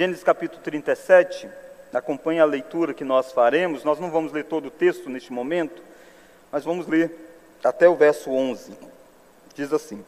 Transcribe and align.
Gênesis 0.00 0.24
capítulo 0.24 0.62
37, 0.62 1.46
acompanhe 1.92 2.40
a 2.40 2.46
leitura 2.46 2.94
que 2.94 3.04
nós 3.04 3.32
faremos. 3.32 3.84
Nós 3.84 4.00
não 4.00 4.10
vamos 4.10 4.32
ler 4.32 4.44
todo 4.44 4.68
o 4.68 4.70
texto 4.70 5.10
neste 5.10 5.30
momento, 5.30 5.82
mas 6.50 6.64
vamos 6.64 6.86
ler 6.86 7.14
até 7.62 7.86
o 7.86 7.94
verso 7.94 8.30
11. 8.30 8.72
Diz 9.54 9.70
assim: 9.74 10.02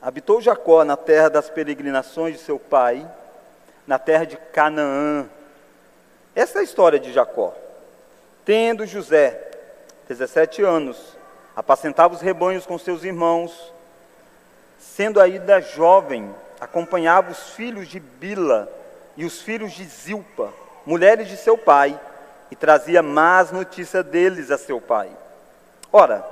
Habitou 0.00 0.40
Jacó 0.40 0.82
na 0.84 0.96
terra 0.96 1.28
das 1.28 1.50
peregrinações 1.50 2.38
de 2.38 2.40
seu 2.40 2.58
pai, 2.58 3.06
na 3.86 3.98
terra 3.98 4.24
de 4.24 4.38
Canaã. 4.38 5.28
Essa 6.34 6.60
é 6.60 6.62
a 6.62 6.64
história 6.64 6.98
de 6.98 7.12
Jacó. 7.12 7.54
Tendo 8.46 8.86
José 8.86 9.38
17 10.08 10.62
anos, 10.62 10.96
apacentava 11.54 12.14
os 12.14 12.22
rebanhos 12.22 12.64
com 12.64 12.78
seus 12.78 13.04
irmãos, 13.04 13.70
sendo 14.78 15.20
ainda 15.20 15.60
jovem, 15.60 16.34
acompanhava 16.60 17.30
os 17.30 17.50
filhos 17.54 17.88
de 17.88 17.98
Bila 17.98 18.70
e 19.16 19.24
os 19.24 19.40
filhos 19.40 19.72
de 19.72 19.84
Zilpa, 19.84 20.52
mulheres 20.84 21.28
de 21.28 21.36
seu 21.36 21.56
pai, 21.56 21.98
e 22.50 22.56
trazia 22.56 23.02
más 23.02 23.50
notícias 23.50 24.04
deles 24.04 24.50
a 24.50 24.58
seu 24.58 24.80
pai. 24.80 25.08
Ora, 25.92 26.24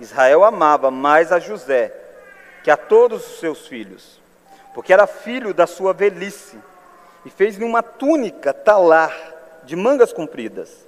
Israel 0.00 0.44
amava 0.44 0.90
mais 0.90 1.30
a 1.30 1.38
José 1.38 1.92
que 2.64 2.70
a 2.70 2.76
todos 2.76 3.26
os 3.26 3.40
seus 3.40 3.68
filhos, 3.68 4.20
porque 4.74 4.92
era 4.92 5.06
filho 5.06 5.54
da 5.54 5.66
sua 5.66 5.92
velhice, 5.92 6.58
e 7.24 7.30
fez-lhe 7.30 7.64
uma 7.64 7.82
túnica 7.82 8.52
talar 8.52 9.14
de 9.64 9.76
mangas 9.76 10.12
compridas. 10.12 10.84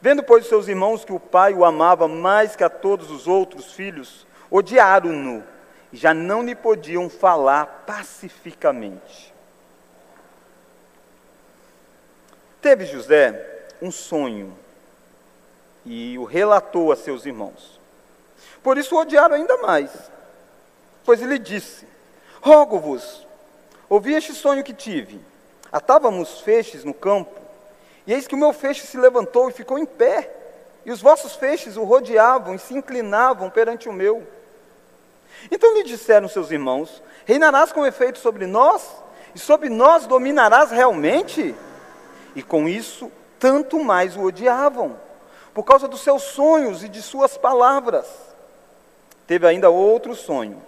Vendo, 0.00 0.22
pois, 0.22 0.46
seus 0.46 0.68
irmãos 0.68 1.04
que 1.04 1.12
o 1.12 1.20
pai 1.20 1.54
o 1.54 1.64
amava 1.64 2.06
mais 2.06 2.54
que 2.54 2.64
a 2.64 2.68
todos 2.68 3.10
os 3.10 3.26
outros 3.26 3.72
filhos, 3.72 4.26
odiaram-no 4.50 5.42
já 5.94 6.12
não 6.12 6.42
lhe 6.42 6.54
podiam 6.54 7.08
falar 7.08 7.84
pacificamente. 7.86 9.32
Teve 12.60 12.86
José 12.86 13.66
um 13.80 13.90
sonho 13.90 14.56
e 15.84 16.18
o 16.18 16.24
relatou 16.24 16.90
a 16.90 16.96
seus 16.96 17.24
irmãos. 17.24 17.78
Por 18.62 18.78
isso 18.78 18.94
o 18.94 18.98
odiaram 18.98 19.34
ainda 19.34 19.58
mais 19.58 19.90
Pois 21.04 21.20
ele 21.20 21.38
disse: 21.38 21.86
Rogo-vos, 22.40 23.26
ouvi 23.88 24.14
este 24.14 24.32
sonho 24.32 24.64
que 24.64 24.72
tive. 24.72 25.20
Atávamos 25.70 26.40
feixes 26.40 26.84
no 26.84 26.94
campo, 26.94 27.38
e 28.06 28.12
eis 28.12 28.26
que 28.26 28.34
o 28.34 28.38
meu 28.38 28.52
feixe 28.52 28.86
se 28.86 28.96
levantou 28.96 29.48
e 29.48 29.52
ficou 29.52 29.78
em 29.78 29.84
pé, 29.84 30.30
e 30.84 30.90
os 30.90 31.02
vossos 31.02 31.34
feixes 31.34 31.76
o 31.76 31.84
rodeavam 31.84 32.54
e 32.54 32.58
se 32.58 32.74
inclinavam 32.74 33.50
perante 33.50 33.88
o 33.88 33.92
meu. 33.92 34.26
Então 35.50 35.74
lhe 35.74 35.82
disseram 35.84 36.28
seus 36.28 36.50
irmãos: 36.50 37.02
Reinarás 37.24 37.72
com 37.72 37.86
efeito 37.86 38.18
sobre 38.18 38.46
nós, 38.46 38.88
e 39.34 39.38
sobre 39.38 39.68
nós 39.68 40.06
dominarás 40.06 40.70
realmente? 40.70 41.54
E 42.34 42.42
com 42.42 42.68
isso, 42.68 43.10
tanto 43.38 43.82
mais 43.82 44.16
o 44.16 44.22
odiavam, 44.22 44.98
por 45.52 45.64
causa 45.64 45.86
dos 45.86 46.00
seus 46.00 46.22
sonhos 46.22 46.82
e 46.82 46.88
de 46.88 47.02
suas 47.02 47.36
palavras. 47.36 48.06
Teve 49.26 49.46
ainda 49.46 49.70
outro 49.70 50.14
sonho 50.14 50.60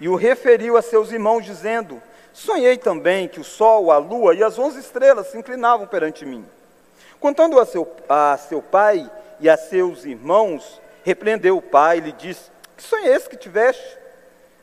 e 0.00 0.08
o 0.08 0.16
referiu 0.16 0.76
a 0.76 0.82
seus 0.82 1.12
irmãos, 1.12 1.44
dizendo: 1.44 2.02
Sonhei 2.32 2.76
também 2.76 3.28
que 3.28 3.38
o 3.38 3.44
sol, 3.44 3.92
a 3.92 3.98
lua 3.98 4.34
e 4.34 4.42
as 4.42 4.58
onze 4.58 4.80
estrelas 4.80 5.28
se 5.28 5.38
inclinavam 5.38 5.86
perante 5.86 6.26
mim. 6.26 6.44
Contando 7.20 7.60
a 7.60 7.64
seu, 7.64 7.88
a 8.08 8.36
seu 8.36 8.60
pai 8.60 9.08
e 9.38 9.48
a 9.48 9.56
seus 9.56 10.04
irmãos, 10.04 10.80
repreendeu 11.04 11.56
o 11.56 11.62
pai 11.62 11.98
e 11.98 12.00
lhe 12.00 12.12
disse: 12.12 12.50
Que 12.76 12.82
sonho 12.82 13.06
é 13.06 13.14
esse 13.14 13.28
que 13.28 13.36
tiveste? 13.36 14.01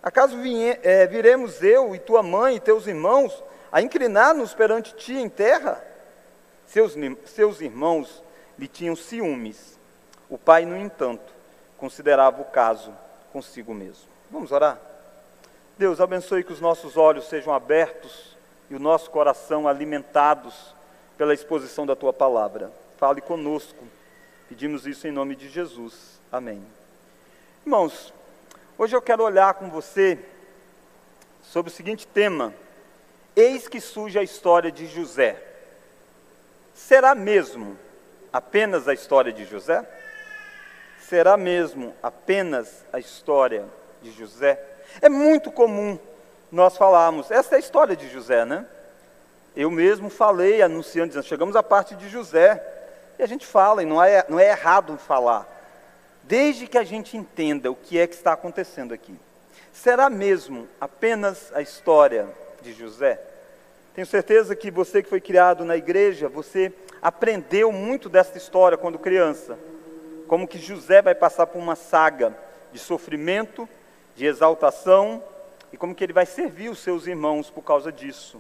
Acaso 0.02 0.38
é, 0.83 1.05
viremos 1.08 1.61
eu 1.61 1.94
e 1.94 2.00
tua 2.00 2.23
mãe 2.23 2.55
e 2.55 2.59
teus 2.59 2.88
irmãos 2.88 3.44
a 3.72 3.81
inclinar-nos 3.81 4.53
perante 4.53 4.96
ti 4.96 5.13
em 5.13 5.29
terra? 5.29 5.84
Seus, 6.66 6.94
seus 7.25 7.62
irmãos 7.62 8.24
lhe 8.57 8.68
tinham 8.68 8.96
ciúmes. 8.96 9.78
O 10.29 10.38
pai, 10.38 10.66
no 10.66 10.78
entanto, 10.78 11.34
considerava 11.78 12.41
o 12.41 12.46
caso 12.46 12.94
consigo 13.34 13.74
mesmo. 13.74 14.07
Vamos 14.31 14.51
orar? 14.51 14.79
Deus, 15.78 16.00
abençoe 16.00 16.44
que 16.44 16.53
os 16.53 16.62
nossos 16.62 16.97
olhos 16.97 17.28
sejam 17.28 17.53
abertos 17.53 18.38
e 18.69 18.75
o 18.75 18.79
nosso 18.79 19.09
coração 19.09 19.68
alimentados 19.68 20.75
pela 21.18 21.34
exposição 21.34 21.85
da 21.85 21.95
tua 21.95 22.13
palavra. 22.13 22.72
Fale 22.97 23.22
conosco. 23.22 23.85
Pedimos 24.47 24.85
isso 24.85 25.07
em 25.07 25.12
nome 25.12 25.35
de 25.35 25.50
Jesus. 25.50 26.19
Amém. 26.31 26.62
Irmãos, 27.66 28.13
hoje 28.79 28.95
eu 28.95 29.01
quero 29.01 29.23
olhar 29.23 29.53
com 29.56 29.69
você 29.69 30.17
sobre 31.44 31.69
o 31.69 31.75
seguinte 31.75 32.07
tema: 32.07 32.53
Eis 33.35 33.67
que 33.67 33.81
surge 33.81 34.17
a 34.17 34.23
história 34.23 34.72
de 34.72 34.88
José. 34.88 35.35
Será 36.73 37.13
mesmo 37.13 37.78
apenas 38.31 38.88
a 38.88 38.94
história 38.94 39.34
de 39.34 39.44
José? 39.44 39.85
Será 41.01 41.35
mesmo 41.35 41.94
apenas 42.01 42.85
a 42.94 43.00
história 43.00 43.66
de 44.01 44.12
José? 44.12 44.63
É 45.01 45.09
muito 45.09 45.51
comum 45.51 46.00
nós 46.50 46.78
falarmos, 46.78 47.29
essa 47.29 47.56
é 47.56 47.57
a 47.57 47.59
história 47.59 47.95
de 47.95 48.07
José, 48.09 48.45
né? 48.45 48.66
Eu 49.56 49.69
mesmo 49.69 50.09
falei, 50.09 50.62
anunciando, 50.62 51.09
dizendo, 51.09 51.25
chegamos 51.25 51.56
à 51.56 51.62
parte 51.62 51.95
de 51.95 52.07
José, 52.07 52.63
e 53.19 53.23
a 53.23 53.28
gente 53.28 53.45
fala, 53.45 53.84
e 53.84 53.85
não 53.85 54.01
é, 54.01 54.25
não 54.29 54.39
é 54.39 54.50
errado 54.50 54.97
falar, 54.97 55.59
desde 56.29 56.67
que 56.67 56.78
a 56.78 56.84
gente 56.84 57.17
entenda 57.17 57.72
o 57.72 57.75
que 57.75 57.97
é 57.97 58.06
que 58.06 58.13
está 58.13 58.34
acontecendo 58.34 58.94
aqui. 58.94 59.16
Será 59.73 60.12
mesmo 60.12 60.67
apenas 60.79 61.51
a 61.56 61.59
história 61.59 62.28
de 62.62 62.72
José? 62.72 63.19
Tenho 63.95 64.06
certeza 64.06 64.56
que 64.56 64.69
você 64.69 65.01
que 65.01 65.09
foi 65.09 65.19
criado 65.19 65.66
na 65.66 65.75
igreja, 65.75 66.29
você 66.29 66.72
aprendeu 67.01 67.72
muito 67.72 68.07
dessa 68.07 68.38
história 68.38 68.78
quando 68.78 69.00
criança. 69.00 69.57
Como 70.28 70.47
que 70.47 70.59
José 70.59 71.01
vai 71.01 71.16
passar 71.16 71.47
por 71.47 71.57
uma 71.57 71.75
saga 71.75 72.38
de 72.72 72.78
sofrimento, 72.78 73.68
de 74.16 74.28
exaltação 74.28 75.23
e 75.73 75.78
como 75.78 75.95
que 75.95 76.03
ele 76.03 76.13
vai 76.13 76.28
servir 76.28 76.69
os 76.69 76.78
seus 76.78 77.07
irmãos 77.07 77.50
por 77.50 77.63
causa 77.63 77.91
disso. 77.91 78.39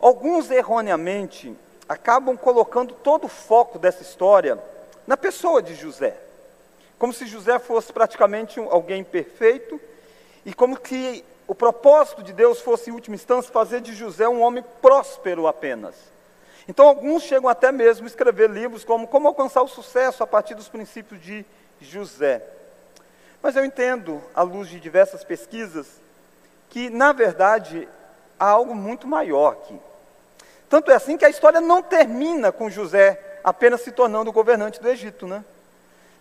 Alguns 0.00 0.50
erroneamente 0.50 1.54
acabam 1.86 2.34
colocando 2.34 2.94
todo 2.94 3.24
o 3.24 3.28
foco 3.28 3.78
dessa 3.78 4.00
história 4.00 4.58
na 5.06 5.18
pessoa 5.18 5.60
de 5.60 5.74
José, 5.74 6.16
como 7.02 7.12
se 7.12 7.26
José 7.26 7.58
fosse 7.58 7.92
praticamente 7.92 8.60
alguém 8.60 9.02
perfeito 9.02 9.80
e 10.46 10.54
como 10.54 10.78
que 10.78 11.24
o 11.48 11.54
propósito 11.54 12.22
de 12.22 12.32
Deus 12.32 12.60
fosse, 12.60 12.90
em 12.90 12.92
última 12.92 13.16
instância, 13.16 13.50
fazer 13.50 13.80
de 13.80 13.92
José 13.92 14.28
um 14.28 14.40
homem 14.40 14.62
próspero 14.80 15.48
apenas. 15.48 15.96
Então, 16.68 16.86
alguns 16.86 17.24
chegam 17.24 17.50
até 17.50 17.72
mesmo 17.72 18.04
a 18.04 18.06
escrever 18.06 18.48
livros 18.48 18.84
como 18.84 19.08
Como 19.08 19.26
Alcançar 19.26 19.62
o 19.62 19.66
Sucesso 19.66 20.22
a 20.22 20.28
partir 20.28 20.54
dos 20.54 20.68
princípios 20.68 21.20
de 21.20 21.44
José. 21.80 22.40
Mas 23.42 23.56
eu 23.56 23.64
entendo, 23.64 24.22
à 24.32 24.42
luz 24.42 24.68
de 24.68 24.78
diversas 24.78 25.24
pesquisas, 25.24 25.88
que, 26.70 26.88
na 26.88 27.12
verdade, 27.12 27.88
há 28.38 28.46
algo 28.46 28.76
muito 28.76 29.08
maior 29.08 29.54
aqui. 29.54 29.76
Tanto 30.68 30.92
é 30.92 30.94
assim 30.94 31.16
que 31.16 31.24
a 31.24 31.30
história 31.30 31.60
não 31.60 31.82
termina 31.82 32.52
com 32.52 32.70
José 32.70 33.40
apenas 33.42 33.80
se 33.80 33.90
tornando 33.90 34.30
governante 34.30 34.80
do 34.80 34.88
Egito, 34.88 35.26
né? 35.26 35.44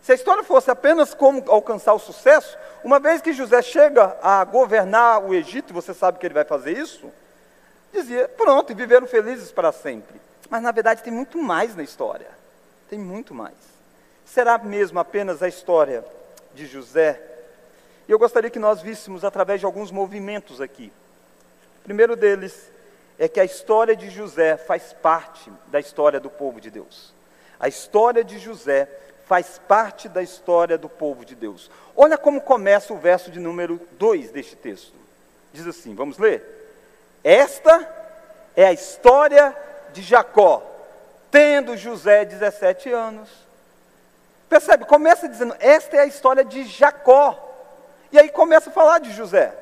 Se 0.01 0.11
a 0.11 0.15
história 0.15 0.43
fosse 0.43 0.71
apenas 0.71 1.13
como 1.13 1.43
alcançar 1.49 1.93
o 1.93 1.99
sucesso, 1.99 2.57
uma 2.83 2.99
vez 2.99 3.21
que 3.21 3.33
José 3.33 3.61
chega 3.61 4.17
a 4.21 4.43
governar 4.43 5.23
o 5.23 5.33
Egito, 5.33 5.73
você 5.73 5.93
sabe 5.93 6.17
que 6.17 6.25
ele 6.25 6.33
vai 6.33 6.43
fazer 6.43 6.75
isso, 6.75 7.11
dizia, 7.93 8.27
pronto, 8.27 8.71
e 8.71 8.75
viveram 8.75 9.05
felizes 9.05 9.51
para 9.51 9.71
sempre. 9.71 10.19
Mas 10.49 10.63
na 10.63 10.71
verdade 10.71 11.03
tem 11.03 11.13
muito 11.13 11.37
mais 11.37 11.75
na 11.75 11.83
história. 11.83 12.27
Tem 12.89 12.97
muito 12.97 13.33
mais. 13.33 13.55
Será 14.25 14.57
mesmo 14.57 14.99
apenas 14.99 15.43
a 15.43 15.47
história 15.47 16.03
de 16.53 16.65
José. 16.65 17.21
E 18.07 18.11
eu 18.11 18.17
gostaria 18.17 18.49
que 18.49 18.59
nós 18.59 18.81
víssemos 18.81 19.23
através 19.23 19.59
de 19.59 19.65
alguns 19.65 19.91
movimentos 19.91 20.59
aqui. 20.59 20.91
O 21.79 21.83
primeiro 21.83 22.15
deles 22.15 22.71
é 23.19 23.27
que 23.27 23.39
a 23.39 23.45
história 23.45 23.95
de 23.95 24.09
José 24.09 24.57
faz 24.57 24.93
parte 24.93 25.51
da 25.67 25.79
história 25.79 26.19
do 26.19 26.29
povo 26.29 26.59
de 26.59 26.71
Deus. 26.71 27.13
A 27.59 27.67
história 27.67 28.23
de 28.23 28.39
José 28.39 28.89
faz 29.31 29.57
parte 29.65 30.09
da 30.09 30.21
história 30.21 30.77
do 30.77 30.89
povo 30.89 31.23
de 31.23 31.35
Deus. 31.35 31.71
Olha 31.95 32.17
como 32.17 32.41
começa 32.41 32.91
o 32.91 32.97
verso 32.97 33.31
de 33.31 33.39
número 33.39 33.79
2 33.93 34.29
deste 34.29 34.57
texto. 34.57 34.93
Diz 35.53 35.65
assim: 35.65 35.95
vamos 35.95 36.17
ler? 36.17 36.43
Esta 37.23 37.87
é 38.57 38.65
a 38.65 38.73
história 38.73 39.55
de 39.93 40.01
Jacó, 40.01 40.61
tendo 41.31 41.77
José 41.77 42.25
17 42.25 42.91
anos 42.91 43.29
Percebe? 44.51 44.83
Começa 44.83 45.29
dizendo: 45.29 45.55
esta 45.61 45.95
é 45.95 46.01
a 46.01 46.05
história 46.05 46.43
de 46.43 46.65
Jacó. 46.65 47.39
E 48.11 48.19
aí 48.19 48.27
começa 48.27 48.69
a 48.69 48.73
falar 48.73 48.99
de 48.99 49.13
José. 49.13 49.55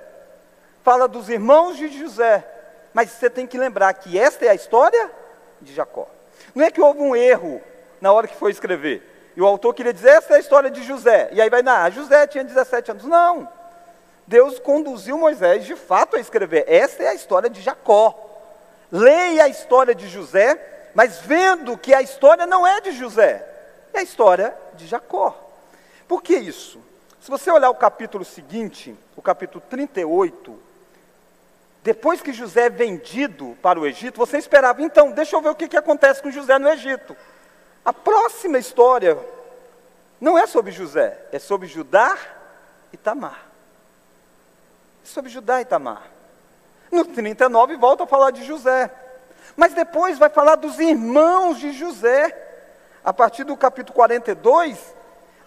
Fala 0.84 1.08
dos 1.08 1.30
irmãos 1.30 1.78
de 1.78 1.90
José. 1.90 2.44
Mas 2.92 3.12
você 3.12 3.30
tem 3.30 3.46
que 3.46 3.56
lembrar 3.56 3.94
que 3.94 4.18
esta 4.18 4.46
é 4.46 4.50
a 4.50 4.56
história 4.56 5.12
de 5.62 5.76
Jacó. 5.76 6.08
Não 6.56 6.66
é 6.66 6.72
que 6.72 6.82
houve 6.82 7.02
um 7.02 7.16
erro 7.16 7.62
na 8.02 8.12
hora 8.12 8.28
que 8.28 8.36
foi 8.36 8.50
escrever. 8.50 9.19
E 9.40 9.42
o 9.42 9.48
autor 9.48 9.74
queria 9.74 9.94
dizer: 9.94 10.10
esta 10.10 10.34
é 10.34 10.36
a 10.36 10.40
história 10.42 10.70
de 10.70 10.84
José. 10.84 11.30
E 11.32 11.42
aí 11.42 11.50
vai, 11.50 11.64
ah, 11.66 11.90
José 11.90 12.28
tinha 12.28 12.44
17 12.44 12.92
anos. 12.92 13.06
Não. 13.06 13.48
Deus 14.28 14.60
conduziu 14.60 15.18
Moisés 15.18 15.64
de 15.64 15.78
fato 15.78 16.18
a 16.18 16.20
escrever: 16.20 16.66
esta 16.68 17.04
é 17.04 17.08
a 17.08 17.14
história 17.14 17.50
de 17.50 17.62
Jacó. 17.62 18.14
leia 18.92 19.46
a 19.46 19.48
história 19.48 19.96
de 19.96 20.10
José, 20.10 20.90
mas 20.94 21.20
vendo 21.20 21.78
que 21.78 21.94
a 21.94 22.02
história 22.02 22.46
não 22.46 22.68
é 22.68 22.82
de 22.82 22.92
José, 22.92 23.48
é 23.94 24.00
a 24.00 24.04
história 24.04 24.54
de 24.74 24.86
Jacó. 24.86 25.34
Por 26.06 26.22
que 26.22 26.36
isso? 26.36 26.78
Se 27.22 27.32
você 27.32 27.50
olhar 27.50 27.70
o 27.70 27.76
capítulo 27.76 28.26
seguinte, 28.26 28.94
o 29.16 29.22
capítulo 29.22 29.64
38, 29.70 30.60
depois 31.82 32.22
que 32.22 32.34
José 32.34 32.66
é 32.66 32.70
vendido 32.70 33.58
para 33.62 33.80
o 33.80 33.88
Egito, 33.88 34.18
você 34.18 34.38
esperava, 34.38 34.82
então, 34.82 35.12
deixa 35.12 35.38
eu 35.38 35.42
ver 35.42 35.50
o 35.50 35.56
que, 35.56 35.70
que 35.70 35.78
acontece 35.78 36.22
com 36.22 36.30
José 36.30 36.60
no 36.60 36.68
Egito. 36.68 37.16
A 37.84 37.94
próxima 37.94 38.58
história 38.58 39.18
não 40.20 40.38
é 40.38 40.46
sobre 40.46 40.72
José, 40.72 41.18
é 41.32 41.40
sobre 41.40 41.68
Judá 41.68 42.18
e 42.92 42.98
Tamar. 42.98 43.46
É 45.04 45.08
sobre 45.08 45.30
Judá 45.30 45.62
e 45.62 45.66
Tamar. 45.66 46.04
No 46.92 47.06
39 47.06 47.78
volta 47.78 48.04
a 48.04 48.08
falar 48.08 48.32
de 48.32 48.44
José. 48.44 48.92
Mas 49.56 49.74
depois 49.74 50.18
vai 50.18 50.30
falar 50.30 50.56
dos 50.56 50.80
irmãos 50.80 51.60
de 51.60 51.72
José. 51.72 52.48
A 53.04 53.14
partir 53.14 53.44
do 53.44 53.56
capítulo 53.56 53.96
42 53.96 54.78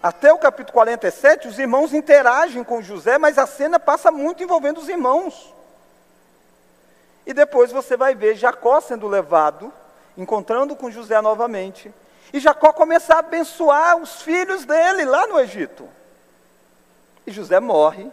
até 0.03 0.33
o 0.33 0.37
capítulo 0.37 0.73
47, 0.73 1.47
os 1.47 1.57
irmãos 1.57 1.93
interagem 1.93 2.61
com 2.61 2.81
José, 2.81 3.17
mas 3.17 3.37
a 3.37 3.47
cena 3.47 3.79
passa 3.79 4.11
muito 4.11 4.43
envolvendo 4.43 4.79
os 4.79 4.89
irmãos. 4.89 5.53
E 7.25 7.33
depois 7.33 7.71
você 7.71 7.95
vai 7.95 8.13
ver 8.13 8.35
Jacó 8.35 8.81
sendo 8.81 9.07
levado, 9.07 9.71
encontrando 10.17 10.75
com 10.75 10.91
José 10.91 11.21
novamente, 11.21 11.93
e 12.33 12.39
Jacó 12.39 12.73
começa 12.73 13.13
a 13.13 13.19
abençoar 13.19 13.95
os 13.97 14.23
filhos 14.23 14.65
dele 14.65 15.05
lá 15.05 15.27
no 15.27 15.39
Egito. 15.39 15.87
E 17.27 17.31
José 17.31 17.59
morre. 17.59 18.11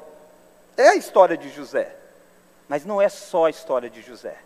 É 0.77 0.91
a 0.91 0.95
história 0.95 1.39
de 1.39 1.49
José. 1.49 1.97
Mas 2.69 2.85
não 2.85 3.01
é 3.01 3.09
só 3.09 3.47
a 3.47 3.51
história 3.51 3.89
de 3.89 4.03
José. 4.03 4.37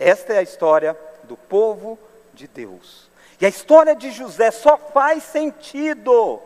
Esta 0.00 0.32
é 0.32 0.38
a 0.38 0.42
história 0.42 0.98
do 1.24 1.36
povo 1.36 1.98
de 2.32 2.48
Deus. 2.48 3.10
E 3.38 3.44
a 3.44 3.48
história 3.50 3.94
de 3.94 4.10
José 4.10 4.50
só 4.50 4.78
faz 4.78 5.22
sentido 5.24 6.40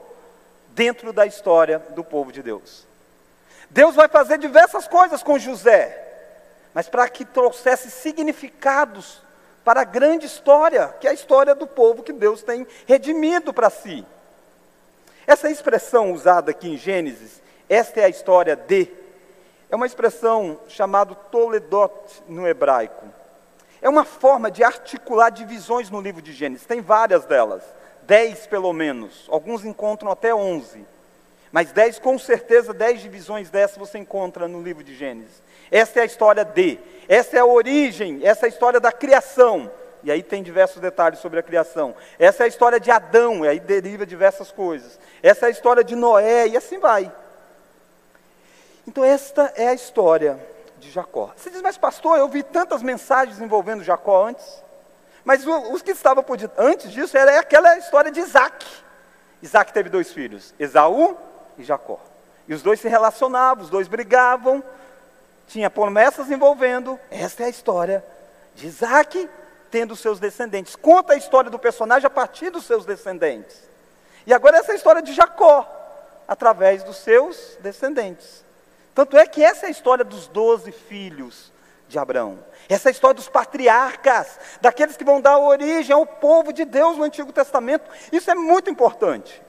dentro 0.70 1.12
da 1.12 1.24
história 1.24 1.78
do 1.90 2.02
povo 2.02 2.32
de 2.32 2.42
Deus. 2.42 2.84
Deus 3.70 3.94
vai 3.94 4.08
fazer 4.08 4.38
diversas 4.38 4.88
coisas 4.88 5.22
com 5.22 5.38
José, 5.38 5.98
mas 6.74 6.88
para 6.88 7.08
que 7.08 7.24
trouxesse 7.24 7.90
significados 7.90 9.22
para 9.64 9.82
a 9.82 9.84
grande 9.84 10.26
história, 10.26 10.88
que 11.00 11.06
é 11.06 11.10
a 11.10 11.14
história 11.14 11.54
do 11.54 11.66
povo 11.66 12.02
que 12.02 12.12
Deus 12.12 12.42
tem 12.42 12.66
redimido 12.86 13.52
para 13.52 13.70
si. 13.70 14.04
Essa 15.26 15.50
expressão 15.50 16.12
usada 16.12 16.50
aqui 16.50 16.68
em 16.68 16.76
Gênesis, 16.76 17.40
esta 17.68 18.00
é 18.00 18.04
a 18.04 18.08
história 18.08 18.56
de, 18.56 18.88
é 19.70 19.76
uma 19.76 19.86
expressão 19.86 20.58
chamada 20.68 21.14
Toledot 21.14 22.22
no 22.28 22.46
hebraico. 22.46 23.06
É 23.80 23.88
uma 23.88 24.04
forma 24.04 24.50
de 24.50 24.62
articular 24.62 25.30
divisões 25.30 25.90
no 25.90 26.00
livro 26.00 26.20
de 26.20 26.32
Gênesis, 26.32 26.66
tem 26.66 26.80
várias 26.80 27.24
delas, 27.24 27.62
dez 28.02 28.46
pelo 28.46 28.72
menos, 28.72 29.26
alguns 29.30 29.64
encontram 29.64 30.10
até 30.10 30.34
onze. 30.34 30.84
Mas 31.52 31.70
dez, 31.70 31.98
com 31.98 32.18
certeza, 32.18 32.72
dez 32.72 33.02
divisões 33.02 33.50
dessas 33.50 33.76
você 33.76 33.98
encontra 33.98 34.48
no 34.48 34.62
livro 34.62 34.82
de 34.82 34.96
Gênesis. 34.96 35.42
Essa 35.70 36.00
é 36.00 36.02
a 36.02 36.06
história 36.06 36.44
de, 36.46 36.78
essa 37.06 37.36
é 37.36 37.40
a 37.40 37.44
origem, 37.44 38.20
essa 38.26 38.46
é 38.46 38.48
a 38.48 38.48
história 38.48 38.80
da 38.80 38.90
criação. 38.90 39.70
E 40.02 40.10
aí 40.10 40.22
tem 40.22 40.42
diversos 40.42 40.80
detalhes 40.80 41.18
sobre 41.18 41.38
a 41.38 41.42
criação. 41.42 41.94
Essa 42.18 42.42
é 42.42 42.46
a 42.46 42.48
história 42.48 42.80
de 42.80 42.90
Adão, 42.90 43.44
e 43.44 43.48
aí 43.48 43.60
deriva 43.60 44.06
diversas 44.06 44.50
coisas. 44.50 44.98
Essa 45.22 45.46
é 45.46 45.48
a 45.48 45.50
história 45.50 45.84
de 45.84 45.94
Noé, 45.94 46.48
e 46.48 46.56
assim 46.56 46.78
vai. 46.78 47.12
Então, 48.88 49.04
esta 49.04 49.52
é 49.54 49.68
a 49.68 49.74
história 49.74 50.40
de 50.78 50.90
Jacó. 50.90 51.32
Você 51.36 51.50
diz, 51.50 51.60
mas 51.60 51.76
pastor, 51.76 52.18
eu 52.18 52.28
vi 52.28 52.42
tantas 52.42 52.82
mensagens 52.82 53.40
envolvendo 53.40 53.84
Jacó 53.84 54.26
antes. 54.26 54.62
Mas 55.22 55.46
os 55.46 55.82
que 55.82 55.92
estavam 55.92 56.24
por 56.24 56.38
antes 56.56 56.90
disso 56.90 57.16
era 57.16 57.38
aquela 57.38 57.76
história 57.76 58.10
de 58.10 58.20
Isaac. 58.20 58.66
Isaac 59.40 59.72
teve 59.72 59.88
dois 59.88 60.12
filhos, 60.12 60.52
Esaú 60.58 61.16
e 61.58 61.62
Jacó. 61.62 61.98
E 62.48 62.54
os 62.54 62.62
dois 62.62 62.80
se 62.80 62.88
relacionavam, 62.88 63.64
os 63.64 63.70
dois 63.70 63.88
brigavam, 63.88 64.62
tinha 65.46 65.70
promessas 65.70 66.30
envolvendo. 66.30 66.98
Esta 67.10 67.44
é 67.44 67.46
a 67.46 67.50
história 67.50 68.04
de 68.54 68.66
Isaac 68.66 69.28
tendo 69.70 69.96
seus 69.96 70.20
descendentes. 70.20 70.76
Conta 70.76 71.14
a 71.14 71.16
história 71.16 71.50
do 71.50 71.58
personagem 71.58 72.06
a 72.06 72.10
partir 72.10 72.50
dos 72.50 72.64
seus 72.64 72.84
descendentes. 72.84 73.58
E 74.26 74.34
agora 74.34 74.58
essa 74.58 74.72
é 74.72 74.74
a 74.74 74.76
história 74.76 75.02
de 75.02 75.12
Jacó, 75.12 75.66
através 76.28 76.82
dos 76.84 76.98
seus 76.98 77.56
descendentes. 77.60 78.44
Tanto 78.94 79.16
é 79.16 79.26
que 79.26 79.42
essa 79.42 79.66
é 79.66 79.68
a 79.68 79.70
história 79.70 80.04
dos 80.04 80.28
doze 80.28 80.70
filhos 80.70 81.50
de 81.88 81.98
Abraão. 81.98 82.38
Essa 82.68 82.88
é 82.88 82.90
a 82.90 82.92
história 82.92 83.14
dos 83.14 83.28
patriarcas, 83.28 84.38
daqueles 84.60 84.96
que 84.96 85.04
vão 85.04 85.20
dar 85.20 85.38
origem 85.38 85.94
ao 85.94 86.06
povo 86.06 86.52
de 86.52 86.64
Deus 86.64 86.96
no 86.96 87.04
Antigo 87.04 87.32
Testamento. 87.32 87.90
Isso 88.12 88.30
é 88.30 88.34
muito 88.34 88.70
importante. 88.70 89.42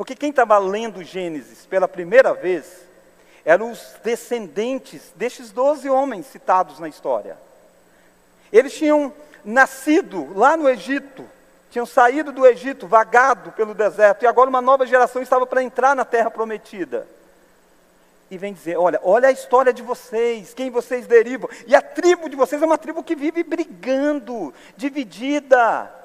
Porque 0.00 0.16
quem 0.16 0.30
estava 0.30 0.56
lendo 0.56 1.04
Gênesis 1.04 1.66
pela 1.66 1.86
primeira 1.86 2.32
vez 2.32 2.88
eram 3.44 3.70
os 3.70 3.96
descendentes 4.02 5.12
destes 5.14 5.52
doze 5.52 5.90
homens 5.90 6.24
citados 6.24 6.78
na 6.78 6.88
história. 6.88 7.36
Eles 8.50 8.72
tinham 8.72 9.12
nascido 9.44 10.32
lá 10.34 10.56
no 10.56 10.66
Egito, 10.70 11.28
tinham 11.68 11.84
saído 11.84 12.32
do 12.32 12.46
Egito, 12.46 12.86
vagado 12.86 13.52
pelo 13.52 13.74
deserto, 13.74 14.22
e 14.22 14.26
agora 14.26 14.48
uma 14.48 14.62
nova 14.62 14.86
geração 14.86 15.20
estava 15.20 15.46
para 15.46 15.62
entrar 15.62 15.94
na 15.94 16.06
terra 16.06 16.30
prometida. 16.30 17.06
E 18.30 18.38
vem 18.38 18.54
dizer: 18.54 18.78
olha, 18.78 18.98
olha 19.02 19.28
a 19.28 19.32
história 19.32 19.70
de 19.70 19.82
vocês, 19.82 20.54
quem 20.54 20.70
vocês 20.70 21.06
derivam. 21.06 21.50
E 21.66 21.76
a 21.76 21.82
tribo 21.82 22.26
de 22.30 22.36
vocês 22.36 22.62
é 22.62 22.64
uma 22.64 22.78
tribo 22.78 23.04
que 23.04 23.14
vive 23.14 23.42
brigando, 23.42 24.54
dividida. 24.78 25.99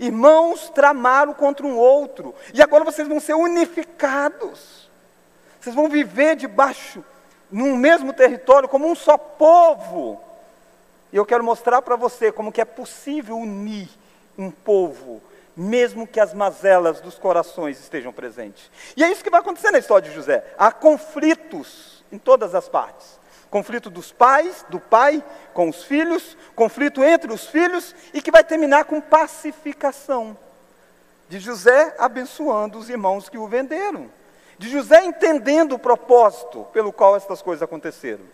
Irmãos 0.00 0.70
tramaram 0.70 1.34
contra 1.34 1.66
um 1.66 1.76
outro, 1.76 2.34
e 2.54 2.62
agora 2.62 2.82
vocês 2.84 3.06
vão 3.06 3.20
ser 3.20 3.34
unificados. 3.34 4.88
Vocês 5.60 5.76
vão 5.76 5.90
viver 5.90 6.36
debaixo, 6.36 7.04
num 7.52 7.76
mesmo 7.76 8.10
território, 8.14 8.66
como 8.66 8.90
um 8.90 8.94
só 8.94 9.18
povo. 9.18 10.18
E 11.12 11.16
eu 11.18 11.26
quero 11.26 11.44
mostrar 11.44 11.82
para 11.82 11.96
você 11.96 12.32
como 12.32 12.50
que 12.50 12.62
é 12.62 12.64
possível 12.64 13.36
unir 13.36 13.90
um 14.38 14.50
povo, 14.50 15.20
mesmo 15.54 16.06
que 16.06 16.18
as 16.18 16.32
mazelas 16.32 17.02
dos 17.02 17.18
corações 17.18 17.78
estejam 17.78 18.10
presentes. 18.10 18.70
E 18.96 19.04
é 19.04 19.12
isso 19.12 19.22
que 19.22 19.28
vai 19.28 19.40
acontecer 19.40 19.70
na 19.70 19.80
história 19.80 20.08
de 20.08 20.14
José. 20.14 20.42
Há 20.56 20.72
conflitos 20.72 22.02
em 22.10 22.16
todas 22.16 22.54
as 22.54 22.70
partes 22.70 23.19
conflito 23.50 23.90
dos 23.90 24.12
pais, 24.12 24.64
do 24.68 24.78
pai 24.78 25.22
com 25.52 25.68
os 25.68 25.82
filhos, 25.82 26.36
conflito 26.54 27.02
entre 27.02 27.32
os 27.32 27.46
filhos 27.46 27.94
e 28.14 28.22
que 28.22 28.30
vai 28.30 28.44
terminar 28.44 28.84
com 28.84 29.00
pacificação. 29.00 30.36
De 31.28 31.38
José 31.38 31.94
abençoando 31.98 32.78
os 32.78 32.88
irmãos 32.88 33.28
que 33.28 33.38
o 33.38 33.46
venderam. 33.46 34.10
De 34.56 34.68
José 34.68 35.04
entendendo 35.04 35.74
o 35.74 35.78
propósito 35.78 36.66
pelo 36.72 36.92
qual 36.92 37.16
estas 37.16 37.42
coisas 37.42 37.62
aconteceram. 37.62 38.24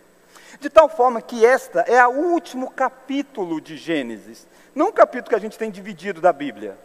De 0.59 0.69
tal 0.69 0.87
forma 0.87 1.21
que 1.21 1.45
esta 1.45 1.81
é 1.81 2.05
o 2.05 2.11
último 2.11 2.71
capítulo 2.71 3.59
de 3.59 3.77
Gênesis. 3.77 4.47
Não 4.73 4.89
o 4.89 4.93
capítulo 4.93 5.29
que 5.29 5.35
a 5.35 5.39
gente 5.39 5.57
tem 5.57 5.71
dividido 5.71 6.21
da 6.21 6.31
Bíblia, 6.31 6.77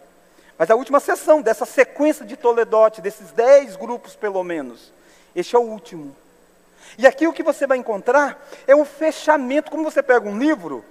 mas 0.57 0.69
a 0.69 0.75
última 0.75 0.99
sessão 0.99 1.41
dessa 1.41 1.65
sequência 1.65 2.25
de 2.25 2.37
Toledote, 2.37 3.01
desses 3.01 3.31
dez 3.31 3.75
grupos 3.75 4.15
pelo 4.15 4.43
menos. 4.43 4.93
Este 5.35 5.55
é 5.55 5.59
o 5.59 5.63
último. 5.63 6.15
E 6.97 7.07
aqui 7.07 7.27
o 7.27 7.33
que 7.33 7.43
você 7.43 7.65
vai 7.65 7.77
encontrar 7.77 8.45
é 8.67 8.75
um 8.75 8.85
fechamento, 8.85 9.71
como 9.71 9.83
você 9.83 10.03
pega 10.03 10.27
um 10.27 10.37
livro, 10.37 10.83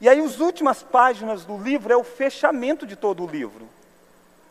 e 0.00 0.08
aí 0.08 0.20
as 0.20 0.40
últimas 0.40 0.82
páginas 0.82 1.44
do 1.44 1.56
livro 1.56 1.92
é 1.92 1.96
o 1.96 2.04
fechamento 2.04 2.86
de 2.86 2.96
todo 2.96 3.24
o 3.24 3.26
livro. 3.26 3.68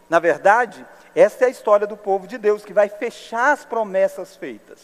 Na 0.09 0.19
verdade, 0.19 0.85
essa 1.15 1.43
é 1.43 1.47
a 1.47 1.51
história 1.51 1.85
do 1.85 1.97
povo 1.97 2.27
de 2.27 2.37
Deus, 2.37 2.65
que 2.65 2.73
vai 2.73 2.89
fechar 2.89 3.51
as 3.51 3.65
promessas 3.65 4.35
feitas. 4.35 4.79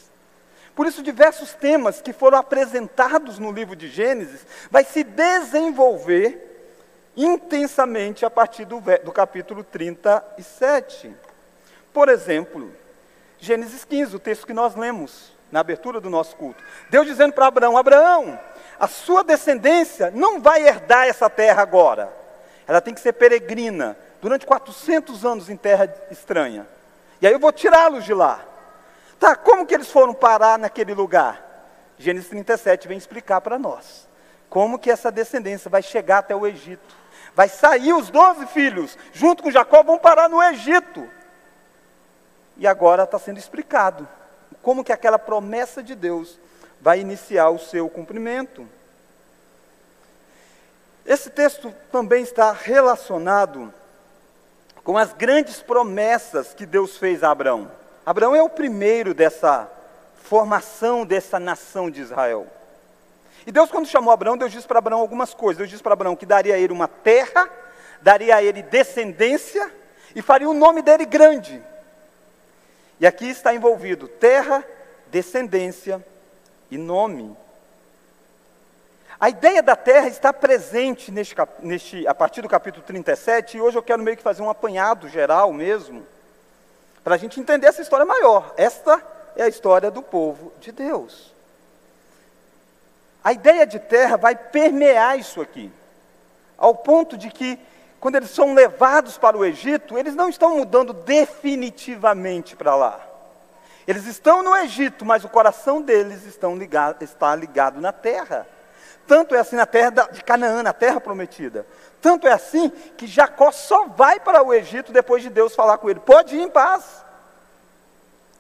Por 0.76 0.86
isso, 0.86 1.02
diversos 1.02 1.54
temas 1.54 2.02
que 2.02 2.14
foram 2.14 2.38
apresentados 2.38 3.40
no 3.40 3.52
livro 3.52 3.76
de 3.76 3.90
Gênesis 3.90 4.46
vai 4.70 4.84
se 4.84 5.04
desenvolver 5.04 6.46
intensamente 7.18 8.26
a 8.26 8.30
partir 8.30 8.66
do, 8.66 8.82
do 9.04 9.12
capítulo 9.12 9.64
37. 9.64 11.14
Por 11.92 12.08
exemplo, 12.08 12.72
Gênesis 13.40 13.84
15, 13.84 14.16
o 14.16 14.20
texto 14.20 14.48
que 14.48 14.54
nós 14.54 14.76
lemos 14.76 15.34
na 15.52 15.60
abertura 15.60 16.00
do 16.00 16.10
nosso 16.10 16.36
culto. 16.36 16.64
Deus 16.90 17.08
dizendo 17.08 17.34
para 17.34 17.48
Abraão: 17.48 17.78
Abraão, 17.78 18.40
a 18.80 18.88
sua 18.88 19.24
descendência 19.24 20.12
não 20.12 20.40
vai 20.40 20.68
herdar 20.68 21.08
essa 21.08 21.30
terra 21.30 21.62
agora. 21.62 22.12
Ela 22.68 22.82
tem 22.82 22.94
que 22.94 23.02
ser 23.02 23.14
peregrina 23.14 23.98
durante 24.22 24.46
400 24.46 25.26
anos 25.26 25.50
em 25.50 25.58
terra 25.58 25.92
estranha. 26.12 26.68
E 27.22 27.28
aí 27.28 27.34
eu 27.34 27.40
vou 27.40 27.52
tirá-los 27.52 28.06
de 28.06 28.14
lá. 28.14 28.40
Tá, 29.20 29.36
como 29.36 29.66
que 29.66 29.74
eles 29.74 29.92
foram 29.92 30.14
parar 30.14 30.58
naquele 30.58 30.94
lugar? 30.94 31.44
Gênesis 31.98 32.30
37 32.30 32.88
vem 32.88 32.98
explicar 32.98 33.42
para 33.42 33.60
nós. 33.60 34.08
Como 34.50 34.80
que 34.80 34.90
essa 34.90 35.12
descendência 35.12 35.70
vai 35.70 35.82
chegar 35.82 36.20
até 36.20 36.36
o 36.36 36.48
Egito. 36.48 36.96
Vai 37.36 37.50
sair 37.50 37.94
os 37.94 38.10
doze 38.10 38.46
filhos, 38.48 38.98
junto 39.14 39.44
com 39.44 39.52
Jacó, 39.52 39.84
vão 39.84 39.98
parar 39.98 40.30
no 40.30 40.42
Egito. 40.42 41.08
E 42.58 42.66
agora 42.66 43.04
está 43.04 43.20
sendo 43.20 43.38
explicado 43.38 44.08
como 44.70 44.84
que 44.84 44.94
aquela 44.94 45.18
promessa 45.18 45.82
de 45.82 45.96
Deus 45.96 46.38
vai 46.80 47.00
iniciar 47.00 47.50
o 47.50 47.58
seu 47.58 47.90
cumprimento. 47.90 48.70
Esse 51.04 51.32
texto 51.32 51.74
também 51.92 52.22
está 52.22 52.52
relacionado 52.52 53.74
com 54.84 54.96
as 54.96 55.12
grandes 55.12 55.60
promessas 55.60 56.54
que 56.54 56.68
Deus 56.68 56.98
fez 56.98 57.24
a 57.24 57.32
Abraão. 57.32 57.72
Abraão 58.06 58.36
é 58.36 58.44
o 58.44 58.50
primeiro 58.50 59.12
dessa 59.16 59.68
formação 60.22 61.04
dessa 61.04 61.40
nação 61.40 61.90
de 61.90 62.02
Israel. 62.02 62.46
E 63.48 63.52
Deus, 63.52 63.72
quando 63.72 63.88
chamou 63.88 64.14
Abraão, 64.14 64.38
Deus 64.38 64.52
disse 64.52 64.68
para 64.68 64.78
Abraão 64.78 65.00
algumas 65.00 65.34
coisas. 65.34 65.58
Deus 65.58 65.70
disse 65.72 65.82
para 65.82 65.94
Abraão 65.94 66.16
que 66.16 66.28
daria 66.28 66.54
a 66.54 66.60
ele 66.60 66.74
uma 66.74 66.88
terra, 66.88 67.50
daria 68.04 68.36
a 68.36 68.44
ele 68.44 68.62
descendência 68.62 69.74
e 70.14 70.22
faria 70.22 70.48
o 70.48 70.54
nome 70.54 70.84
dele 70.84 71.08
grande. 71.08 71.60
E 73.00 73.08
aqui 73.08 73.30
está 73.30 73.54
envolvido 73.54 74.08
terra, 74.08 74.64
descendência 75.08 76.06
e 76.70 76.78
nome. 76.78 77.36
A 79.20 79.30
ideia 79.30 79.62
da 79.62 79.76
terra 79.76 80.08
está 80.08 80.32
presente 80.32 81.12
neste, 81.12 81.36
neste, 81.62 82.08
a 82.08 82.14
partir 82.14 82.42
do 82.42 82.50
capítulo 82.50 82.86
37, 82.86 83.58
e 83.58 83.62
hoje 83.62 83.78
eu 83.78 83.84
quero 83.84 84.02
meio 84.02 84.16
que 84.16 84.24
fazer 84.24 84.42
um 84.42 84.50
apanhado 84.50 85.10
geral 85.10 85.52
mesmo, 85.52 86.06
para 87.04 87.16
a 87.16 87.18
gente 87.18 87.40
entender 87.40 87.68
essa 87.68 87.82
história 87.82 88.06
maior. 88.06 88.54
Esta 88.56 89.02
é 89.36 89.44
a 89.44 89.48
história 89.48 89.92
do 89.92 90.02
povo 90.02 90.54
de 90.60 90.72
Deus. 90.72 91.34
A 93.24 93.34
ideia 93.34 93.66
de 93.68 93.80
terra 93.80 94.16
vai 94.16 94.36
permear 94.36 95.20
isso 95.20 95.42
aqui, 95.42 95.72
ao 96.58 96.76
ponto 96.76 97.18
de 97.18 97.30
que, 97.30 97.60
quando 98.00 98.16
eles 98.16 98.30
são 98.30 98.54
levados 98.54 99.18
para 99.18 99.38
o 99.38 99.46
Egito, 99.46 99.98
eles 99.98 100.16
não 100.16 100.30
estão 100.30 100.58
mudando 100.58 100.94
definitivamente 100.94 102.56
para 102.56 102.76
lá. 102.76 103.00
Eles 103.86 104.06
estão 104.06 104.44
no 104.44 104.56
Egito, 104.56 105.06
mas 105.06 105.24
o 105.24 105.30
coração 105.30 105.82
deles 105.82 106.26
ligado, 106.56 107.02
está 107.02 107.36
ligado 107.36 107.82
na 107.82 107.92
terra. 107.92 108.48
Tanto 109.08 109.34
é 109.34 109.40
assim 109.40 109.56
na 109.56 109.66
terra 109.66 109.90
de 110.12 110.24
Canaã, 110.24 110.62
na 110.62 110.72
terra 110.72 111.02
prometida. 111.02 111.66
Tanto 112.00 112.28
é 112.28 112.32
assim 112.32 112.70
que 112.96 113.08
Jacó 113.08 113.52
só 113.52 113.88
vai 113.88 114.20
para 114.20 114.44
o 114.44 114.54
Egito 114.54 114.92
depois 114.92 115.24
de 115.24 115.30
Deus 115.30 115.56
falar 115.56 115.80
com 115.80 115.90
ele: 115.90 116.00
pode 116.00 116.36
ir 116.36 116.42
em 116.42 116.50
paz. 116.50 117.04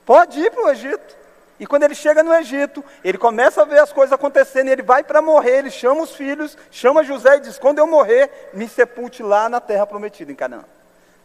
Pode 0.05 0.39
ir 0.39 0.51
para 0.51 0.65
o 0.65 0.69
Egito. 0.69 1.17
E 1.59 1.67
quando 1.67 1.83
ele 1.83 1.95
chega 1.95 2.23
no 2.23 2.33
Egito, 2.33 2.83
ele 3.03 3.17
começa 3.17 3.61
a 3.61 3.65
ver 3.65 3.79
as 3.79 3.91
coisas 3.91 4.13
acontecendo, 4.13 4.69
e 4.69 4.71
ele 4.71 4.81
vai 4.81 5.03
para 5.03 5.21
morrer, 5.21 5.57
ele 5.57 5.71
chama 5.71 6.01
os 6.01 6.15
filhos, 6.15 6.57
chama 6.71 7.03
José 7.03 7.35
e 7.35 7.41
diz: 7.41 7.59
Quando 7.59 7.79
eu 7.79 7.87
morrer, 7.87 8.49
me 8.53 8.67
sepulte 8.67 9.21
lá 9.21 9.49
na 9.49 9.59
terra 9.59 9.85
prometida, 9.85 10.31
em 10.31 10.35
Canaã. 10.35 10.63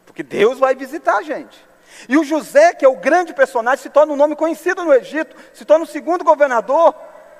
Porque 0.04 0.22
Deus 0.22 0.58
vai 0.58 0.74
visitar 0.74 1.18
a 1.18 1.22
gente. 1.22 1.64
E 2.08 2.18
o 2.18 2.24
José, 2.24 2.74
que 2.74 2.84
é 2.84 2.88
o 2.88 2.96
grande 2.96 3.32
personagem, 3.32 3.82
se 3.82 3.90
torna 3.90 4.12
um 4.12 4.16
nome 4.16 4.34
conhecido 4.34 4.84
no 4.84 4.92
Egito, 4.92 5.36
se 5.52 5.64
torna 5.64 5.84
o 5.84 5.88
segundo 5.88 6.24
governador, 6.24 6.94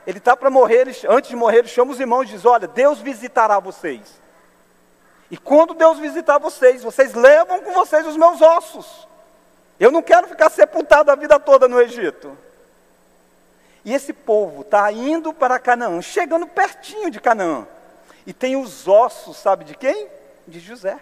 ele 0.06 0.18
está 0.18 0.36
para 0.36 0.48
morrer, 0.48 0.82
ele, 0.82 0.96
antes 1.08 1.30
de 1.30 1.36
morrer, 1.36 1.58
ele 1.58 1.68
chama 1.68 1.90
os 1.90 1.98
irmãos 1.98 2.28
e 2.28 2.32
diz: 2.32 2.44
Olha, 2.44 2.68
Deus 2.68 3.00
visitará 3.00 3.58
vocês. 3.58 4.22
E 5.30 5.36
quando 5.36 5.74
Deus 5.74 5.98
visitar 5.98 6.38
vocês, 6.38 6.84
vocês 6.84 7.12
levam 7.12 7.60
com 7.60 7.72
vocês 7.72 8.06
os 8.06 8.16
meus 8.16 8.40
ossos. 8.40 9.08
Eu 9.80 9.90
não 9.90 10.02
quero 10.02 10.28
ficar 10.28 10.48
sepultado 10.48 11.10
a 11.10 11.16
vida 11.16 11.40
toda 11.40 11.66
no 11.66 11.80
Egito. 11.80 12.38
E 13.84 13.92
esse 13.92 14.12
povo 14.12 14.62
está 14.62 14.90
indo 14.90 15.32
para 15.32 15.58
Canaã, 15.58 16.00
chegando 16.00 16.46
pertinho 16.46 17.10
de 17.10 17.20
Canaã. 17.20 17.66
E 18.26 18.32
tem 18.32 18.56
os 18.56 18.88
ossos, 18.88 19.36
sabe 19.36 19.64
de 19.64 19.74
quem? 19.74 20.08
De 20.48 20.58
José. 20.58 20.98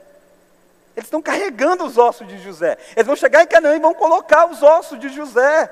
Eles 0.97 1.07
estão 1.07 1.23
carregando 1.23 1.85
os 1.85 1.97
ossos 1.97 2.27
de 2.27 2.39
José. 2.39 2.77
Eles 2.97 3.07
vão 3.07 3.17
chegar 3.17 3.43
em 3.43 3.47
Canaã 3.47 3.77
e 3.77 3.81
vão 3.81 3.95
colocar 3.95 4.47
os 4.47 4.63
ossos 4.63 4.99
de 4.99 5.09
José. 5.09 5.71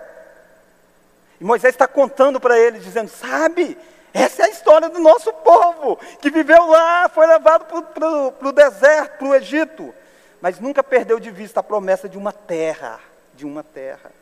E 1.41 1.45
Moisés 1.45 1.75
está 1.75 1.89
contando 1.89 2.39
para 2.39 2.59
ele, 2.59 2.79
dizendo: 2.79 3.09
Sabe, 3.09 3.77
essa 4.15 4.43
é 4.43 4.47
a 4.47 4.51
história 4.51 4.89
do 4.89 5.01
nosso 5.01 5.33
povo, 5.33 5.99
que 6.21 6.31
viveu 6.31 6.67
lá, 6.67 7.09
foi 7.09 7.27
levado 7.27 7.65
para 7.65 8.49
o 8.49 8.53
deserto, 8.53 9.19
para 9.19 9.29
o 9.29 9.35
Egito, 9.35 9.95
mas 10.41 10.59
nunca 10.59 10.83
perdeu 10.83 11.19
de 11.19 11.31
vista 11.31 11.61
a 11.61 11.63
promessa 11.63 12.09
de 12.09 12.17
uma 12.17 12.33
terra, 12.33 13.01
de 13.35 13.45
uma 13.45 13.63
terra. 13.63 14.13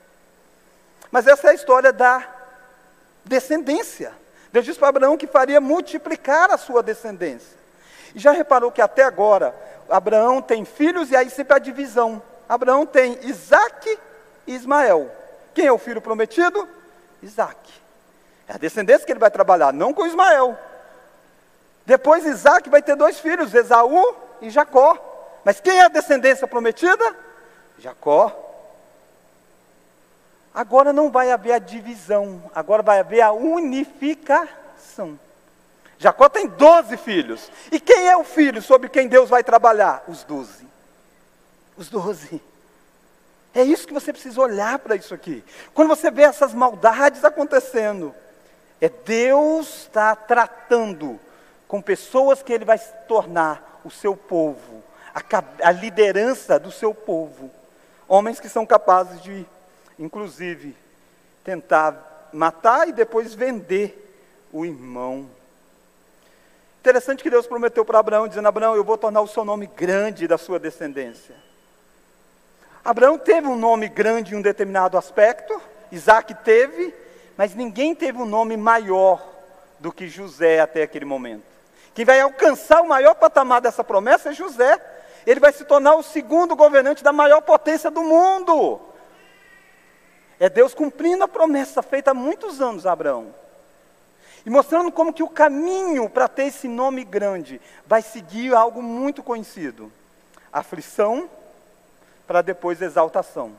Mas 1.11 1.26
essa 1.26 1.49
é 1.49 1.50
a 1.50 1.54
história 1.54 1.92
da 1.92 2.38
descendência. 3.28 4.12
Deus 4.52 4.64
disse 4.64 4.78
para 4.78 4.88
Abraão 4.88 5.16
que 5.16 5.26
faria 5.26 5.61
multiplicar 5.61 6.50
a 6.50 6.56
sua 6.56 6.82
descendência. 6.82 7.56
E 8.14 8.18
já 8.18 8.32
reparou 8.32 8.73
que 8.73 8.80
até 8.80 9.04
agora, 9.04 9.54
Abraão 9.88 10.42
tem 10.42 10.64
filhos 10.64 11.11
e 11.11 11.16
aí 11.16 11.30
sempre 11.30 11.54
a 11.54 11.58
divisão. 11.58 12.20
Abraão 12.49 12.87
tem 12.87 13.18
Isaac 13.23 13.99
e 14.47 14.54
Ismael. 14.54 15.11
Quem 15.54 15.66
é 15.66 15.73
o 15.73 15.78
filho 15.78 16.00
prometido? 16.00 16.66
Isaac. 17.23 17.58
É 18.49 18.54
a 18.54 18.58
descendência 18.58 19.04
que 19.04 19.12
ele 19.12 19.20
vai 19.20 19.30
trabalhar, 19.30 19.73
não 19.73 19.92
com 19.92 20.06
Ismael. 20.06 20.58
Depois 21.85 22.25
Isaac 22.25 22.68
vai 22.70 22.82
ter 22.82 22.97
dois 22.97 23.18
filhos, 23.20 23.54
Esaú 23.54 24.14
e 24.40 24.50
Jacó. 24.50 24.97
Mas 25.44 25.61
quem 25.61 25.78
é 25.78 25.85
a 25.85 25.88
descendência 25.88 26.47
prometida? 26.47 27.14
Jacó. 27.78 28.48
Agora 30.59 30.93
não 30.93 31.09
vai 31.09 31.31
haver 31.31 31.53
a 31.53 31.61
divisão, 31.61 32.43
agora 32.53 32.83
vai 32.83 32.99
haver 32.99 33.21
a 33.21 33.31
unificação. 33.31 35.17
Jacó 35.97 36.29
tem 36.29 36.49
doze 36.49 36.97
filhos. 36.97 37.49
E 37.71 37.79
quem 37.79 38.09
é 38.09 38.17
o 38.17 38.25
filho 38.25 38.61
sobre 38.61 38.88
quem 38.88 39.07
Deus 39.07 39.31
vai 39.31 39.45
trabalhar? 39.45 40.03
Os 40.09 40.25
doze. 40.25 40.67
Os 41.77 41.88
doze. 41.88 42.43
É 43.55 43.62
isso 43.62 43.87
que 43.87 43.95
você 43.95 44.12
precisa 44.12 44.41
olhar 44.41 44.81
para 44.81 44.97
isso 44.97 45.15
aqui. 45.15 45.45
Quando 45.73 45.91
você 45.91 46.11
vê 46.11 46.23
essas 46.23 46.53
maldades 46.53 47.25
acontecendo, 47.25 48.12
é 48.81 48.88
Deus 48.88 49.83
está 49.83 50.17
tratando 50.17 51.21
com 51.69 51.81
pessoas 51.81 52.43
que 52.43 52.53
Ele 52.53 52.65
vai 52.65 52.79
se 52.79 52.93
tornar 53.07 53.81
o 53.85 53.93
seu 53.93 54.17
povo, 54.17 54.83
a, 55.15 55.23
a 55.69 55.71
liderança 55.71 56.59
do 56.59 56.73
seu 56.73 56.93
povo. 56.93 57.49
Homens 58.09 58.41
que 58.41 58.49
são 58.49 58.67
capazes 58.67 59.23
de, 59.23 59.47
inclusive, 59.99 60.76
tentar 61.45 62.28
matar 62.33 62.88
e 62.88 62.93
depois 62.93 63.35
vender 63.35 64.05
o 64.52 64.64
irmão. 64.64 65.28
Interessante 66.81 67.23
que 67.23 67.31
Deus 67.31 67.47
prometeu 67.47 67.85
para 67.85 67.99
Abraão, 67.99 68.28
dizendo: 68.28 68.49
Abraão, 68.49 68.75
eu 68.75 68.85
vou 68.85 68.97
tornar 68.97 69.21
o 69.21 69.26
seu 69.26 69.45
nome 69.45 69.67
grande 69.67 70.28
da 70.28 70.38
sua 70.38 70.59
descendência. 70.59 71.35
Abraão 72.85 73.19
teve 73.19 73.47
um 73.47 73.57
nome 73.57 73.88
grande 73.88 74.35
em 74.35 74.38
um 74.38 74.43
determinado 74.43 74.97
aspecto, 74.97 75.61
Isaac 75.90 76.33
teve, 76.37 76.95
mas 77.37 77.55
ninguém 77.55 77.95
teve 77.95 78.19
um 78.19 78.25
nome 78.25 78.57
maior 78.57 79.23
do 79.78 79.93
que 79.93 80.09
José 80.09 80.61
até 80.61 80.83
aquele 80.83 81.05
momento. 81.05 81.45
Quem 81.95 82.05
vai 82.05 82.21
alcançar 82.21 82.81
o 82.81 82.88
maior 82.88 83.14
patamar 83.14 83.61
dessa 83.61 83.83
promessa 83.83 84.31
é 84.31 84.33
José. 84.33 84.81
Ele 85.26 85.40
vai 85.40 85.52
se 85.52 85.64
tornar 85.64 85.97
o 85.97 86.02
segundo 86.02 86.55
governante 86.55 87.02
da 87.02 87.12
maior 87.12 87.40
potência 87.40 87.90
do 87.90 88.02
mundo. 88.02 88.81
É 90.40 90.49
Deus 90.49 90.75
cumprindo 90.75 91.25
a 91.25 91.28
promessa 91.28 91.83
feita 91.83 92.12
há 92.12 92.14
muitos 92.14 92.61
anos 92.61 92.87
a 92.87 92.92
Abraão. 92.92 93.35
E 94.47 94.50
mostrando 94.50 94.92
como 94.92 95.12
que 95.12 95.23
o 95.23 95.28
caminho 95.28 96.09
para 96.09 96.28
ter 96.28 96.45
esse 96.45 96.68
nome 96.68 97.04
grande 97.04 97.61
vai 97.87 98.02
seguir 98.02 98.54
algo 98.54 98.83
muito 98.83 99.23
conhecido: 99.23 99.92
aflição, 100.52 101.28
para 102.26 102.40
depois 102.40 102.80
exaltação. 102.80 103.52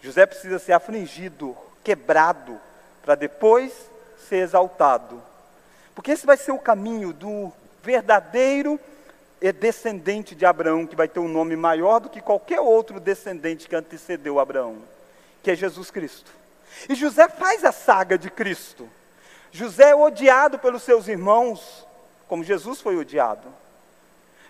José 0.00 0.26
precisa 0.26 0.58
ser 0.58 0.72
afligido, 0.72 1.56
quebrado, 1.84 2.60
para 3.02 3.14
depois 3.14 3.72
ser 4.28 4.36
exaltado. 4.36 5.22
Porque 5.94 6.10
esse 6.10 6.26
vai 6.26 6.36
ser 6.36 6.52
o 6.52 6.58
caminho 6.58 7.12
do 7.12 7.52
verdadeiro 7.82 8.80
descendente 9.58 10.34
de 10.34 10.44
Abraão, 10.44 10.86
que 10.86 10.96
vai 10.96 11.08
ter 11.08 11.20
um 11.20 11.28
nome 11.28 11.56
maior 11.56 11.98
do 11.98 12.10
que 12.10 12.20
qualquer 12.20 12.60
outro 12.60 13.00
descendente 13.00 13.68
que 13.68 13.74
antecedeu 13.74 14.38
Abraão, 14.38 14.76
que 15.42 15.50
é 15.50 15.54
Jesus 15.54 15.90
Cristo. 15.90 16.30
E 16.88 16.94
José 16.94 17.28
faz 17.28 17.64
a 17.64 17.72
saga 17.72 18.16
de 18.16 18.30
Cristo. 18.30 18.88
José 19.50 19.90
é 19.90 19.94
odiado 19.94 20.58
pelos 20.58 20.82
seus 20.82 21.08
irmãos, 21.08 21.86
como 22.28 22.44
Jesus 22.44 22.80
foi 22.80 22.96
odiado. 22.96 23.48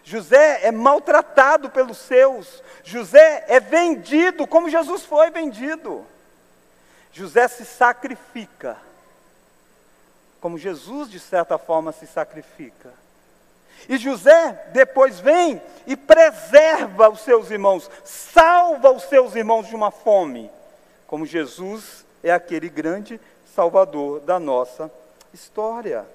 José 0.03 0.67
é 0.67 0.71
maltratado 0.71 1.71
pelos 1.71 1.99
seus. 1.99 2.63
José 2.83 3.45
é 3.49 3.61
vendido 3.61 4.47
como 4.47 4.69
Jesus 4.69 5.05
foi 5.05 5.31
vendido. 5.31 6.07
José 7.13 7.49
se 7.49 7.65
sacrifica, 7.65 8.77
como 10.41 10.57
Jesus, 10.57 11.11
de 11.11 11.19
certa 11.19 11.59
forma, 11.59 11.93
se 11.93 12.07
sacrifica. 12.07 12.93
E 13.89 13.97
José 13.97 14.69
depois 14.73 15.19
vem 15.19 15.61
e 15.87 15.97
preserva 15.97 17.09
os 17.09 17.21
seus 17.21 17.51
irmãos, 17.51 17.91
salva 18.05 18.91
os 18.93 19.05
seus 19.05 19.35
irmãos 19.35 19.67
de 19.67 19.75
uma 19.75 19.91
fome, 19.91 20.51
como 21.11 21.26
Jesus 21.26 22.07
é 22.23 22.31
aquele 22.31 22.69
grande 22.69 23.21
salvador 23.52 24.21
da 24.21 24.38
nossa 24.38 24.88
história. 25.35 26.07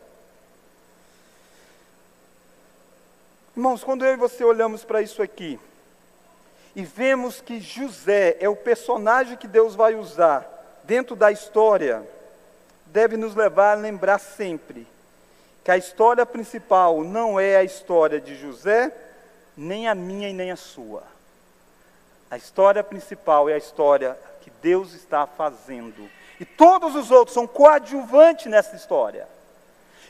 Irmãos, 3.53 3.83
quando 3.83 4.05
eu 4.05 4.13
e 4.13 4.15
você 4.15 4.45
olhamos 4.45 4.85
para 4.85 5.01
isso 5.01 5.21
aqui 5.21 5.59
e 6.73 6.85
vemos 6.85 7.41
que 7.41 7.59
José 7.59 8.37
é 8.39 8.47
o 8.47 8.55
personagem 8.55 9.35
que 9.35 9.49
Deus 9.49 9.75
vai 9.75 9.95
usar 9.95 10.47
dentro 10.85 11.13
da 11.13 11.29
história, 11.29 12.01
deve 12.85 13.17
nos 13.17 13.35
levar 13.35 13.73
a 13.73 13.81
lembrar 13.81 14.17
sempre 14.17 14.87
que 15.61 15.71
a 15.71 15.77
história 15.77 16.25
principal 16.25 17.03
não 17.03 17.37
é 17.37 17.57
a 17.57 17.65
história 17.65 18.21
de 18.21 18.33
José, 18.37 18.95
nem 19.57 19.89
a 19.89 19.95
minha 19.95 20.29
e 20.29 20.33
nem 20.33 20.51
a 20.51 20.55
sua. 20.55 21.03
A 22.31 22.37
história 22.37 22.81
principal 22.81 23.49
é 23.49 23.55
a 23.55 23.57
história 23.57 24.17
Deus 24.65 24.93
está 24.95 25.27
fazendo. 25.27 26.09
E 26.39 26.43
todos 26.43 26.95
os 26.95 27.11
outros 27.11 27.35
são 27.35 27.45
coadjuvantes 27.45 28.47
nessa 28.47 28.75
história. 28.75 29.27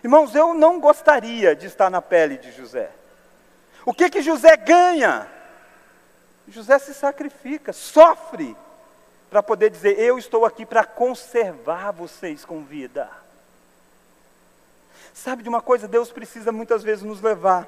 Irmãos, 0.02 0.34
eu 0.34 0.54
não 0.54 0.80
gostaria 0.80 1.54
de 1.54 1.68
estar 1.68 1.90
na 1.90 2.02
pele 2.02 2.38
de 2.38 2.54
José. 2.54 2.90
O 3.86 3.94
que 3.94 4.10
que 4.10 4.22
José 4.22 4.56
ganha? 4.56 5.28
José 6.48 6.80
se 6.80 6.94
sacrifica, 6.94 7.74
sofre, 7.74 8.56
para 9.30 9.44
poder 9.44 9.70
dizer: 9.70 10.00
Eu 10.00 10.18
estou 10.18 10.46
aqui 10.46 10.66
para 10.66 10.86
conservar 10.86 11.92
vocês 11.92 12.46
com 12.46 12.64
vida. 12.64 13.10
Sabe 15.14 15.44
de 15.44 15.50
uma 15.50 15.62
coisa? 15.62 15.86
Deus 15.86 16.14
precisa 16.14 16.50
muitas 16.54 16.82
vezes 16.82 17.04
nos 17.04 17.20
levar 17.20 17.68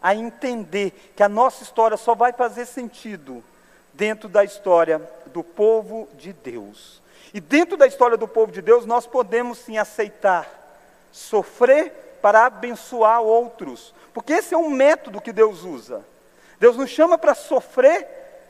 a 0.00 0.14
entender 0.14 1.12
que 1.14 1.22
a 1.22 1.28
nossa 1.28 1.62
história 1.62 1.98
só 1.98 2.14
vai 2.14 2.32
fazer 2.32 2.64
sentido 2.64 3.44
dentro 3.92 4.30
da 4.30 4.42
história 4.42 4.98
do 5.32 5.42
povo 5.42 6.08
de 6.14 6.32
Deus. 6.32 7.00
E 7.34 7.40
dentro 7.40 7.76
da 7.76 7.86
história 7.86 8.16
do 8.16 8.28
povo 8.28 8.52
de 8.52 8.60
Deus, 8.60 8.84
nós 8.84 9.06
podemos 9.06 9.58
sim 9.58 9.78
aceitar 9.78 10.60
sofrer 11.12 12.18
para 12.22 12.46
abençoar 12.46 13.20
outros, 13.20 13.94
porque 14.14 14.32
esse 14.32 14.54
é 14.54 14.58
um 14.58 14.70
método 14.70 15.20
que 15.20 15.32
Deus 15.32 15.62
usa. 15.64 16.04
Deus 16.58 16.76
nos 16.76 16.90
chama 16.90 17.18
para 17.18 17.34
sofrer 17.34 18.06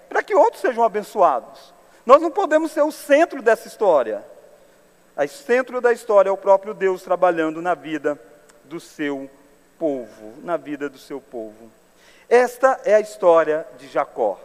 para 0.09 0.23
que 0.23 0.35
outros 0.35 0.61
sejam 0.61 0.85
abençoados. 0.85 1.73
Nós 2.05 2.21
não 2.21 2.31
podemos 2.31 2.73
ser 2.73 2.83
o 2.83 2.93
centro 2.93 3.41
dessa 3.41 3.69
história. 3.69 4.23
O 5.17 5.29
centro 5.29 5.81
da 5.81 5.93
história 5.93 6.29
é 6.29 6.33
o 6.33 6.37
próprio 6.37 6.75
Deus 6.75 7.03
trabalhando 7.03 7.63
na 7.63 7.75
vida 7.75 8.21
do 8.65 8.81
seu 8.81 9.31
povo, 9.79 10.35
na 10.43 10.57
vida 10.57 10.89
do 10.89 10.99
seu 10.99 11.21
povo. 11.21 11.71
Esta 12.29 12.81
é 12.85 12.95
a 12.95 13.01
história 13.01 13.67
de 13.79 13.89
Jacó. 13.89 14.41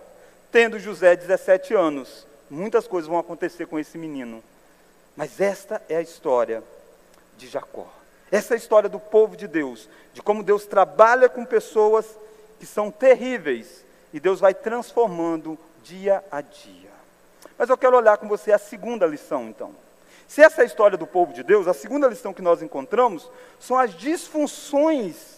Tendo 0.51 0.79
José 0.79 1.15
17 1.15 1.73
anos, 1.73 2.26
muitas 2.49 2.87
coisas 2.87 3.09
vão 3.09 3.19
acontecer 3.19 3.67
com 3.67 3.79
esse 3.79 3.97
menino. 3.97 4.43
Mas 5.15 5.41
esta 5.41 5.81
é 5.89 5.95
a 5.95 6.01
história 6.01 6.63
de 7.37 7.47
Jacó. 7.47 7.87
Essa 8.31 8.53
é 8.53 8.55
a 8.55 8.57
história 8.57 8.89
do 8.89 8.99
povo 8.99 9.35
de 9.35 9.47
Deus, 9.47 9.89
de 10.13 10.21
como 10.21 10.43
Deus 10.43 10.65
trabalha 10.65 11.29
com 11.29 11.45
pessoas 11.45 12.05
que 12.59 12.65
são 12.65 12.91
terríveis 12.91 13.85
e 14.13 14.19
Deus 14.19 14.39
vai 14.39 14.53
transformando 14.53 15.57
dia 15.83 16.23
a 16.29 16.41
dia. 16.41 16.89
Mas 17.57 17.69
eu 17.69 17.77
quero 17.77 17.97
olhar 17.97 18.17
com 18.17 18.27
você 18.27 18.51
a 18.51 18.57
segunda 18.57 19.05
lição, 19.05 19.47
então. 19.47 19.73
Se 20.27 20.41
essa 20.41 20.61
é 20.61 20.63
a 20.63 20.67
história 20.67 20.97
do 20.97 21.07
povo 21.07 21.33
de 21.33 21.41
Deus, 21.41 21.67
a 21.67 21.73
segunda 21.73 22.07
lição 22.07 22.33
que 22.33 22.41
nós 22.41 22.61
encontramos 22.61 23.29
são 23.59 23.79
as 23.79 23.93
disfunções 23.93 25.37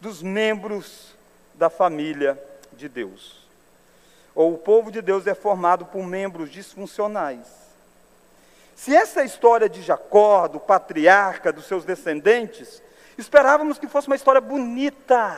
dos 0.00 0.22
membros 0.22 1.16
da 1.54 1.70
família 1.70 2.40
de 2.72 2.88
Deus. 2.88 3.37
Ou 4.38 4.54
o 4.54 4.58
povo 4.58 4.92
de 4.92 5.02
Deus 5.02 5.26
é 5.26 5.34
formado 5.34 5.84
por 5.84 6.06
membros 6.06 6.48
disfuncionais. 6.48 7.44
Se 8.76 8.94
essa 8.94 9.18
é 9.18 9.22
a 9.24 9.26
história 9.26 9.68
de 9.68 9.82
Jacó, 9.82 10.46
do 10.46 10.60
patriarca, 10.60 11.52
dos 11.52 11.66
seus 11.66 11.84
descendentes, 11.84 12.80
esperávamos 13.18 13.80
que 13.80 13.88
fosse 13.88 14.06
uma 14.06 14.14
história 14.14 14.40
bonita. 14.40 15.36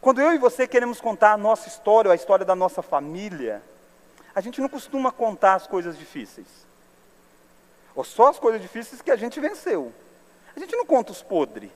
Quando 0.00 0.20
eu 0.20 0.32
e 0.32 0.38
você 0.38 0.68
queremos 0.68 1.00
contar 1.00 1.32
a 1.32 1.36
nossa 1.36 1.66
história, 1.66 2.12
a 2.12 2.14
história 2.14 2.46
da 2.46 2.54
nossa 2.54 2.82
família, 2.82 3.60
a 4.32 4.40
gente 4.40 4.60
não 4.60 4.68
costuma 4.68 5.10
contar 5.10 5.54
as 5.54 5.66
coisas 5.66 5.98
difíceis. 5.98 6.46
Ou 7.96 8.04
só 8.04 8.28
as 8.28 8.38
coisas 8.38 8.62
difíceis 8.62 9.02
que 9.02 9.10
a 9.10 9.16
gente 9.16 9.40
venceu. 9.40 9.92
A 10.54 10.60
gente 10.60 10.76
não 10.76 10.86
conta 10.86 11.10
os 11.10 11.20
podres. 11.20 11.72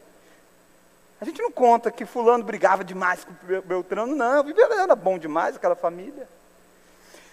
A 1.20 1.24
gente 1.24 1.42
não 1.42 1.50
conta 1.50 1.90
que 1.90 2.04
fulano 2.04 2.44
brigava 2.44 2.85
demais 2.85 3.24
com 3.24 3.33
Beltrano, 3.62 4.14
não. 4.14 4.44
Era 4.81 4.94
bom 4.94 5.18
demais 5.18 5.57
aquela 5.57 5.74
família. 5.74 6.28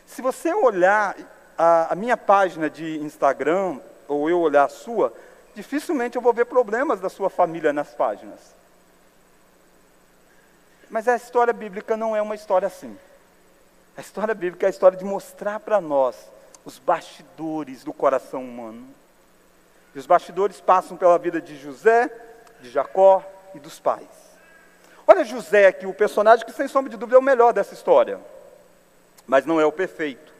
Se 0.07 0.21
você 0.21 0.53
olhar 0.53 1.15
a, 1.57 1.93
a 1.93 1.95
minha 1.95 2.17
página 2.17 2.69
de 2.69 2.97
Instagram, 2.97 3.79
ou 4.07 4.29
eu 4.29 4.39
olhar 4.39 4.65
a 4.65 4.69
sua, 4.69 5.13
dificilmente 5.53 6.15
eu 6.15 6.21
vou 6.21 6.33
ver 6.33 6.45
problemas 6.45 6.99
da 6.99 7.09
sua 7.09 7.29
família 7.29 7.71
nas 7.71 7.93
páginas. 7.93 8.55
Mas 10.89 11.07
a 11.07 11.15
história 11.15 11.53
bíblica 11.53 11.95
não 11.95 12.15
é 12.15 12.21
uma 12.21 12.35
história 12.35 12.67
assim. 12.67 12.97
A 13.95 14.01
história 14.01 14.33
bíblica 14.33 14.65
é 14.65 14.67
a 14.67 14.71
história 14.71 14.97
de 14.97 15.05
mostrar 15.05 15.59
para 15.59 15.79
nós 15.79 16.15
os 16.63 16.79
bastidores 16.79 17.83
do 17.83 17.93
coração 17.93 18.43
humano. 18.43 18.87
E 19.93 19.99
os 19.99 20.05
bastidores 20.05 20.59
passam 20.59 20.97
pela 20.97 21.17
vida 21.17 21.39
de 21.39 21.55
José, 21.55 22.09
de 22.61 22.69
Jacó 22.69 23.23
e 23.55 23.59
dos 23.59 23.79
pais. 23.79 24.07
Olha 25.07 25.23
José 25.23 25.67
aqui, 25.67 25.85
o 25.85 25.93
personagem 25.93 26.45
que 26.45 26.51
sem 26.51 26.67
sombra 26.67 26.89
de 26.89 26.97
dúvida 26.97 27.17
é 27.17 27.19
o 27.19 27.23
melhor 27.23 27.53
dessa 27.53 27.73
história, 27.73 28.19
mas 29.25 29.45
não 29.45 29.59
é 29.59 29.65
o 29.65 29.71
perfeito. 29.71 30.33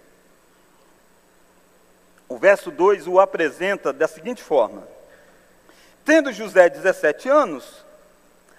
O 2.27 2.37
verso 2.37 2.71
2 2.71 3.07
o 3.07 3.19
apresenta 3.19 3.93
da 3.93 4.07
seguinte 4.07 4.43
forma: 4.43 4.87
Tendo 6.03 6.33
José 6.33 6.67
17 6.69 7.29
anos, 7.29 7.85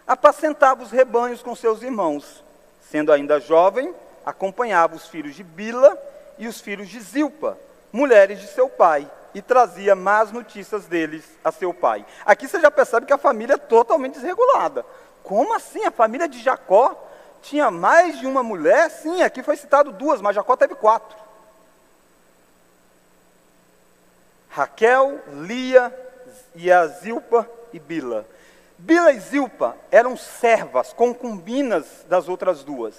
apacentava 0.07 0.83
os 0.83 0.91
rebanhos 0.91 1.43
com 1.43 1.55
seus 1.55 1.83
irmãos. 1.83 2.45
Sendo 2.91 3.13
ainda 3.13 3.41
jovem, 3.41 3.93
acompanhava 4.25 4.95
os 4.95 5.09
filhos 5.09 5.35
de 5.35 5.43
Bila 5.43 5.99
e 6.39 6.47
os 6.47 6.61
filhos 6.61 6.89
de 6.89 7.01
Zilpa, 7.01 7.59
mulheres 7.93 8.41
de 8.41 8.47
seu 8.47 8.69
pai, 8.69 9.11
e 9.37 9.43
trazia 9.43 9.95
más 9.95 10.33
notícias 10.33 10.87
deles 10.87 11.23
a 11.45 11.53
seu 11.53 11.75
pai. 11.75 12.07
Aqui 12.25 12.49
você 12.49 12.59
já 12.59 12.71
percebe 12.71 13.05
que 13.05 13.13
a 13.13 13.19
família 13.19 13.53
é 13.53 13.59
totalmente 13.59 14.15
desregulada. 14.15 14.83
Como 15.23 15.53
assim? 15.53 15.85
A 15.85 15.91
família 15.91 16.27
de 16.27 16.43
Jacó 16.43 16.97
tinha 17.43 17.71
mais 17.71 18.19
de 18.19 18.27
uma 18.27 18.43
mulher? 18.43 18.91
Sim, 18.91 19.21
aqui 19.21 19.43
foi 19.43 19.59
citado 19.59 19.93
duas, 19.93 20.23
mas 20.23 20.35
Jacó 20.35 20.57
teve 20.57 20.75
quatro. 20.75 21.15
Raquel, 24.49 25.21
Lia 25.43 25.95
e 26.55 26.69
Zilpa 27.03 27.47
e 27.75 27.79
Bila. 27.79 28.25
Bila 28.79 29.13
e 29.13 29.21
Zilpa 29.21 29.77
eram 29.91 30.17
servas, 30.17 30.95
concubinas 30.95 32.07
das 32.09 32.27
outras 32.27 32.65
duas. 32.65 32.95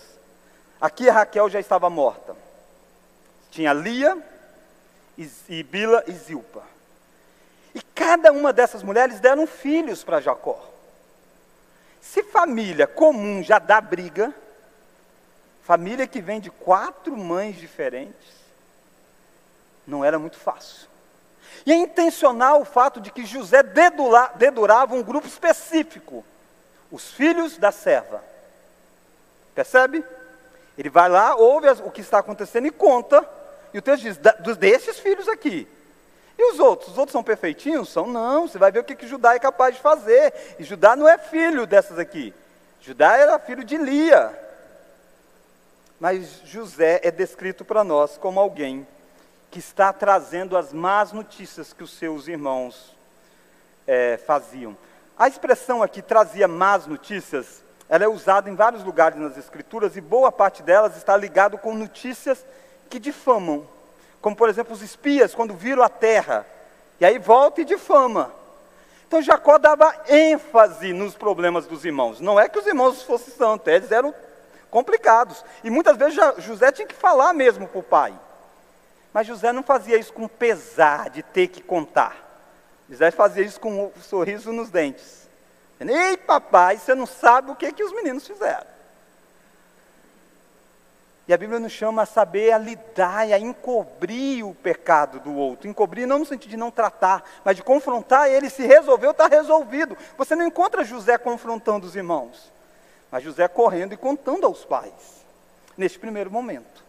Aqui 0.80 1.10
a 1.10 1.14
Raquel 1.14 1.50
já 1.50 1.60
estava 1.60 1.90
morta. 1.90 2.36
Tinha 3.50 3.74
Lia 3.74 4.37
e, 5.18 5.64
Bila 5.64 6.04
e 6.08 6.12
Zilpa. 6.12 6.64
E 7.74 7.82
cada 7.82 8.32
uma 8.32 8.54
dessas 8.54 8.84
mulheres 8.84 9.20
deram 9.20 9.48
filhos 9.48 10.04
para 10.04 10.22
Jacó. 10.22 10.64
Se 12.02 12.24
família 12.24 12.88
comum 12.88 13.44
já 13.44 13.60
dá 13.60 13.82
briga, 13.82 14.34
família 15.64 16.08
que 16.08 16.22
vem 16.22 16.40
de 16.40 16.50
quatro 16.50 17.18
mães 17.18 17.58
diferentes, 17.58 18.38
não 19.86 20.04
era 20.04 20.18
muito 20.18 20.38
fácil. 20.38 20.88
E 21.66 21.72
é 21.72 21.76
intencional 21.76 22.62
o 22.62 22.66
fato 22.66 23.02
de 23.02 23.12
que 23.12 23.26
José 23.26 23.64
dedula, 23.64 24.32
dedurava 24.36 24.96
um 24.96 25.04
grupo 25.04 25.28
específico, 25.28 26.24
os 26.92 27.12
filhos 27.12 27.58
da 27.58 27.72
serva. 27.72 28.24
Percebe? 29.54 30.06
Ele 30.78 30.90
vai 30.90 31.10
lá, 31.10 31.36
ouve 31.36 31.68
o 31.84 31.92
que 31.92 32.02
está 32.02 32.20
acontecendo 32.20 32.68
e 32.68 32.72
conta. 32.72 33.37
E 33.78 33.80
o 33.80 33.82
texto 33.84 34.02
diz, 34.02 34.18
desses 34.58 34.98
filhos 34.98 35.28
aqui. 35.28 35.68
E 36.36 36.52
os 36.52 36.58
outros? 36.58 36.94
Os 36.94 36.98
outros 36.98 37.12
são 37.12 37.22
perfeitinhos? 37.22 37.90
São 37.90 38.08
não. 38.08 38.48
Você 38.48 38.58
vai 38.58 38.72
ver 38.72 38.80
o 38.80 38.84
que, 38.84 38.96
que 38.96 39.06
Judá 39.06 39.36
é 39.36 39.40
capaz 39.40 39.76
de 39.76 39.82
fazer. 39.82 40.34
E 40.58 40.64
Judá 40.64 40.96
não 40.96 41.08
é 41.08 41.16
filho 41.20 41.68
dessas 41.68 42.00
aqui. 42.00 42.34
Judá 42.82 43.16
era 43.16 43.38
filho 43.38 43.64
de 43.64 43.78
Lia. 43.78 44.36
Mas 46.00 46.42
José 46.44 47.02
é 47.04 47.12
descrito 47.12 47.64
para 47.64 47.84
nós 47.84 48.18
como 48.18 48.40
alguém 48.40 48.88
que 49.52 49.60
está 49.60 49.94
trazendo 49.94 50.58
as 50.58 50.74
más 50.74 51.12
notícias 51.12 51.72
que 51.72 51.84
os 51.84 51.96
seus 52.00 52.28
irmãos 52.28 52.96
é, 53.86 54.18
faziam. 54.18 54.76
A 55.16 55.28
expressão 55.28 55.84
aqui 55.84 56.02
trazia 56.02 56.48
más 56.48 56.88
notícias 56.88 57.62
ela 57.90 58.04
é 58.04 58.08
usada 58.08 58.50
em 58.50 58.56
vários 58.56 58.84
lugares 58.84 59.18
nas 59.18 59.38
Escrituras 59.38 59.96
e 59.96 60.02
boa 60.02 60.32
parte 60.32 60.62
delas 60.62 60.98
está 60.98 61.16
ligado 61.16 61.58
com 61.58 61.74
notícias 61.74 62.46
que 62.88 63.00
difamam. 63.00 63.68
Como, 64.22 64.36
por 64.36 64.50
exemplo, 64.50 64.74
os 64.74 64.82
espias, 64.82 65.36
quando 65.36 65.54
viram 65.54 65.84
a 65.84 65.90
terra, 65.90 66.46
e 67.00 67.06
aí 67.06 67.20
volta 67.20 67.62
e 67.62 67.66
difama. 67.66 68.34
Então 69.08 69.22
Jacó 69.22 69.58
dava 69.58 69.96
ênfase 70.10 70.92
nos 70.92 71.16
problemas 71.16 71.66
dos 71.66 71.86
irmãos. 71.86 72.20
Não 72.20 72.40
é 72.40 72.50
que 72.50 72.60
os 72.60 72.68
irmãos 72.68 73.04
fossem 73.04 73.34
santos, 73.34 73.68
eles 73.68 73.92
eram 73.92 74.14
complicados. 74.70 75.46
E 75.64 75.70
muitas 75.70 75.96
vezes 75.96 76.20
José 76.40 76.72
tinha 76.72 76.88
que 76.88 76.96
falar 76.96 77.34
mesmo 77.34 77.68
para 77.68 77.80
o 77.80 77.84
pai. 77.84 78.14
Mas 79.14 79.28
José 79.28 79.54
não 79.54 79.64
fazia 79.64 79.98
isso 79.98 80.12
com 80.12 80.28
pesar 80.28 81.10
de 81.10 81.24
ter 81.24 81.48
que 81.48 81.62
contar. 81.62 82.18
José 82.90 83.12
fazia 83.12 83.44
isso 83.44 83.60
com 83.60 83.86
um 83.86 84.02
sorriso 84.02 84.52
nos 84.52 84.70
dentes. 84.70 85.28
Ei, 85.80 86.18
papai, 86.18 86.78
você 86.78 86.94
não 86.96 87.06
sabe 87.06 87.52
o 87.52 87.56
que, 87.56 87.72
que 87.72 87.84
os 87.84 87.94
meninos 87.94 88.28
fizeram. 88.28 88.77
E 91.28 91.34
a 91.34 91.38
Bíblia 91.38 91.60
nos 91.60 91.74
chama 91.74 92.04
a 92.04 92.06
saber 92.06 92.54
a 92.54 92.58
lidar 92.58 93.28
e 93.28 93.34
a 93.34 93.40
encobrir 93.40 94.46
o 94.46 94.56
pecado 94.56 95.20
do 95.20 95.36
outro. 95.36 95.68
Encobrir 95.68 96.08
não 96.08 96.20
no 96.20 96.26
sentido 96.26 96.52
de 96.52 96.58
não 96.58 96.72
tratar, 96.72 97.24
mas 97.44 97.58
de 97.58 97.64
confrontar 97.64 98.32
ele. 98.32 98.50
Se 98.50 98.66
resolveu, 98.66 99.12
está 99.12 99.28
resolvido. 99.28 99.98
Você 100.18 100.36
não 100.36 100.46
encontra 100.46 100.86
José 100.86 101.18
confrontando 101.18 101.86
os 101.86 101.98
irmãos, 101.98 102.50
mas 103.12 103.24
José 103.24 103.46
correndo 103.50 103.94
e 103.94 103.98
contando 103.98 104.46
aos 104.46 104.64
pais, 104.64 105.26
neste 105.78 106.00
primeiro 106.00 106.32
momento. 106.32 106.86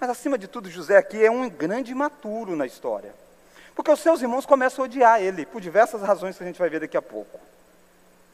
Mas 0.00 0.10
acima 0.10 0.36
de 0.36 0.48
tudo, 0.48 0.68
José 0.68 0.96
aqui 0.96 1.24
é 1.24 1.30
um 1.30 1.48
grande 1.48 1.92
imaturo 1.92 2.56
na 2.56 2.66
história. 2.66 3.14
Porque 3.76 3.92
os 3.92 4.00
seus 4.00 4.20
irmãos 4.20 4.44
começam 4.44 4.84
a 4.84 4.86
odiar 4.86 5.22
ele, 5.22 5.46
por 5.46 5.60
diversas 5.60 6.02
razões 6.02 6.36
que 6.36 6.42
a 6.42 6.46
gente 6.46 6.58
vai 6.58 6.68
ver 6.68 6.80
daqui 6.80 6.96
a 6.96 7.02
pouco. 7.02 7.38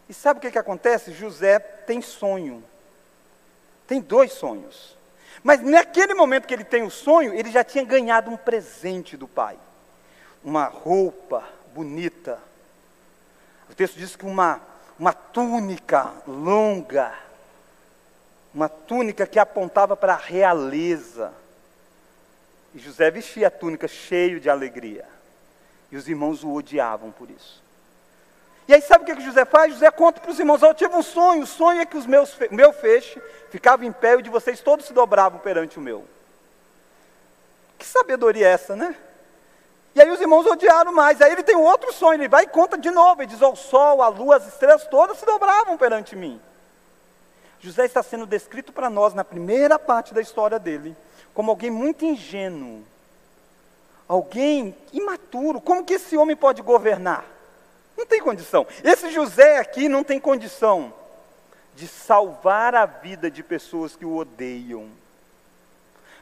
E 0.08 0.14
sabe 0.14 0.38
o 0.38 0.40
que, 0.40 0.50
que 0.50 0.58
acontece? 0.58 1.12
José 1.12 1.58
tem 1.58 2.00
sonho. 2.00 2.64
Tem 3.86 4.00
dois 4.00 4.32
sonhos. 4.32 4.96
Mas 5.42 5.60
naquele 5.60 6.14
momento 6.14 6.46
que 6.46 6.54
ele 6.54 6.64
tem 6.64 6.82
o 6.82 6.90
sonho, 6.90 7.32
ele 7.32 7.50
já 7.50 7.62
tinha 7.62 7.84
ganhado 7.84 8.30
um 8.30 8.36
presente 8.36 9.16
do 9.16 9.28
pai. 9.28 9.56
Uma 10.42 10.64
roupa 10.64 11.44
bonita. 11.74 12.38
O 13.70 13.74
texto 13.74 13.96
diz 13.96 14.16
que 14.16 14.26
uma, 14.26 14.60
uma 14.98 15.12
túnica 15.12 16.12
longa, 16.26 17.14
uma 18.52 18.68
túnica 18.68 19.26
que 19.26 19.38
apontava 19.38 19.96
para 19.96 20.14
a 20.14 20.18
realeza. 20.18 21.32
E 22.74 22.78
José 22.78 23.10
vestia 23.10 23.48
a 23.48 23.50
túnica 23.50 23.86
cheio 23.86 24.40
de 24.40 24.50
alegria. 24.50 25.04
E 25.92 25.96
os 25.96 26.08
irmãos 26.08 26.42
o 26.42 26.52
odiavam 26.52 27.10
por 27.12 27.30
isso. 27.30 27.65
E 28.68 28.74
aí 28.74 28.82
sabe 28.82 29.04
o 29.04 29.06
que, 29.06 29.16
que 29.16 29.24
José 29.24 29.44
faz? 29.44 29.72
José 29.72 29.90
conta 29.90 30.20
para 30.20 30.30
os 30.30 30.38
irmãos, 30.38 30.62
eu 30.62 30.74
tive 30.74 30.94
um 30.94 31.02
sonho, 31.02 31.42
o 31.42 31.46
sonho 31.46 31.80
é 31.80 31.86
que 31.86 31.96
os 31.96 32.06
meus, 32.06 32.36
meu 32.50 32.72
feixe 32.72 33.20
ficava 33.50 33.84
em 33.84 33.92
pé 33.92 34.12
e 34.12 34.16
o 34.16 34.22
de 34.22 34.30
vocês 34.30 34.60
todos 34.60 34.86
se 34.86 34.92
dobravam 34.92 35.38
perante 35.38 35.78
o 35.78 35.80
meu. 35.80 36.04
Que 37.78 37.86
sabedoria 37.86 38.48
é 38.48 38.50
essa, 38.50 38.74
né? 38.74 38.96
E 39.94 40.00
aí 40.00 40.10
os 40.10 40.20
irmãos 40.20 40.44
odiaram 40.46 40.92
mais. 40.92 41.20
Aí 41.20 41.32
ele 41.32 41.42
tem 41.42 41.56
um 41.56 41.62
outro 41.62 41.92
sonho, 41.92 42.20
ele 42.20 42.28
vai 42.28 42.44
e 42.44 42.48
conta 42.48 42.76
de 42.76 42.90
novo. 42.90 43.22
Ele 43.22 43.30
diz: 43.30 43.40
o 43.40 43.56
sol, 43.56 44.02
a 44.02 44.08
lua, 44.08 44.36
as 44.36 44.46
estrelas 44.46 44.86
todas 44.88 45.18
se 45.18 45.24
dobravam 45.24 45.76
perante 45.76 46.16
mim. 46.16 46.40
José 47.60 47.86
está 47.86 48.02
sendo 48.02 48.26
descrito 48.26 48.72
para 48.72 48.90
nós 48.90 49.14
na 49.14 49.24
primeira 49.24 49.78
parte 49.78 50.12
da 50.12 50.20
história 50.20 50.58
dele 50.58 50.96
como 51.36 51.50
alguém 51.50 51.70
muito 51.70 52.02
ingênuo, 52.02 52.82
alguém 54.08 54.74
imaturo. 54.90 55.60
Como 55.60 55.84
que 55.84 55.92
esse 55.92 56.16
homem 56.16 56.34
pode 56.34 56.62
governar? 56.62 57.26
Não 57.96 58.06
tem 58.06 58.20
condição. 58.20 58.66
Esse 58.84 59.10
José 59.10 59.58
aqui 59.58 59.88
não 59.88 60.04
tem 60.04 60.20
condição 60.20 60.92
de 61.74 61.86
salvar 61.86 62.74
a 62.74 62.86
vida 62.86 63.30
de 63.30 63.42
pessoas 63.42 63.96
que 63.96 64.04
o 64.04 64.16
odeiam. 64.16 64.88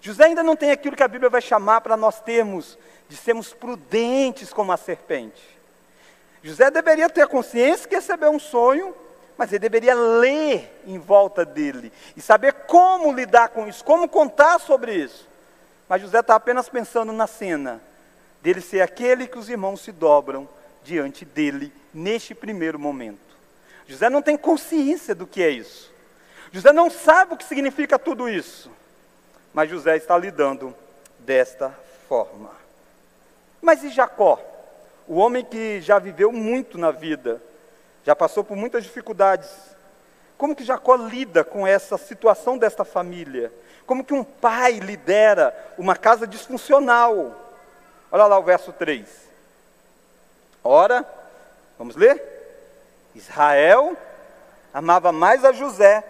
José 0.01 0.25
ainda 0.25 0.43
não 0.43 0.55
tem 0.55 0.71
aquilo 0.71 0.97
que 0.97 1.03
a 1.03 1.09
Bíblia 1.09 1.31
vai 1.31 1.41
chamar 1.41 1.81
para 1.81 1.97
nós 1.97 2.21
termos, 2.21 2.79
de 3.09 3.17
sermos 3.17 3.53
prudentes 3.53 4.53
como 4.53 4.71
a 4.71 4.77
serpente. 4.77 5.43
José 6.43 6.71
deveria 6.71 7.09
ter 7.09 7.23
a 7.23 7.27
consciência 7.27 7.89
que 7.89 7.95
recebeu 7.95 8.31
um 8.31 8.39
sonho, 8.39 8.95
mas 9.37 9.51
ele 9.51 9.61
deveria 9.61 9.95
ler 9.95 10.83
em 10.87 10.99
volta 10.99 11.45
dele 11.45 11.91
e 12.17 12.21
saber 12.21 12.53
como 12.67 13.13
lidar 13.13 13.49
com 13.49 13.67
isso, 13.67 13.85
como 13.85 14.09
contar 14.09 14.59
sobre 14.61 14.95
isso. 14.95 15.27
Mas 15.89 16.03
José 16.03 16.21
está 16.21 16.35
apenas 16.35 16.69
pensando 16.69 17.13
na 17.13 17.27
cena 17.27 17.81
dele 18.43 18.61
ser 18.61 18.83
aquele 18.83 19.27
que 19.27 19.39
os 19.39 19.49
irmãos 19.49 19.81
se 19.81 19.91
dobram 19.91 20.47
diante 20.85 21.25
dele 21.25 21.73
neste 21.93 22.35
primeiro 22.35 22.79
momento. 22.79 23.19
José 23.87 24.09
não 24.09 24.23
tem 24.23 24.37
consciência 24.37 25.15
do 25.15 25.27
que 25.27 25.43
é 25.43 25.51
isso. 25.51 25.93
José 26.53 26.73
não 26.73 26.89
sabe 26.89 27.35
o 27.35 27.37
que 27.37 27.45
significa 27.45 27.99
tudo 27.99 28.29
isso. 28.29 28.71
Mas 29.53 29.71
José 29.71 29.97
está 29.97 30.17
lidando 30.17 30.75
desta 31.19 31.77
forma. 32.09 32.51
Mas 33.61 33.83
e 33.83 33.89
Jacó? 33.89 34.39
O 35.07 35.17
homem 35.17 35.45
que 35.45 35.81
já 35.81 35.99
viveu 35.99 36.33
muito 36.33 36.79
na 36.79 36.91
vida, 36.91 37.43
já 38.05 38.17
passou 38.17 38.43
por 38.43 38.57
muitas 38.57 38.85
dificuldades. 38.85 39.51
Como 40.37 40.57
que 40.57 40.65
Jacó 40.65 40.97
lida 40.97 41.45
com 41.45 41.67
essa 41.67 41.99
situação 41.99 42.57
desta 42.57 42.85
família? 42.85 43.53
Como 43.87 44.05
que 44.05 44.15
um 44.15 44.25
pai 44.25 44.79
lidera 44.79 45.55
uma 45.77 45.95
casa 45.95 46.27
disfuncional? 46.27 47.55
Olha 48.11 48.27
lá 48.27 48.39
o 48.39 48.43
verso 48.43 48.73
3. 48.73 49.34
Ora, 50.67 51.07
vamos 51.79 51.95
ler? 51.95 52.23
Israel 53.15 53.95
amava 54.73 55.13
mais 55.13 55.45
a 55.45 55.53
José, 55.53 56.03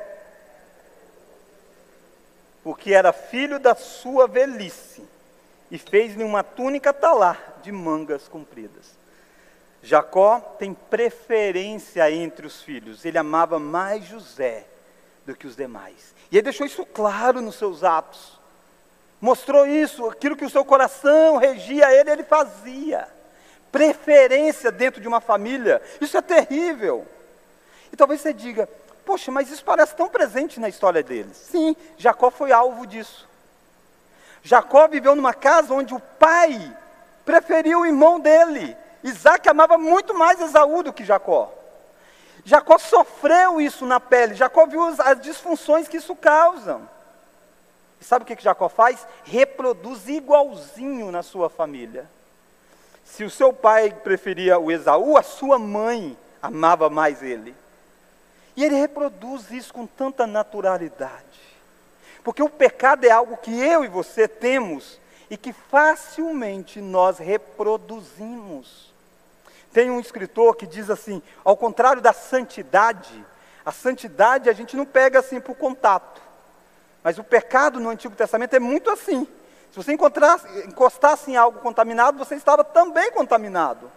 porque 2.63 2.95
era 2.95 3.13
filho 3.13 3.59
da 3.59 3.75
sua 3.75 4.29
velhice, 4.29 5.05
e 5.73 5.77
fez-lhe 5.77 6.23
uma 6.23 6.45
túnica 6.45 6.93
talar 6.93 7.59
de 7.63 7.73
mangas 7.73 8.29
compridas. 8.29 8.95
Jacó 9.83 10.39
tem 10.57 10.73
preferência 10.73 12.09
entre 12.13 12.47
os 12.47 12.63
filhos, 12.63 13.05
ele 13.05 13.19
amava 13.19 13.59
mais 13.59 14.05
José 14.05 14.65
do 15.27 15.35
que 15.35 15.49
os 15.49 15.57
demais. 15.57 16.15
E 16.31 16.37
ele 16.37 16.45
deixou 16.45 16.65
isso 16.65 16.87
claro 16.87 17.43
nos 17.43 17.57
seus 17.57 17.83
atos. 17.83 18.41
Mostrou 19.21 19.67
isso, 19.67 20.07
aquilo 20.07 20.37
que 20.37 20.45
o 20.45 20.51
seu 20.51 20.65
coração 20.65 21.39
regia 21.39 21.93
ele, 21.93 22.11
ele 22.11 22.23
fazia 22.23 23.14
preferência 23.75 24.71
dentro 24.71 25.01
de 25.01 25.09
uma 25.09 25.21
família. 25.21 25.83
Isso 26.01 26.17
é 26.17 26.23
terrível. 26.23 27.05
E 27.93 27.97
talvez 27.97 28.21
você 28.21 28.33
diga, 28.33 28.69
poxa, 29.05 29.33
mas 29.33 29.51
isso 29.51 29.65
parece 29.65 29.97
tão 29.97 30.09
presente 30.09 30.61
na 30.61 30.69
história 30.69 31.03
deles. 31.03 31.37
Sim, 31.37 31.75
Jacó 31.99 32.31
foi 32.31 32.53
alvo 32.53 32.87
disso. 32.87 33.29
Jacó 34.45 34.87
viveu 34.87 35.17
numa 35.17 35.35
casa 35.35 35.75
onde 35.75 35.93
o 35.93 35.99
pai 35.99 36.73
preferiu 37.25 37.81
o 37.81 37.87
irmão 37.87 38.21
dele. 38.21 38.77
Isaac 39.03 39.49
amava 39.49 39.77
muito 39.77 40.15
mais 40.15 40.41
Esaú 40.41 40.85
do 40.85 40.93
que 40.93 41.05
Jacó. 41.05 41.53
Jacó 42.45 42.79
sofreu 42.79 43.61
isso 43.61 43.85
na 43.85 43.99
pele, 43.99 44.35
Jacó 44.35 44.67
viu 44.67 44.85
as 44.85 45.21
disfunções 45.21 45.89
que 45.89 45.97
isso 45.97 46.15
causa. 46.15 46.81
E 48.01 48.05
sabe 48.05 48.23
o 48.23 48.27
que, 48.27 48.37
que 48.37 48.45
Jacó 48.45 48.69
faz? 48.69 49.05
Reproduz 49.25 50.07
igualzinho 50.07 51.11
na 51.11 51.25
sua 51.25 51.51
família. 51.51 52.09
Se 53.05 53.23
o 53.23 53.31
seu 53.31 53.53
pai 53.53 53.91
preferia 53.91 54.59
o 54.59 54.73
Esaú, 54.73 55.17
a 55.17 55.23
sua 55.23 55.59
mãe 55.59 56.17
amava 56.43 56.91
mais 56.91 57.23
ele. 57.23 57.55
E 58.57 58.65
ele 58.65 58.75
reproduz 58.75 59.51
isso 59.51 59.73
com 59.73 59.87
tanta 59.87 60.27
naturalidade. 60.27 61.41
Porque 62.23 62.43
o 62.43 62.49
pecado 62.49 63.05
é 63.05 63.11
algo 63.11 63.37
que 63.37 63.53
eu 63.61 63.85
e 63.85 63.89
você 63.89 64.27
temos 64.27 64.99
e 65.29 65.37
que 65.37 65.53
facilmente 65.53 66.81
nós 66.81 67.19
reproduzimos. 67.19 68.93
Tem 69.73 69.91
um 69.91 70.01
escritor 70.01 70.57
que 70.57 70.67
diz 70.67 70.89
assim: 70.89 71.23
ao 71.45 71.57
contrário 71.57 72.01
da 72.01 72.13
santidade, 72.13 73.25
a 73.65 73.73
santidade 73.73 74.49
a 74.49 74.53
gente 74.53 74.77
não 74.77 74.87
pega 74.87 75.19
assim 75.19 75.41
por 75.41 75.57
contato. 75.57 76.23
Mas 77.03 77.19
o 77.19 77.25
pecado 77.25 77.81
no 77.81 77.91
Antigo 77.91 78.15
Testamento 78.15 78.55
é 78.55 78.61
muito 78.61 78.91
assim. 78.91 79.27
Se 79.75 79.83
você 79.83 79.93
encostasse 79.93 81.33
em 81.33 81.37
algo 81.37 81.59
contaminado, 81.59 82.17
você 82.17 82.37
estava 82.37 82.63
também 82.63 83.11
contaminado. 83.11 83.91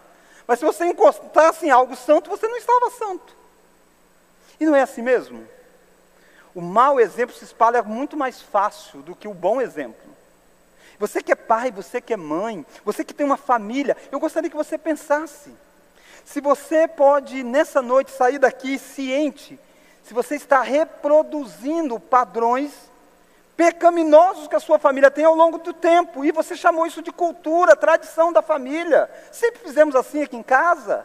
Mas 0.44 0.58
se 0.58 0.64
você 0.64 0.84
encostasse 0.86 1.66
em 1.66 1.70
algo 1.70 1.94
santo, 1.94 2.28
você 2.28 2.48
não 2.48 2.56
estava 2.56 2.90
santo. 2.90 3.36
E 4.58 4.66
não 4.66 4.74
é 4.74 4.82
assim 4.82 5.02
mesmo? 5.02 5.46
O 6.52 6.60
mau 6.60 6.98
exemplo 6.98 7.32
se 7.32 7.44
espalha 7.44 7.80
muito 7.80 8.16
mais 8.16 8.42
fácil 8.42 9.02
do 9.02 9.14
que 9.14 9.28
o 9.28 9.34
bom 9.34 9.60
exemplo. 9.60 10.10
Você 10.98 11.22
que 11.22 11.30
é 11.30 11.36
pai, 11.36 11.70
você 11.70 12.00
que 12.00 12.12
é 12.12 12.16
mãe, 12.16 12.66
você 12.84 13.04
que 13.04 13.14
tem 13.14 13.24
uma 13.24 13.36
família, 13.36 13.96
eu 14.10 14.18
gostaria 14.18 14.50
que 14.50 14.56
você 14.56 14.76
pensasse. 14.76 15.54
Se 16.24 16.40
você 16.40 16.88
pode, 16.88 17.44
nessa 17.44 17.80
noite, 17.80 18.10
sair 18.10 18.40
daqui 18.40 18.80
ciente, 18.80 19.56
se 20.02 20.12
você 20.12 20.34
está 20.34 20.60
reproduzindo 20.60 22.00
padrões 22.00 22.72
pecaminosos 23.58 24.46
que 24.46 24.54
a 24.54 24.60
sua 24.60 24.78
família 24.78 25.10
tem 25.10 25.24
ao 25.24 25.34
longo 25.34 25.58
do 25.58 25.72
tempo. 25.72 26.24
E 26.24 26.30
você 26.30 26.56
chamou 26.56 26.86
isso 26.86 27.02
de 27.02 27.10
cultura, 27.10 27.74
tradição 27.74 28.32
da 28.32 28.40
família. 28.40 29.10
Sempre 29.32 29.60
fizemos 29.60 29.96
assim 29.96 30.22
aqui 30.22 30.36
em 30.36 30.44
casa. 30.44 31.04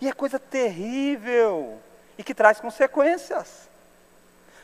E 0.00 0.08
é 0.08 0.12
coisa 0.12 0.40
terrível 0.40 1.78
e 2.18 2.24
que 2.24 2.34
traz 2.34 2.58
consequências. 2.58 3.70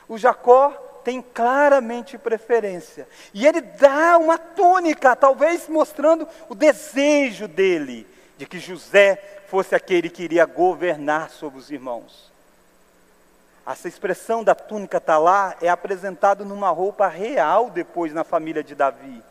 O 0.08 0.18
Jacó 0.18 0.70
tem 1.04 1.22
claramente 1.22 2.18
preferência. 2.18 3.08
E 3.32 3.46
ele 3.46 3.60
dá 3.60 4.18
uma 4.18 4.36
túnica, 4.36 5.14
talvez 5.14 5.68
mostrando 5.68 6.26
o 6.48 6.54
desejo 6.54 7.46
dele 7.46 8.08
de 8.36 8.44
que 8.44 8.58
José 8.58 9.44
fosse 9.46 9.72
aquele 9.72 10.10
que 10.10 10.24
iria 10.24 10.44
governar 10.44 11.30
sobre 11.30 11.60
os 11.60 11.70
irmãos. 11.70 12.31
Essa 13.66 13.86
expressão 13.86 14.42
da 14.42 14.54
túnica 14.54 15.00
talá 15.00 15.56
é 15.60 15.68
apresentada 15.68 16.44
numa 16.44 16.70
roupa 16.70 17.06
real 17.06 17.70
depois 17.70 18.12
na 18.12 18.24
família 18.24 18.62
de 18.62 18.74
Davi. 18.74 19.22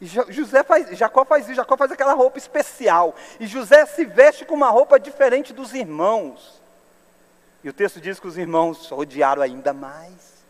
E 0.00 0.06
José 0.06 0.62
faz, 0.62 0.96
Jacó 0.96 1.24
faz 1.24 1.44
isso, 1.44 1.54
Jacó 1.54 1.76
faz 1.76 1.92
aquela 1.92 2.14
roupa 2.14 2.38
especial. 2.38 3.14
E 3.38 3.46
José 3.46 3.84
se 3.86 4.04
veste 4.04 4.44
com 4.44 4.54
uma 4.54 4.70
roupa 4.70 4.98
diferente 4.98 5.52
dos 5.52 5.74
irmãos. 5.74 6.60
E 7.62 7.68
o 7.68 7.72
texto 7.72 8.00
diz 8.00 8.18
que 8.18 8.26
os 8.26 8.38
irmãos 8.38 8.90
odiaram 8.90 9.42
ainda 9.42 9.72
mais. 9.72 10.40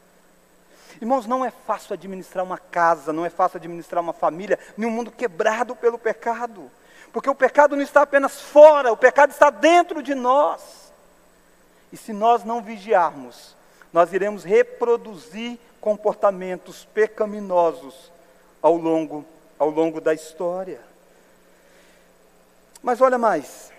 Irmãos, 1.01 1.27
não 1.27 1.45
é 1.45 1.51
fácil 1.51 1.95
administrar 1.95 2.45
uma 2.45 2.59
casa, 2.59 3.13
não 3.13 3.25
é 3.25 3.31
fácil 3.31 3.57
administrar 3.57 4.03
uma 4.03 4.13
família 4.13 4.59
em 4.79 4.85
um 4.85 4.91
mundo 4.91 5.11
quebrado 5.11 5.75
pelo 5.75 5.99
pecado. 5.99 6.71
Porque 7.13 7.29
o 7.29 7.35
pecado 7.35 7.75
não 7.75 7.83
está 7.83 8.03
apenas 8.03 8.41
fora, 8.41 8.93
o 8.93 8.97
pecado 8.97 9.31
está 9.31 9.51
dentro 9.51 10.03
de 10.03 10.15
nós. 10.15 10.80
E 11.93 11.97
se 11.97 12.13
nós 12.13 12.45
não 12.45 12.63
vigiarmos, 12.63 13.57
nós 13.93 14.13
iremos 14.13 14.45
reproduzir 14.45 15.59
comportamentos 15.81 16.85
pecaminosos 16.85 18.11
ao 18.63 18.77
longo, 18.77 19.25
ao 19.59 19.71
longo 19.71 20.01
da 20.01 20.15
história. 20.15 20.81
Mas 22.83 23.01
olha 23.01 23.19
mais, 23.19 23.73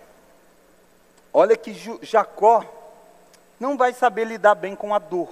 olha 1.34 1.56
que 1.56 1.74
Jacó 2.02 2.66
não 3.60 3.78
vai 3.78 3.94
saber 3.94 4.26
lidar 4.26 4.56
bem 4.56 4.76
com 4.76 4.94
a 4.94 5.00
dor. 5.00 5.30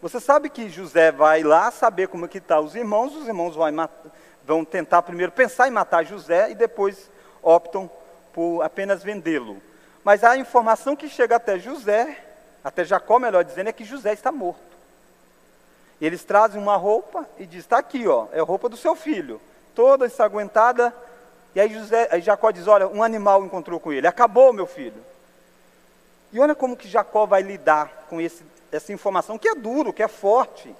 Você 0.00 0.20
sabe 0.20 0.48
que 0.48 0.68
José 0.68 1.10
vai 1.10 1.42
lá 1.42 1.70
saber 1.70 2.08
como 2.08 2.24
é 2.24 2.28
que 2.28 2.38
está 2.38 2.60
os 2.60 2.74
irmãos, 2.74 3.14
os 3.16 3.26
irmãos 3.26 3.56
vão, 3.56 3.66
vão 4.46 4.64
tentar 4.64 5.02
primeiro 5.02 5.32
pensar 5.32 5.66
em 5.66 5.72
matar 5.72 6.04
José 6.04 6.50
e 6.50 6.54
depois 6.54 7.10
optam 7.42 7.90
por 8.32 8.62
apenas 8.62 9.02
vendê-lo. 9.02 9.60
Mas 10.04 10.24
a 10.24 10.36
informação 10.36 10.96
que 10.96 11.08
chega 11.08 11.36
até 11.36 11.58
José, 11.58 12.24
até 12.62 12.84
Jacó, 12.84 13.18
melhor 13.18 13.44
dizendo, 13.44 13.68
é 13.68 13.72
que 13.72 13.84
José 13.84 14.12
está 14.12 14.32
morto. 14.32 14.68
Eles 16.00 16.24
trazem 16.24 16.60
uma 16.60 16.76
roupa 16.76 17.28
e 17.38 17.46
diz: 17.46 17.60
está 17.60 17.78
aqui, 17.78 18.06
ó, 18.06 18.26
é 18.32 18.40
a 18.40 18.44
roupa 18.44 18.68
do 18.68 18.76
seu 18.76 18.94
filho, 18.94 19.40
toda 19.74 20.06
ensanguentada. 20.06 20.94
E 21.54 21.60
aí, 21.60 21.72
José, 21.72 22.08
aí 22.10 22.20
Jacó 22.20 22.50
diz: 22.50 22.66
olha, 22.66 22.86
um 22.86 23.02
animal 23.02 23.44
encontrou 23.44 23.80
com 23.80 23.92
ele, 23.92 24.06
acabou, 24.06 24.52
meu 24.52 24.66
filho. 24.66 25.04
E 26.32 26.38
olha 26.38 26.54
como 26.54 26.76
que 26.76 26.88
Jacó 26.88 27.26
vai 27.26 27.42
lidar 27.42 28.06
com 28.08 28.20
esse, 28.20 28.44
essa 28.70 28.92
informação 28.92 29.38
que 29.38 29.48
é 29.48 29.54
duro, 29.54 29.92
que 29.92 30.02
é 30.02 30.08
forte. 30.08 30.74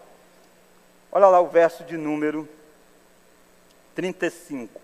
Olha 1.11 1.27
lá 1.27 1.41
o 1.41 1.49
verso 1.49 1.85
de 1.85 1.97
número 1.97 2.49
35. 3.95 4.81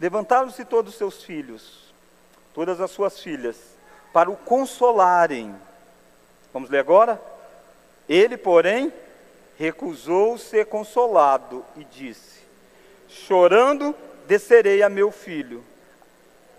Levantaram-se 0.00 0.64
todos 0.64 0.92
os 0.92 0.98
seus 0.98 1.24
filhos, 1.24 1.87
todas 2.58 2.80
as 2.80 2.90
suas 2.90 3.20
filhas, 3.20 3.56
para 4.12 4.28
o 4.28 4.34
consolarem. 4.34 5.54
Vamos 6.52 6.68
ler 6.68 6.80
agora? 6.80 7.22
Ele, 8.08 8.36
porém, 8.36 8.92
recusou 9.56 10.36
ser 10.36 10.66
consolado 10.66 11.64
e 11.76 11.84
disse: 11.84 12.40
Chorando, 13.08 13.94
descerei 14.26 14.82
a 14.82 14.88
meu 14.88 15.12
filho 15.12 15.62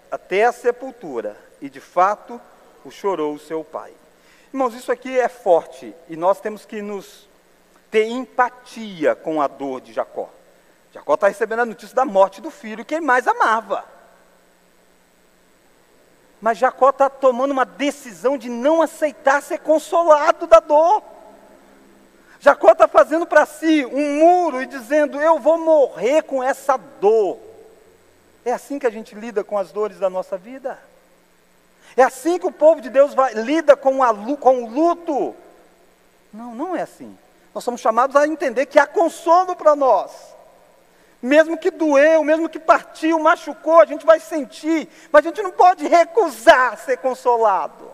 até 0.09 0.45
a 0.45 0.53
sepultura. 0.53 1.35
E 1.59 1.69
de 1.69 1.81
fato, 1.81 2.39
o 2.85 2.89
chorou 2.89 3.33
o 3.33 3.39
seu 3.39 3.61
pai. 3.61 3.91
Irmãos, 4.53 4.73
isso 4.73 4.93
aqui 4.93 5.19
é 5.19 5.27
forte 5.27 5.93
e 6.07 6.15
nós 6.15 6.39
temos 6.39 6.63
que 6.63 6.81
nos 6.81 7.27
ter 7.91 8.05
empatia 8.05 9.15
com 9.15 9.41
a 9.41 9.47
dor 9.47 9.81
de 9.81 9.91
Jacó. 9.91 10.29
Jacó 10.93 11.15
está 11.15 11.27
recebendo 11.27 11.59
a 11.59 11.65
notícia 11.65 11.93
da 11.93 12.05
morte 12.05 12.39
do 12.39 12.49
filho 12.49 12.85
que 12.85 12.95
ele 12.95 13.05
mais 13.05 13.27
amava. 13.27 13.98
Mas 16.41 16.57
Jacó 16.57 16.89
está 16.89 17.09
tomando 17.09 17.51
uma 17.51 17.65
decisão 17.65 18.37
de 18.37 18.49
não 18.49 18.81
aceitar 18.81 19.41
ser 19.41 19.59
consolado 19.59 20.47
da 20.47 20.59
dor. 20.59 21.03
Jacó 22.39 22.71
está 22.71 22.87
fazendo 22.87 23.25
para 23.25 23.45
si 23.45 23.85
um 23.85 24.19
muro 24.19 24.61
e 24.61 24.65
dizendo: 24.65 25.19
Eu 25.19 25.39
vou 25.39 25.57
morrer 25.57 26.23
com 26.23 26.41
essa 26.41 26.77
dor. 26.77 27.37
É 28.45 28.53
assim 28.53 28.79
que 28.79 28.87
a 28.87 28.89
gente 28.89 29.13
lida 29.13 29.43
com 29.43 29.57
as 29.57 29.71
dores 29.71 29.99
da 29.99 30.09
nossa 30.09 30.37
vida. 30.37 30.79
É 31.97 32.03
assim 32.03 32.39
que 32.39 32.47
o 32.47 32.51
povo 32.51 32.79
de 32.79 32.89
Deus 32.89 33.13
vai, 33.13 33.33
lida 33.33 33.75
com, 33.75 34.01
a, 34.01 34.13
com 34.37 34.63
o 34.63 34.69
luto. 34.69 35.35
Não, 36.31 36.55
não 36.55 36.75
é 36.75 36.81
assim. 36.81 37.17
Nós 37.53 37.63
somos 37.63 37.81
chamados 37.81 38.15
a 38.15 38.27
entender 38.27 38.65
que 38.67 38.79
há 38.79 38.87
consolo 38.87 39.55
para 39.55 39.75
nós. 39.75 40.28
Mesmo 41.21 41.57
que 41.57 41.69
doeu, 41.69 42.23
mesmo 42.23 42.47
que 42.47 42.59
partiu, 42.59 43.19
machucou, 43.19 43.81
a 43.81 43.85
gente 43.85 44.05
vai 44.05 44.19
sentir, 44.19 44.87
mas 45.11 45.25
a 45.25 45.29
gente 45.29 45.41
não 45.41 45.51
pode 45.51 45.85
recusar 45.85 46.77
ser 46.77 46.97
consolado. 46.97 47.91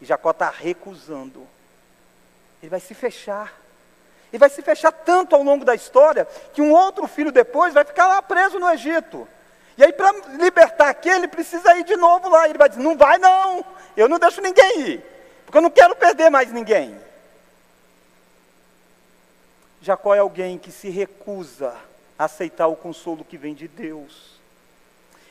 E 0.00 0.04
Jacó 0.04 0.30
está 0.30 0.48
recusando. 0.48 1.46
Ele 2.62 2.70
vai 2.70 2.78
se 2.78 2.94
fechar. 2.94 3.52
E 4.32 4.38
vai 4.38 4.48
se 4.48 4.62
fechar 4.62 4.92
tanto 4.92 5.34
ao 5.34 5.42
longo 5.42 5.64
da 5.64 5.74
história 5.74 6.26
que 6.52 6.62
um 6.62 6.72
outro 6.72 7.06
filho 7.08 7.32
depois 7.32 7.74
vai 7.74 7.84
ficar 7.84 8.06
lá 8.06 8.22
preso 8.22 8.58
no 8.58 8.70
Egito. 8.70 9.26
E 9.76 9.84
aí, 9.84 9.92
para 9.92 10.12
libertar 10.36 10.88
aquele, 10.88 11.16
ele 11.16 11.28
precisa 11.28 11.76
ir 11.76 11.84
de 11.84 11.96
novo 11.96 12.28
lá. 12.28 12.48
Ele 12.48 12.58
vai 12.58 12.68
dizer: 12.68 12.82
Não 12.82 12.96
vai, 12.96 13.16
não. 13.18 13.64
Eu 13.96 14.08
não 14.08 14.18
deixo 14.18 14.40
ninguém 14.40 14.80
ir. 14.80 15.04
Porque 15.44 15.58
eu 15.58 15.62
não 15.62 15.70
quero 15.70 15.96
perder 15.96 16.30
mais 16.30 16.52
ninguém. 16.52 17.00
Jacó 19.80 20.14
é 20.14 20.18
alguém 20.18 20.58
que 20.58 20.70
se 20.70 20.90
recusa 20.90 21.74
aceitar 22.18 22.66
o 22.66 22.76
consolo 22.76 23.24
que 23.24 23.38
vem 23.38 23.54
de 23.54 23.68
Deus. 23.68 24.38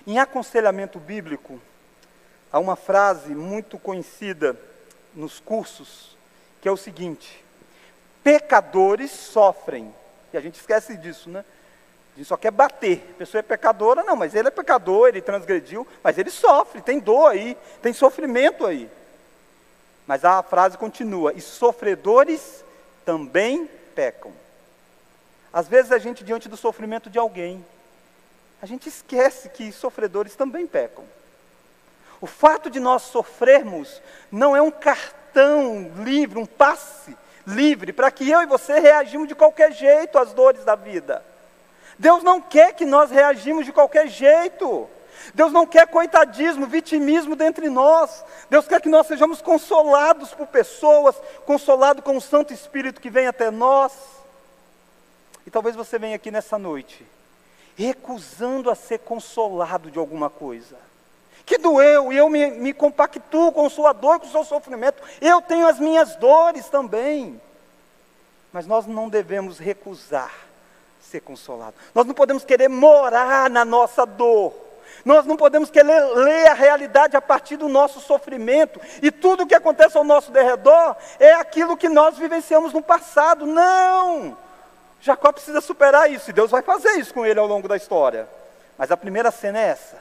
Em 0.06 0.20
aconselhamento 0.20 1.00
bíblico, 1.00 1.60
há 2.52 2.60
uma 2.60 2.76
frase 2.76 3.36
muito 3.36 3.78
conhecida 3.78 4.58
nos 5.14 5.40
cursos, 5.40 6.16
que 6.62 6.70
é 6.70 6.72
o 6.72 6.78
seguinte: 6.78 7.44
pecadores 8.24 9.12
sofrem. 9.12 9.94
E 10.32 10.38
a 10.38 10.42
gente 10.42 10.56
esquece 10.56 10.96
disso, 10.96 11.30
né? 11.30 11.44
A 12.14 12.18
gente 12.18 12.28
só 12.28 12.38
quer 12.38 12.52
bater. 12.52 13.06
A 13.12 13.18
pessoa 13.20 13.40
é 13.40 13.44
pecadora, 13.44 14.04
não, 14.04 14.16
mas 14.16 14.34
ele 14.34 14.48
é 14.48 14.52
pecador, 14.52 15.10
ele 15.10 15.22
transgrediu, 15.22 15.86
mas 16.02 16.18
ele 16.18 16.32
sofre, 16.32 16.82
tem 16.82 17.00
dor 17.00 17.32
aí, 17.32 17.58
tem 17.82 17.94
sofrimento 17.94 18.66
aí. 18.66 18.90
Mas 20.08 20.24
a 20.24 20.42
frase 20.42 20.78
continua: 20.78 21.34
e 21.34 21.42
sofredores 21.42 22.64
também 23.06 23.70
pecam. 23.94 24.32
Às 25.58 25.68
vezes 25.68 25.92
a 25.92 25.98
gente, 25.98 26.24
diante 26.24 26.48
do 26.48 26.56
sofrimento 26.56 27.10
de 27.10 27.18
alguém, 27.18 27.66
a 28.62 28.68
gente 28.68 28.88
esquece 28.88 29.50
que 29.50 29.72
sofredores 29.72 30.36
também 30.36 30.68
pecam. 30.68 31.04
O 32.22 32.28
fato 32.28 32.70
de 32.70 32.80
nós 32.80 33.02
sofrermos 33.02 34.00
não 34.32 34.56
é 34.56 34.62
um 34.62 34.70
cartão 34.70 35.92
livre, 36.04 36.38
um 36.38 36.46
passe 36.46 37.18
livre, 37.48 37.92
para 37.92 38.12
que 38.12 38.30
eu 38.30 38.44
e 38.44 38.46
você 38.46 38.80
reagimos 38.80 39.28
de 39.28 39.34
qualquer 39.34 39.72
jeito 39.72 40.20
às 40.20 40.32
dores 40.32 40.64
da 40.64 40.76
vida. 40.76 41.26
Deus 41.98 42.22
não 42.22 42.40
quer 42.40 42.76
que 42.76 42.86
nós 42.86 43.10
reagimos 43.10 43.66
de 43.66 43.74
qualquer 43.74 44.08
jeito. 44.08 44.88
Deus 45.34 45.52
não 45.52 45.66
quer 45.66 45.88
coitadismo, 45.88 46.68
vitimismo 46.68 47.36
dentre 47.36 47.68
nós. 47.68 48.24
Deus 48.48 48.68
quer 48.68 48.80
que 48.80 48.90
nós 48.90 49.08
sejamos 49.08 49.42
consolados 49.42 50.36
por 50.36 50.46
pessoas, 50.46 51.16
consolados 51.48 52.04
com 52.04 52.16
o 52.16 52.22
Santo 52.22 52.54
Espírito 52.54 53.02
que 53.02 53.10
vem 53.10 53.26
até 53.26 53.50
nós. 53.50 54.17
E 55.48 55.50
talvez 55.50 55.78
você 55.78 55.98
venha 55.98 56.18
aqui 56.18 56.30
nessa 56.30 56.60
noite, 56.60 57.08
recusando 57.78 58.70
a 58.70 58.76
ser 58.76 59.00
consolado 59.00 59.90
de 59.90 59.98
alguma 59.98 60.30
coisa. 60.30 60.76
Que 61.46 61.58
doeu, 61.58 62.12
e 62.12 62.18
eu 62.18 62.30
me, 62.30 62.52
me 62.52 62.74
compactuo 62.74 63.54
com 63.54 63.70
sua 63.70 63.94
dor, 63.94 64.20
com 64.20 64.28
o 64.28 64.30
seu 64.30 64.44
sofrimento. 64.44 65.02
Eu 65.22 65.42
tenho 65.42 65.66
as 65.66 65.80
minhas 65.80 66.18
dores 66.18 66.68
também. 66.68 67.40
Mas 68.52 68.68
nós 68.68 68.86
não 68.86 69.08
devemos 69.08 69.58
recusar 69.58 70.34
ser 71.00 71.22
consolado. 71.22 71.76
Nós 71.96 72.06
não 72.06 72.14
podemos 72.14 72.44
querer 72.44 72.68
morar 72.68 73.50
na 73.50 73.64
nossa 73.64 74.06
dor. 74.06 74.54
Nós 75.06 75.26
não 75.26 75.38
podemos 75.38 75.70
querer 75.72 76.02
ler 76.14 76.48
a 76.48 76.54
realidade 76.54 77.16
a 77.16 77.22
partir 77.22 77.56
do 77.56 77.70
nosso 77.70 78.02
sofrimento. 78.02 78.82
E 79.02 79.10
tudo 79.12 79.44
o 79.44 79.48
que 79.48 79.56
acontece 79.56 79.98
ao 79.98 80.04
nosso 80.04 80.30
derredor 80.30 80.98
é 81.18 81.36
aquilo 81.36 81.78
que 81.78 81.88
nós 81.88 82.18
vivenciamos 82.18 82.74
no 82.74 82.82
passado. 82.82 83.46
Não! 83.46 84.46
Jacó 85.02 85.32
precisa 85.32 85.62
superar 85.62 86.12
isso. 86.12 86.30
E 86.30 86.34
Deus 86.34 86.52
vai 86.52 86.62
fazer 86.62 86.92
isso 86.94 87.14
com 87.14 87.26
ele 87.26 87.40
ao 87.40 87.48
longo 87.48 87.68
da 87.68 87.76
história. 87.76 88.28
Mas 88.78 88.92
a 88.92 88.98
primeira 88.98 89.32
cena 89.32 89.60
é 89.60 89.68
essa. 89.68 89.98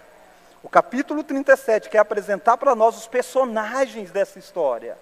O 0.63 0.69
capítulo 0.69 1.23
37 1.23 1.89
quer 1.89 1.99
apresentar 1.99 2.57
para 2.57 2.75
nós 2.75 2.97
os 2.97 3.07
personagens 3.07 4.11
dessa 4.11 4.39
história. 4.39 4.99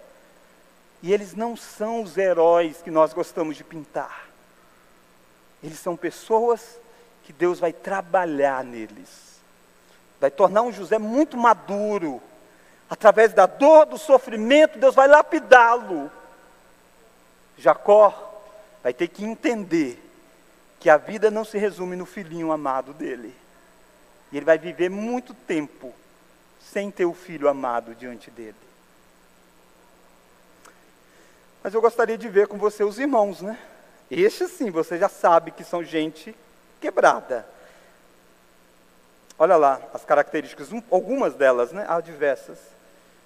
E 1.02 1.12
eles 1.12 1.34
não 1.34 1.56
são 1.56 2.02
os 2.02 2.16
heróis 2.16 2.82
que 2.82 2.90
nós 2.90 3.12
gostamos 3.12 3.56
de 3.56 3.64
pintar. 3.64 4.26
Eles 5.62 5.78
são 5.78 5.96
pessoas 5.96 6.78
que 7.24 7.32
Deus 7.32 7.58
vai 7.58 7.72
trabalhar 7.72 8.62
neles. 8.62 9.40
Vai 10.20 10.30
tornar 10.30 10.62
um 10.62 10.72
José 10.72 10.98
muito 10.98 11.36
maduro. 11.36 12.22
Através 12.88 13.32
da 13.32 13.46
dor, 13.46 13.86
do 13.86 13.98
sofrimento, 13.98 14.78
Deus 14.78 14.94
vai 14.94 15.08
lapidá-lo. 15.08 16.10
Jacó 17.56 18.33
vai 18.84 18.92
ter 18.92 19.08
que 19.08 19.24
entender 19.24 19.98
que 20.78 20.90
a 20.90 20.98
vida 20.98 21.30
não 21.30 21.42
se 21.42 21.56
resume 21.56 21.96
no 21.96 22.04
filhinho 22.04 22.52
amado 22.52 22.92
dele. 22.92 23.34
E 24.30 24.36
ele 24.36 24.44
vai 24.44 24.58
viver 24.58 24.90
muito 24.90 25.32
tempo 25.32 25.94
sem 26.60 26.90
ter 26.90 27.06
o 27.06 27.14
filho 27.14 27.48
amado 27.48 27.94
diante 27.94 28.30
dele. 28.30 28.54
Mas 31.62 31.72
eu 31.72 31.80
gostaria 31.80 32.18
de 32.18 32.28
ver 32.28 32.46
com 32.46 32.58
você 32.58 32.84
os 32.84 32.98
irmãos, 32.98 33.40
né? 33.40 33.58
Estes 34.10 34.50
sim, 34.50 34.70
você 34.70 34.98
já 34.98 35.08
sabe 35.08 35.50
que 35.50 35.64
são 35.64 35.82
gente 35.82 36.36
quebrada. 36.78 37.48
Olha 39.38 39.56
lá 39.56 39.80
as 39.94 40.04
características, 40.04 40.68
algumas 40.90 41.34
delas, 41.34 41.72
né? 41.72 41.86
Há 41.88 42.02
diversas, 42.02 42.58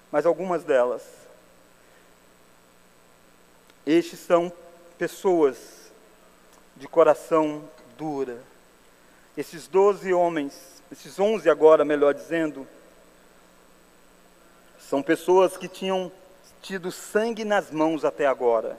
mas 0.09 0.25
algumas 0.25 0.63
delas. 0.63 1.03
Estes 3.85 4.19
são 4.19 4.49
pessoas 4.99 5.57
de 6.75 6.85
coração 6.85 7.63
dura. 7.97 8.37
Esses 9.37 9.65
doze 9.65 10.13
homens, 10.13 10.83
esses 10.91 11.17
onze 11.17 11.49
agora, 11.49 11.85
melhor 11.85 12.13
dizendo, 12.13 12.67
são 14.77 15.01
pessoas 15.01 15.55
que 15.55 15.69
tinham 15.69 16.11
tido 16.61 16.91
sangue 16.91 17.45
nas 17.45 17.71
mãos 17.71 18.03
até 18.03 18.27
agora 18.27 18.77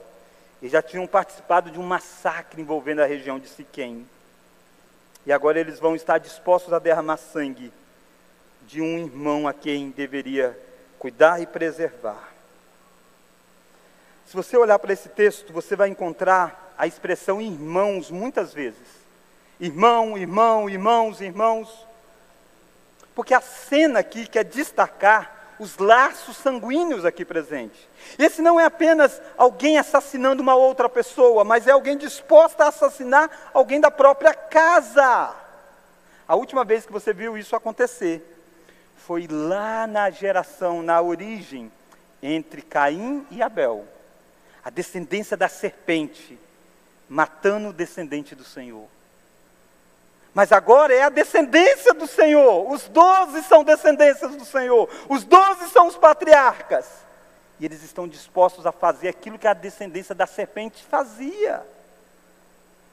e 0.61 0.69
já 0.69 0.79
tinham 0.79 1.07
participado 1.07 1.71
de 1.71 1.79
um 1.79 1.83
massacre 1.83 2.61
envolvendo 2.61 3.01
a 3.01 3.07
região 3.07 3.39
de 3.39 3.49
Siquém. 3.49 4.07
E 5.25 5.31
agora 5.33 5.59
eles 5.59 5.79
vão 5.79 5.95
estar 5.95 6.19
dispostos 6.19 6.71
a 6.71 6.77
derramar 6.77 7.17
sangue 7.17 7.73
de 8.67 8.79
um 8.79 8.99
irmão 8.99 9.47
a 9.47 9.53
quem 9.53 9.89
deveria 9.89 10.55
cuidar 10.99 11.41
e 11.41 11.47
preservar. 11.47 12.31
Se 14.31 14.37
você 14.37 14.55
olhar 14.55 14.79
para 14.79 14.93
esse 14.93 15.09
texto, 15.09 15.51
você 15.51 15.75
vai 15.75 15.89
encontrar 15.89 16.73
a 16.77 16.87
expressão 16.87 17.41
irmãos 17.41 18.09
muitas 18.09 18.53
vezes. 18.53 18.79
Irmão, 19.59 20.17
irmão, 20.17 20.69
irmãos, 20.69 21.19
irmãos. 21.19 21.85
Porque 23.13 23.33
a 23.33 23.41
cena 23.41 23.99
aqui 23.99 24.25
quer 24.25 24.45
destacar 24.45 25.57
os 25.59 25.77
laços 25.77 26.37
sanguíneos 26.37 27.03
aqui 27.03 27.25
presentes. 27.25 27.77
Esse 28.17 28.41
não 28.41 28.57
é 28.57 28.63
apenas 28.63 29.21
alguém 29.37 29.77
assassinando 29.77 30.41
uma 30.41 30.55
outra 30.55 30.87
pessoa, 30.87 31.43
mas 31.43 31.67
é 31.67 31.71
alguém 31.71 31.97
disposto 31.97 32.61
a 32.61 32.69
assassinar 32.69 33.29
alguém 33.53 33.81
da 33.81 33.91
própria 33.91 34.33
casa. 34.33 35.35
A 36.25 36.35
última 36.35 36.63
vez 36.63 36.85
que 36.85 36.93
você 36.93 37.11
viu 37.11 37.37
isso 37.37 37.53
acontecer 37.53 38.23
foi 38.95 39.27
lá 39.29 39.85
na 39.85 40.09
geração, 40.09 40.81
na 40.81 41.01
origem, 41.01 41.69
entre 42.23 42.61
Caim 42.61 43.27
e 43.29 43.41
Abel. 43.41 43.85
A 44.63 44.69
descendência 44.69 45.35
da 45.35 45.49
serpente, 45.49 46.39
matando 47.09 47.69
o 47.69 47.73
descendente 47.73 48.35
do 48.35 48.43
Senhor. 48.43 48.87
Mas 50.33 50.51
agora 50.51 50.93
é 50.93 51.03
a 51.03 51.09
descendência 51.09 51.93
do 51.93 52.07
Senhor. 52.07 52.71
Os 52.71 52.87
doze 52.87 53.43
são 53.43 53.63
descendências 53.63 54.35
do 54.35 54.45
Senhor. 54.45 54.89
Os 55.09 55.23
doze 55.23 55.69
são 55.69 55.87
os 55.87 55.97
patriarcas. 55.97 56.87
E 57.59 57.65
eles 57.65 57.83
estão 57.83 58.07
dispostos 58.07 58.65
a 58.65 58.71
fazer 58.71 59.09
aquilo 59.09 59.37
que 59.37 59.47
a 59.47 59.53
descendência 59.53 60.15
da 60.15 60.25
serpente 60.25 60.83
fazia. 60.85 61.65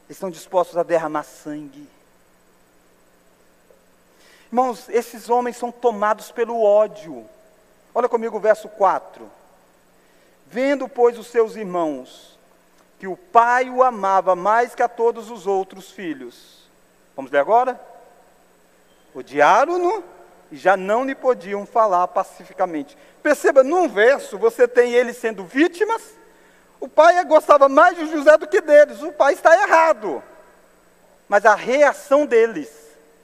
Eles 0.07 0.17
estão 0.17 0.31
dispostos 0.31 0.77
a 0.77 0.83
derramar 0.83 1.23
sangue. 1.23 1.89
Irmãos, 4.51 4.89
esses 4.89 5.29
homens 5.29 5.57
são 5.57 5.71
tomados 5.71 6.33
pelo 6.33 6.61
ódio. 6.61 7.29
Olha 7.95 8.09
comigo 8.09 8.37
o 8.37 8.41
verso 8.41 8.69
4. 8.69 9.31
Vendo, 10.51 10.89
pois, 10.89 11.19
os 11.19 11.27
seus 11.27 11.57
irmãos, 11.57 12.39
que 12.99 13.07
o 13.07 13.17
pai 13.17 13.71
o 13.71 13.83
amava 13.83 14.35
mais 14.35 14.75
que 14.75 14.83
a 14.83 14.89
todos 14.89 15.31
os 15.31 15.47
outros 15.47 15.91
filhos, 15.91 16.59
Vamos 17.19 17.33
ler 17.33 17.41
agora? 17.41 17.81
Odiaram-no 19.13 20.05
e 20.53 20.57
já 20.57 20.77
não 20.77 21.05
lhe 21.05 21.17
podiam 21.17 21.67
falar 21.67 22.07
pacificamente. 22.07 22.97
Perceba, 23.21 23.65
num 23.65 23.89
verso 23.89 24.39
você 24.39 24.69
tem 24.69 24.93
eles 24.93 25.17
sendo 25.17 25.45
vítimas, 25.45 26.15
o 26.79 26.89
pai 26.89 27.25
gostava 27.25 27.69
mais 27.69 27.97
de 27.97 28.07
José 28.07 28.39
do 28.39 28.47
que 28.47 28.61
deles, 28.61 29.03
o 29.03 29.11
pai 29.11 29.33
está 29.33 29.53
errado. 29.61 30.23
Mas 31.29 31.45
a 31.45 31.57
reação 31.57 32.25
deles, 32.25 32.71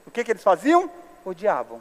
o 0.05 0.11
que, 0.11 0.25
que 0.25 0.33
eles 0.33 0.43
faziam? 0.43 0.91
Odiavam. 1.25 1.81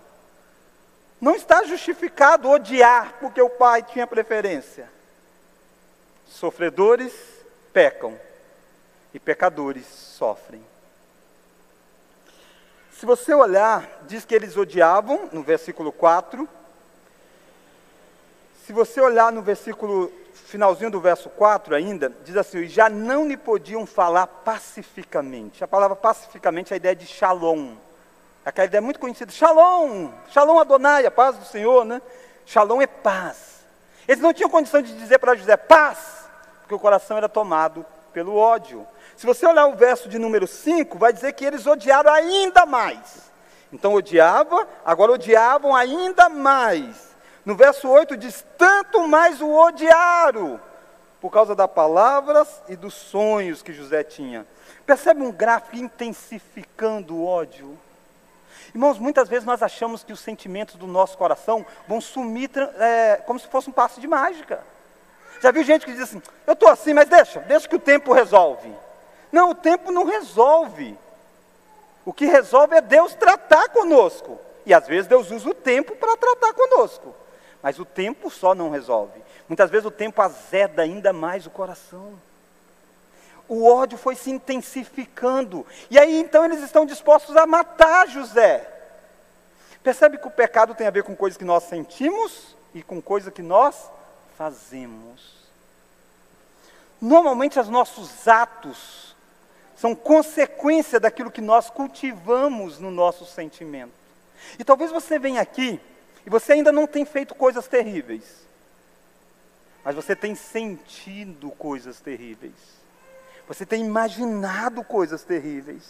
Não 1.19 1.33
está 1.33 1.63
justificado 1.63 2.47
odiar 2.47 3.15
porque 3.19 3.41
o 3.41 3.49
pai 3.49 3.81
tinha 3.81 4.05
preferência. 4.05 4.87
Sofredores 6.33 7.13
pecam 7.71 8.19
e 9.13 9.19
pecadores 9.19 9.85
sofrem. 9.85 10.63
Se 12.91 13.05
você 13.05 13.35
olhar, 13.35 13.87
diz 14.07 14.25
que 14.25 14.33
eles 14.33 14.57
odiavam, 14.57 15.29
no 15.31 15.43
versículo 15.43 15.91
4. 15.91 16.49
Se 18.65 18.73
você 18.73 18.99
olhar 18.99 19.31
no 19.31 19.43
versículo, 19.43 20.11
finalzinho 20.33 20.89
do 20.89 20.99
verso 20.99 21.29
4 21.29 21.75
ainda, 21.75 22.11
diz 22.25 22.35
assim: 22.35 22.67
já 22.67 22.89
não 22.89 23.27
lhe 23.27 23.37
podiam 23.37 23.85
falar 23.85 24.25
pacificamente. 24.25 25.63
A 25.63 25.67
palavra 25.67 25.95
pacificamente 25.95 26.73
é 26.73 26.75
a 26.75 26.77
ideia 26.77 26.95
de 26.95 27.05
shalom. 27.05 27.75
Aquela 28.43 28.65
ideia 28.65 28.81
muito 28.81 28.99
conhecida, 28.99 29.31
shalom, 29.31 30.09
shalom 30.29 30.57
Adonai, 30.57 31.05
a 31.05 31.11
paz 31.11 31.37
do 31.37 31.45
Senhor, 31.45 31.85
né? 31.85 32.01
Shalom 32.43 32.81
é 32.81 32.87
paz. 32.87 33.53
Eles 34.07 34.21
não 34.21 34.33
tinham 34.33 34.49
condição 34.49 34.81
de 34.81 34.97
dizer 34.97 35.19
para 35.19 35.35
José 35.35 35.55
paz, 35.55 36.22
porque 36.73 36.75
o 36.75 36.79
coração 36.79 37.17
era 37.17 37.29
tomado 37.29 37.85
pelo 38.11 38.35
ódio. 38.35 38.85
Se 39.15 39.25
você 39.25 39.45
olhar 39.45 39.67
o 39.67 39.75
verso 39.75 40.09
de 40.09 40.17
número 40.17 40.47
5, 40.47 40.97
vai 40.97 41.13
dizer 41.13 41.33
que 41.33 41.45
eles 41.45 41.67
odiaram 41.67 42.11
ainda 42.11 42.65
mais. 42.65 43.31
Então 43.71 43.93
odiava, 43.93 44.67
agora 44.83 45.11
odiavam 45.11 45.75
ainda 45.75 46.29
mais. 46.29 47.15
No 47.45 47.55
verso 47.55 47.87
8 47.87 48.17
diz: 48.17 48.43
tanto 48.57 49.07
mais 49.07 49.41
o 49.41 49.51
odiaram, 49.51 50.59
por 51.21 51.31
causa 51.31 51.55
das 51.55 51.69
palavras 51.69 52.61
e 52.67 52.75
dos 52.75 52.93
sonhos 52.93 53.61
que 53.61 53.73
José 53.73 54.03
tinha. 54.03 54.45
Percebe 54.85 55.21
um 55.21 55.31
gráfico 55.31 55.75
intensificando 55.75 57.15
o 57.15 57.25
ódio? 57.25 57.77
Irmãos, 58.73 58.97
muitas 58.97 59.29
vezes 59.29 59.45
nós 59.45 59.61
achamos 59.61 60.03
que 60.03 60.13
os 60.13 60.19
sentimentos 60.19 60.75
do 60.75 60.87
nosso 60.87 61.17
coração 61.17 61.65
vão 61.87 62.01
sumir 62.01 62.49
é, 62.79 63.17
como 63.27 63.39
se 63.39 63.47
fosse 63.47 63.69
um 63.69 63.73
passo 63.73 64.01
de 64.01 64.07
mágica. 64.07 64.63
Já 65.43 65.51
viu 65.51 65.61
gente 65.61 65.85
que 65.85 65.91
diz 65.91 66.03
assim: 66.03 66.21
eu 66.47 66.53
estou 66.53 66.69
assim, 66.69 66.93
mas 66.93 67.09
deixa, 67.09 67.41
deixa 67.41 67.67
que 67.67 67.75
o 67.75 67.79
tempo 67.79 68.13
resolve. 68.13 68.73
Não, 69.29 69.49
o 69.49 69.55
tempo 69.55 69.91
não 69.91 70.05
resolve. 70.05 70.97
O 72.05 72.13
que 72.13 72.25
resolve 72.25 72.77
é 72.77 72.81
Deus 72.81 73.13
tratar 73.13 73.67
conosco. 73.67 74.39
E 74.65 74.73
às 74.73 74.87
vezes 74.87 75.05
Deus 75.05 75.31
usa 75.31 75.49
o 75.49 75.53
tempo 75.53 75.97
para 75.97 76.15
tratar 76.15 76.53
conosco. 76.53 77.13
Mas 77.61 77.77
o 77.77 77.83
tempo 77.83 78.29
só 78.29 78.55
não 78.55 78.69
resolve. 78.69 79.21
Muitas 79.49 79.69
vezes 79.69 79.85
o 79.85 79.91
tempo 79.91 80.21
azeda 80.21 80.81
ainda 80.81 81.11
mais 81.11 81.45
o 81.45 81.49
coração. 81.49 82.13
O 83.45 83.69
ódio 83.69 83.97
foi 83.97 84.15
se 84.15 84.31
intensificando. 84.31 85.67
E 85.91 85.99
aí 85.99 86.21
então 86.21 86.45
eles 86.45 86.63
estão 86.63 86.85
dispostos 86.85 87.35
a 87.35 87.45
matar 87.45 88.07
José. 88.07 88.65
Percebe 89.83 90.17
que 90.17 90.27
o 90.27 90.31
pecado 90.31 90.73
tem 90.73 90.87
a 90.87 90.91
ver 90.91 91.03
com 91.03 91.13
coisas 91.13 91.35
que 91.35 91.43
nós 91.43 91.63
sentimos 91.63 92.55
e 92.73 92.81
com 92.81 93.01
coisas 93.01 93.33
que 93.33 93.41
nós 93.41 93.91
fazemos. 94.43 95.21
Normalmente 96.99 97.57
os 97.57 97.69
nossos 97.69 98.27
atos 98.27 99.15
são 99.77 99.95
consequência 99.95 100.99
daquilo 100.99 101.31
que 101.31 101.39
nós 101.39 101.69
cultivamos 101.69 102.77
no 102.77 102.91
nosso 102.91 103.25
sentimento. 103.25 103.93
E 104.59 104.63
talvez 104.65 104.91
você 104.91 105.17
venha 105.17 105.39
aqui 105.39 105.79
e 106.25 106.29
você 106.29 106.51
ainda 106.53 106.73
não 106.73 106.85
tem 106.85 107.05
feito 107.05 107.33
coisas 107.33 107.69
terríveis, 107.69 108.45
mas 109.81 109.95
você 109.95 110.13
tem 110.13 110.35
sentido 110.35 111.49
coisas 111.51 112.01
terríveis, 112.01 112.53
você 113.47 113.65
tem 113.65 113.85
imaginado 113.85 114.83
coisas 114.83 115.23
terríveis, 115.23 115.83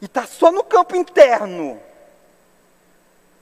e 0.00 0.06
está 0.06 0.26
só 0.26 0.50
no 0.50 0.64
campo 0.64 0.96
interno. 0.96 1.80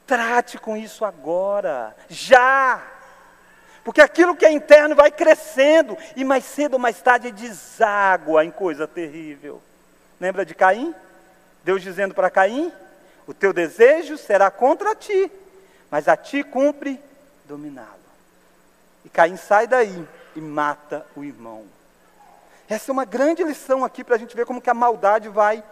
Trate 0.07 0.59
com 0.59 0.77
isso 0.77 1.05
agora, 1.05 1.97
já. 2.09 2.92
Porque 3.85 4.01
aquilo 4.01 4.37
que 4.37 4.47
é 4.47 4.53
interno 4.53 4.95
vai 4.95 5.11
crescendo 5.11 5.97
e 6.14 6.25
mais 6.25 6.45
cedo 6.45 6.75
ou 6.75 6.79
mais 6.79 7.01
tarde 7.01 7.33
deságua 7.33 8.45
em 8.45 8.51
coisa 8.51 8.87
terrível. 8.87 9.61
Lembra 10.21 10.45
de 10.45 10.55
Caim? 10.55 10.95
Deus 11.64 11.83
dizendo 11.83 12.14
para 12.14 12.31
Caim: 12.31 12.73
O 13.27 13.35
teu 13.35 13.53
desejo 13.53 14.16
será 14.16 14.51
contra 14.51 14.95
ti, 14.95 15.31
mas 15.90 16.07
a 16.07 16.16
ti 16.16 16.45
cumpre 16.45 17.01
dominá-lo. 17.45 17.88
E 19.04 19.09
Caim 19.09 19.37
sai 19.37 19.67
daí 19.67 20.07
e 20.37 20.40
mata 20.40 21.04
o 21.17 21.25
irmão. 21.25 21.65
Essa 22.69 22.90
é 22.90 22.92
uma 22.92 23.04
grande 23.04 23.42
lição 23.42 23.85
aqui 23.85 24.04
para 24.04 24.15
a 24.15 24.19
gente 24.19 24.37
ver 24.37 24.46
como 24.46 24.61
que 24.61 24.71
a 24.71 24.75
maldade 24.75 25.29
vai 25.29 25.63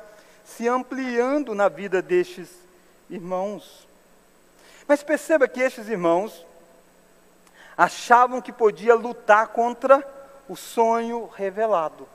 se 0.45 0.67
ampliando 0.67 1.55
na 1.55 1.69
vida 1.69 2.03
destes 2.03 2.49
irmãos. 3.09 3.87
Mas 4.87 5.03
perceba 5.03 5.47
que 5.47 5.61
estes 5.61 5.89
irmãos, 5.89 6.45
achavam 7.77 8.41
que 8.41 8.53
podia 8.53 8.95
lutar 8.95 9.49
contra 9.49 10.07
o 10.49 10.57
sonho 10.57 11.31
revelado. 11.35 12.07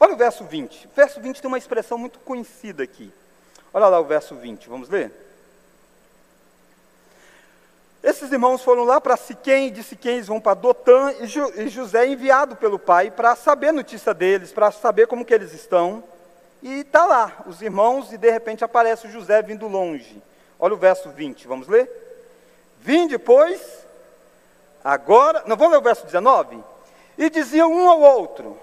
Olha 0.00 0.14
o 0.14 0.16
verso 0.16 0.44
20. 0.44 0.86
O 0.86 0.90
verso 0.94 1.20
20 1.20 1.40
tem 1.40 1.48
uma 1.48 1.58
expressão 1.58 1.96
muito 1.96 2.18
conhecida 2.20 2.82
aqui. 2.82 3.12
Olha 3.72 3.86
lá 3.86 4.00
o 4.00 4.04
verso 4.04 4.34
20, 4.34 4.68
vamos 4.68 4.88
ler? 4.88 5.12
Esses 8.02 8.32
irmãos 8.32 8.62
foram 8.62 8.82
lá 8.82 9.00
para 9.00 9.16
Siquém, 9.16 9.70
de 9.70 9.82
Siquém 9.82 10.16
eles 10.16 10.26
vão 10.26 10.40
para 10.40 10.54
Dotã, 10.54 11.12
e, 11.20 11.62
e 11.62 11.68
José 11.68 12.04
é 12.04 12.08
enviado 12.08 12.56
pelo 12.56 12.78
pai 12.78 13.12
para 13.12 13.36
saber 13.36 13.68
a 13.68 13.72
notícia 13.72 14.12
deles, 14.12 14.52
para 14.52 14.72
saber 14.72 15.06
como 15.06 15.24
que 15.24 15.32
eles 15.32 15.52
estão. 15.52 16.02
E 16.60 16.80
está 16.80 17.06
lá, 17.06 17.44
os 17.46 17.62
irmãos, 17.62 18.12
e 18.12 18.18
de 18.18 18.28
repente 18.28 18.64
aparece 18.64 19.06
o 19.06 19.10
José 19.10 19.40
vindo 19.40 19.68
longe. 19.68 20.20
Olha 20.58 20.74
o 20.74 20.78
verso 20.78 21.10
20, 21.10 21.46
vamos 21.46 21.68
ler? 21.68 21.88
Vinde, 22.80 23.18
pois, 23.18 23.81
Agora, 24.84 25.42
não 25.46 25.56
vamos 25.56 25.72
ler 25.72 25.78
o 25.78 25.82
verso 25.82 26.04
19? 26.06 26.62
E 27.16 27.30
diziam 27.30 27.72
um 27.72 27.88
ao 27.88 28.00
outro: 28.00 28.58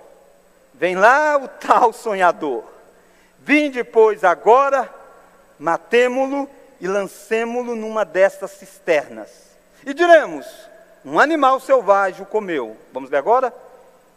Vem 0.73 0.95
lá 0.95 1.37
o 1.37 1.47
tal 1.47 1.93
sonhador. 1.93 2.63
Vinde, 3.39 3.83
pois, 3.83 4.23
agora, 4.23 4.93
matemo-lo 5.57 6.49
e 6.79 6.87
lancemo-lo 6.87 7.75
numa 7.75 8.03
destas 8.03 8.51
cisternas. 8.51 9.29
E 9.85 9.93
diremos: 9.93 10.45
um 11.05 11.19
animal 11.19 11.59
selvagem 11.59 12.21
o 12.21 12.25
comeu. 12.25 12.75
Vamos 12.91 13.09
ler 13.09 13.17
agora? 13.17 13.53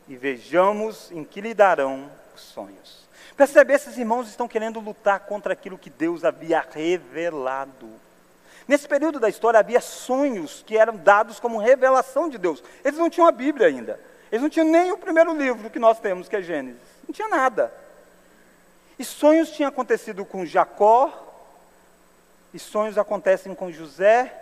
E 0.09 0.17
vejamos 0.17 1.11
em 1.13 1.23
que 1.25 1.41
lhe 1.41 1.55
darão 1.55 2.11
os 2.35 2.41
sonhos. 2.41 3.03
Percebe, 3.37 3.73
esses 3.73 3.97
irmãos 3.97 4.29
estão 4.29 4.49
querendo 4.49 4.81
lutar 4.81 5.21
contra 5.21 5.53
aquilo 5.53 5.79
que 5.79 5.89
Deus 5.89 6.25
havia 6.25 6.65
revelado. 6.73 7.89
Nesse 8.67 8.87
período 8.87 9.19
da 9.19 9.29
história 9.29 9.61
havia 9.61 9.81
sonhos 9.81 10.63
que 10.67 10.77
eram 10.77 10.97
dados 10.97 11.41
como 11.41 11.59
revelação 11.59 12.29
de 12.29 12.39
Deus. 12.39 12.63
Eles 12.85 12.99
não 12.99 13.11
tinham 13.11 13.27
a 13.27 13.33
Bíblia 13.33 13.67
ainda. 13.67 13.99
Eles 14.31 14.43
não 14.43 14.49
tinham 14.49 14.67
nem 14.67 14.93
o 14.93 14.99
primeiro 14.99 15.37
livro 15.37 15.69
que 15.69 15.79
nós 15.79 15.99
temos, 15.99 16.29
que 16.29 16.37
é 16.37 16.43
Gênesis. 16.43 16.81
Não 17.07 17.13
tinha 17.13 17.29
nada. 17.29 17.73
E 18.99 19.05
sonhos 19.05 19.51
tinham 19.51 19.69
acontecido 19.69 20.25
com 20.25 20.47
Jacó, 20.47 21.29
e 22.55 22.59
sonhos 22.59 22.99
acontecem 22.99 23.55
com 23.55 23.71
José. 23.71 24.42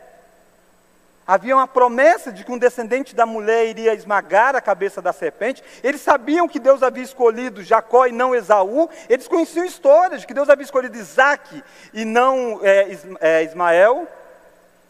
Havia 1.30 1.54
uma 1.54 1.68
promessa 1.68 2.32
de 2.32 2.42
que 2.42 2.50
um 2.50 2.58
descendente 2.58 3.14
da 3.14 3.24
mulher 3.24 3.64
iria 3.68 3.94
esmagar 3.94 4.56
a 4.56 4.60
cabeça 4.60 5.00
da 5.00 5.12
serpente. 5.12 5.62
Eles 5.80 6.00
sabiam 6.00 6.48
que 6.48 6.58
Deus 6.58 6.82
havia 6.82 7.04
escolhido 7.04 7.62
Jacó 7.62 8.04
e 8.08 8.10
não 8.10 8.34
Esaú. 8.34 8.90
Eles 9.08 9.28
conheciam 9.28 9.64
histórias 9.64 10.22
de 10.22 10.26
que 10.26 10.34
Deus 10.34 10.50
havia 10.50 10.64
escolhido 10.64 10.98
Isaac 10.98 11.62
e 11.94 12.04
não 12.04 12.58
é, 12.64 12.98
é, 13.20 13.44
Ismael. 13.44 14.08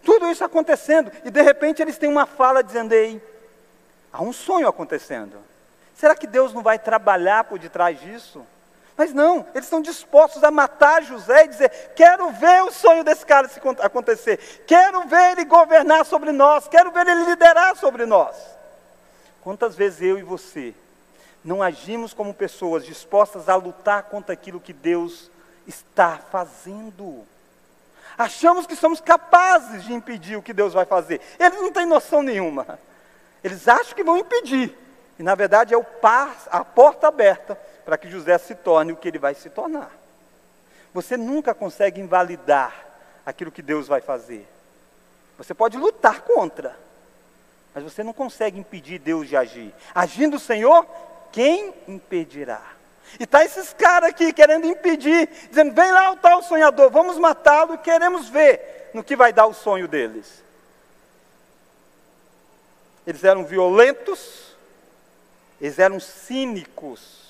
Tudo 0.03 0.31
isso 0.31 0.43
acontecendo. 0.43 1.13
E 1.27 1.31
de 1.31 1.43
repente 1.43 1.83
eles 1.83 1.99
têm 1.99 2.09
uma 2.09 2.25
fala 2.25 2.65
dizendo: 2.65 2.95
Ei, 2.95 3.23
há 4.11 4.23
um 4.23 4.33
sonho 4.33 4.67
acontecendo. 4.67 5.37
Será 5.95 6.15
que 6.15 6.27
Deus 6.27 6.55
não 6.55 6.63
vai 6.63 6.79
trabalhar 6.79 7.45
por 7.45 7.59
detrás 7.59 8.01
disso? 8.01 8.47
Mas 8.97 9.13
não, 9.13 9.47
eles 9.55 9.65
estão 9.65 9.81
dispostos 9.81 10.45
a 10.45 10.51
matar 10.51 11.03
José 11.03 11.45
e 11.45 11.49
dizer: 11.49 11.93
quero 11.97 12.31
ver 12.31 12.63
o 12.65 12.73
sonho 12.73 13.03
desse 13.03 13.25
cara 13.25 13.49
se 13.49 13.61
acontecer, 13.81 14.39
quero 14.67 15.07
ver 15.09 15.33
ele 15.33 15.45
governar 15.45 16.05
sobre 16.05 16.33
nós, 16.33 16.69
quero 16.69 16.91
ver 16.91 17.07
ele 17.07 17.25
liderar 17.25 17.77
sobre 17.77 18.05
nós. 18.05 18.37
Quantas 19.43 19.75
vezes 19.75 20.03
eu 20.03 20.19
e 20.19 20.23
você 20.23 20.75
não 21.43 21.63
agimos 21.63 22.13
como 22.13 22.35
pessoas 22.35 22.85
dispostas 22.85 23.49
a 23.49 23.57
lutar 23.57 24.03
contra 24.05 24.35
aquilo 24.35 24.61
que 24.61 24.73
Deus 24.73 25.31
está 25.67 26.19
fazendo? 26.31 27.27
Achamos 28.19 28.67
que 28.67 28.77
somos 28.77 29.01
capazes 29.01 29.85
de 29.85 29.95
impedir 29.95 30.37
o 30.37 30.43
que 30.43 30.53
Deus 30.53 30.75
vai 30.75 30.85
fazer. 30.85 31.23
Eles 31.39 31.59
não 31.59 31.73
têm 31.73 31.87
noção 31.87 32.23
nenhuma. 32.23 32.79
Eles 33.43 33.67
acham 33.67 33.95
que 33.95 34.05
vão 34.05 34.19
impedir. 34.19 34.77
E 35.19 35.23
na 35.23 35.35
verdade 35.35 35.75
é 35.75 35.83
par, 35.83 36.37
a 36.51 36.63
porta 36.63 37.09
aberta 37.09 37.59
para 37.85 37.99
que 37.99 38.11
José 38.11 38.37
se 38.39 38.55
torne 38.55 38.93
o 38.93 38.97
que 38.97 39.09
ele 39.09 39.19
vai 39.19 39.35
se 39.35 39.51
tornar. 39.51 39.91
Você 40.93 41.17
nunca 41.17 41.55
consegue 41.55 42.01
invalidar 42.01 42.75
aquilo 43.25 43.53
que 43.53 43.63
Deus 43.63 43.87
vai 43.87 44.01
fazer. 44.01 44.47
Você 45.39 45.55
pode 45.55 45.77
lutar 45.77 46.23
contra, 46.23 46.77
mas 47.75 47.85
você 47.85 48.03
não 48.03 48.13
consegue 48.13 48.59
impedir 48.59 48.99
Deus 48.99 49.29
de 49.29 49.37
agir. 49.37 49.73
Agindo 49.95 50.37
o 50.37 50.41
Senhor, 50.41 50.87
quem 51.33 51.73
impedirá? 51.87 52.61
E 53.19 53.25
está 53.25 53.45
esses 53.45 53.73
caras 53.73 54.11
aqui 54.11 54.33
querendo 54.33 54.67
impedir, 54.67 55.29
dizendo: 55.49 55.73
vem 55.73 55.91
lá 55.91 56.13
o 56.13 56.17
tal 56.17 56.43
sonhador, 56.43 56.91
vamos 56.91 57.19
matá-lo 57.19 57.75
e 57.75 57.79
queremos 57.79 58.29
ver 58.29 58.91
no 58.93 59.03
que 59.03 59.17
vai 59.17 59.33
dar 59.33 59.47
o 59.47 59.55
sonho 59.55 59.89
deles. 59.89 60.43
Eles 63.07 63.25
eram 63.25 63.45
violentos, 63.45 64.55
eles 65.61 65.79
eram 65.79 65.99
cínicos, 65.99 67.30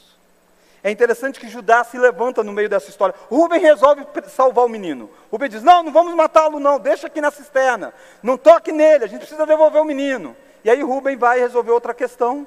é 0.83 0.91
interessante 0.91 1.39
que 1.39 1.49
Judá 1.49 1.85
se 1.85 1.99
levanta 1.99 2.43
no 2.43 2.53
meio 2.53 2.69
dessa 2.69 2.89
história. 2.89 3.15
Rubem 3.29 3.61
resolve 3.61 4.07
salvar 4.29 4.65
o 4.65 4.69
menino. 4.69 5.11
Rubem 5.31 5.49
diz: 5.49 5.63
Não, 5.63 5.83
não 5.83 5.93
vamos 5.93 6.15
matá-lo, 6.15 6.59
não, 6.59 6.79
deixa 6.79 7.07
aqui 7.07 7.21
na 7.21 7.31
cisterna. 7.31 7.93
Não 8.23 8.39
toque 8.39 8.73
nele, 8.73 9.05
a 9.05 9.07
gente 9.07 9.21
precisa 9.21 9.45
devolver 9.45 9.81
o 9.81 9.85
menino. 9.85 10.35
E 10.65 10.71
aí 10.71 10.83
Rubem 10.83 11.17
vai 11.17 11.39
resolver 11.39 11.71
outra 11.71 11.93
questão. 11.93 12.47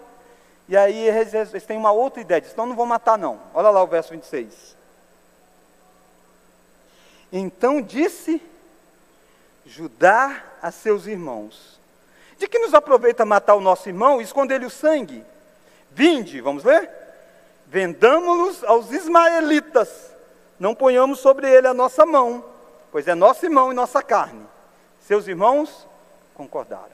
E 0.67 0.75
aí 0.75 1.07
eles 1.07 1.63
têm 1.65 1.77
uma 1.77 1.91
outra 1.91 2.21
ideia: 2.21 2.41
diz, 2.41 2.51
Então 2.51 2.65
não 2.65 2.75
vão 2.75 2.87
matar, 2.87 3.19
não. 3.19 3.39
Olha 3.53 3.69
lá 3.69 3.83
o 3.83 3.87
verso 3.87 4.11
26. 4.11 4.75
Então 7.31 7.81
disse 7.81 8.41
Judá 9.63 10.43
a 10.59 10.71
seus 10.71 11.05
irmãos: 11.05 11.79
De 12.39 12.47
que 12.47 12.57
nos 12.57 12.73
aproveita 12.73 13.25
matar 13.25 13.53
o 13.53 13.61
nosso 13.61 13.87
irmão 13.87 14.19
e 14.19 14.23
esconder-lhe 14.23 14.65
o 14.65 14.71
sangue? 14.71 15.23
Vinde, 15.91 16.41
vamos 16.41 16.63
ler? 16.63 17.02
Vendamos-los 17.73 18.63
aos 18.65 18.91
ismaelitas, 18.91 19.89
não 20.59 20.75
ponhamos 20.75 21.19
sobre 21.19 21.49
ele 21.49 21.67
a 21.67 21.73
nossa 21.73 22.05
mão, 22.05 22.45
pois 22.91 23.07
é 23.07 23.15
nosso 23.15 23.43
irmão 23.43 23.71
e 23.71 23.75
nossa 23.75 24.03
carne. 24.03 24.45
Seus 25.01 25.27
irmãos 25.27 25.87
concordaram. 26.35 26.93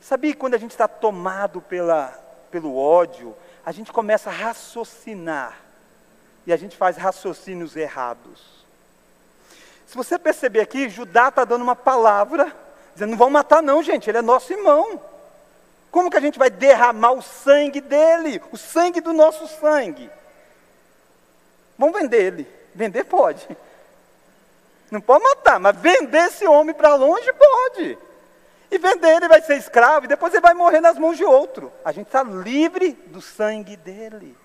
Sabia 0.00 0.32
que 0.32 0.38
quando 0.38 0.54
a 0.54 0.58
gente 0.58 0.70
está 0.70 0.86
tomado 0.86 1.60
pela, 1.60 2.16
pelo 2.48 2.78
ódio, 2.78 3.34
a 3.66 3.72
gente 3.72 3.92
começa 3.92 4.30
a 4.30 4.32
raciocinar 4.32 5.58
e 6.46 6.52
a 6.52 6.56
gente 6.56 6.76
faz 6.76 6.96
raciocínios 6.96 7.74
errados. 7.74 8.64
Se 9.84 9.96
você 9.96 10.16
perceber 10.16 10.60
aqui, 10.60 10.88
Judá 10.88 11.26
está 11.26 11.44
dando 11.44 11.62
uma 11.62 11.74
palavra, 11.74 12.56
dizendo: 12.94 13.10
não 13.10 13.18
vão 13.18 13.30
matar, 13.30 13.60
não, 13.60 13.82
gente, 13.82 14.08
ele 14.08 14.18
é 14.18 14.22
nosso 14.22 14.52
irmão. 14.52 15.02
Como 15.90 16.08
que 16.08 16.16
a 16.16 16.20
gente 16.20 16.38
vai 16.38 16.50
derramar 16.50 17.10
o 17.10 17.20
sangue 17.20 17.80
dele, 17.80 18.40
o 18.52 18.56
sangue 18.56 19.00
do 19.00 19.12
nosso 19.12 19.48
sangue? 19.48 20.08
Vamos 21.80 21.98
vender 21.98 22.22
ele. 22.22 22.46
Vender 22.74 23.04
pode. 23.04 23.48
Não 24.90 25.00
pode 25.00 25.24
matar, 25.24 25.58
mas 25.58 25.74
vender 25.78 26.26
esse 26.26 26.46
homem 26.46 26.74
para 26.74 26.94
longe 26.94 27.32
pode. 27.32 27.98
E 28.70 28.76
vender 28.76 29.16
ele 29.16 29.26
vai 29.26 29.40
ser 29.40 29.56
escravo 29.56 30.04
e 30.04 30.08
depois 30.08 30.34
ele 30.34 30.42
vai 30.42 30.52
morrer 30.52 30.82
nas 30.82 30.98
mãos 30.98 31.16
de 31.16 31.24
outro. 31.24 31.72
A 31.82 31.90
gente 31.90 32.08
está 32.08 32.22
livre 32.22 32.92
do 33.06 33.22
sangue 33.22 33.78
dele. 33.78 34.36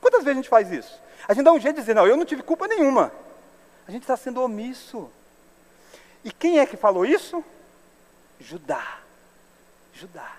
Quantas 0.00 0.20
vezes 0.20 0.38
a 0.38 0.40
gente 0.40 0.48
faz 0.48 0.70
isso? 0.70 1.02
A 1.26 1.34
gente 1.34 1.44
dá 1.44 1.52
um 1.52 1.58
jeito 1.58 1.74
de 1.74 1.80
dizer, 1.80 1.94
não, 1.94 2.06
eu 2.06 2.16
não 2.16 2.24
tive 2.24 2.44
culpa 2.44 2.68
nenhuma. 2.68 3.10
A 3.88 3.90
gente 3.90 4.02
está 4.02 4.16
sendo 4.16 4.40
omisso. 4.40 5.10
E 6.22 6.30
quem 6.30 6.60
é 6.60 6.66
que 6.66 6.76
falou 6.76 7.04
isso? 7.04 7.44
Judá. 8.38 8.98
Judá. 9.92 10.36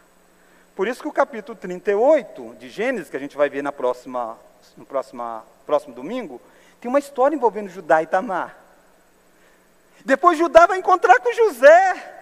Por 0.74 0.88
isso 0.88 1.02
que 1.02 1.08
o 1.10 1.12
capítulo 1.12 1.58
38 1.58 2.56
de 2.58 2.70
Gênesis, 2.70 3.10
que 3.10 3.18
a 3.18 3.20
gente 3.20 3.36
vai 3.36 3.50
ver 3.50 3.62
na 3.62 3.74
próxima, 3.74 4.38
no 4.78 4.86
próxima 4.86 5.44
próximo 5.66 5.94
domingo, 5.94 6.42
tem 6.80 6.90
uma 6.90 7.00
história 7.00 7.36
envolvendo 7.36 7.70
Judá 7.70 8.04
e 8.04 8.08
Tamar. 8.08 8.56
Depois 10.04 10.38
Judá 10.38 10.68
vai 10.68 10.78
encontrar 10.78 11.20
com 11.20 11.34
José. 11.34 12.14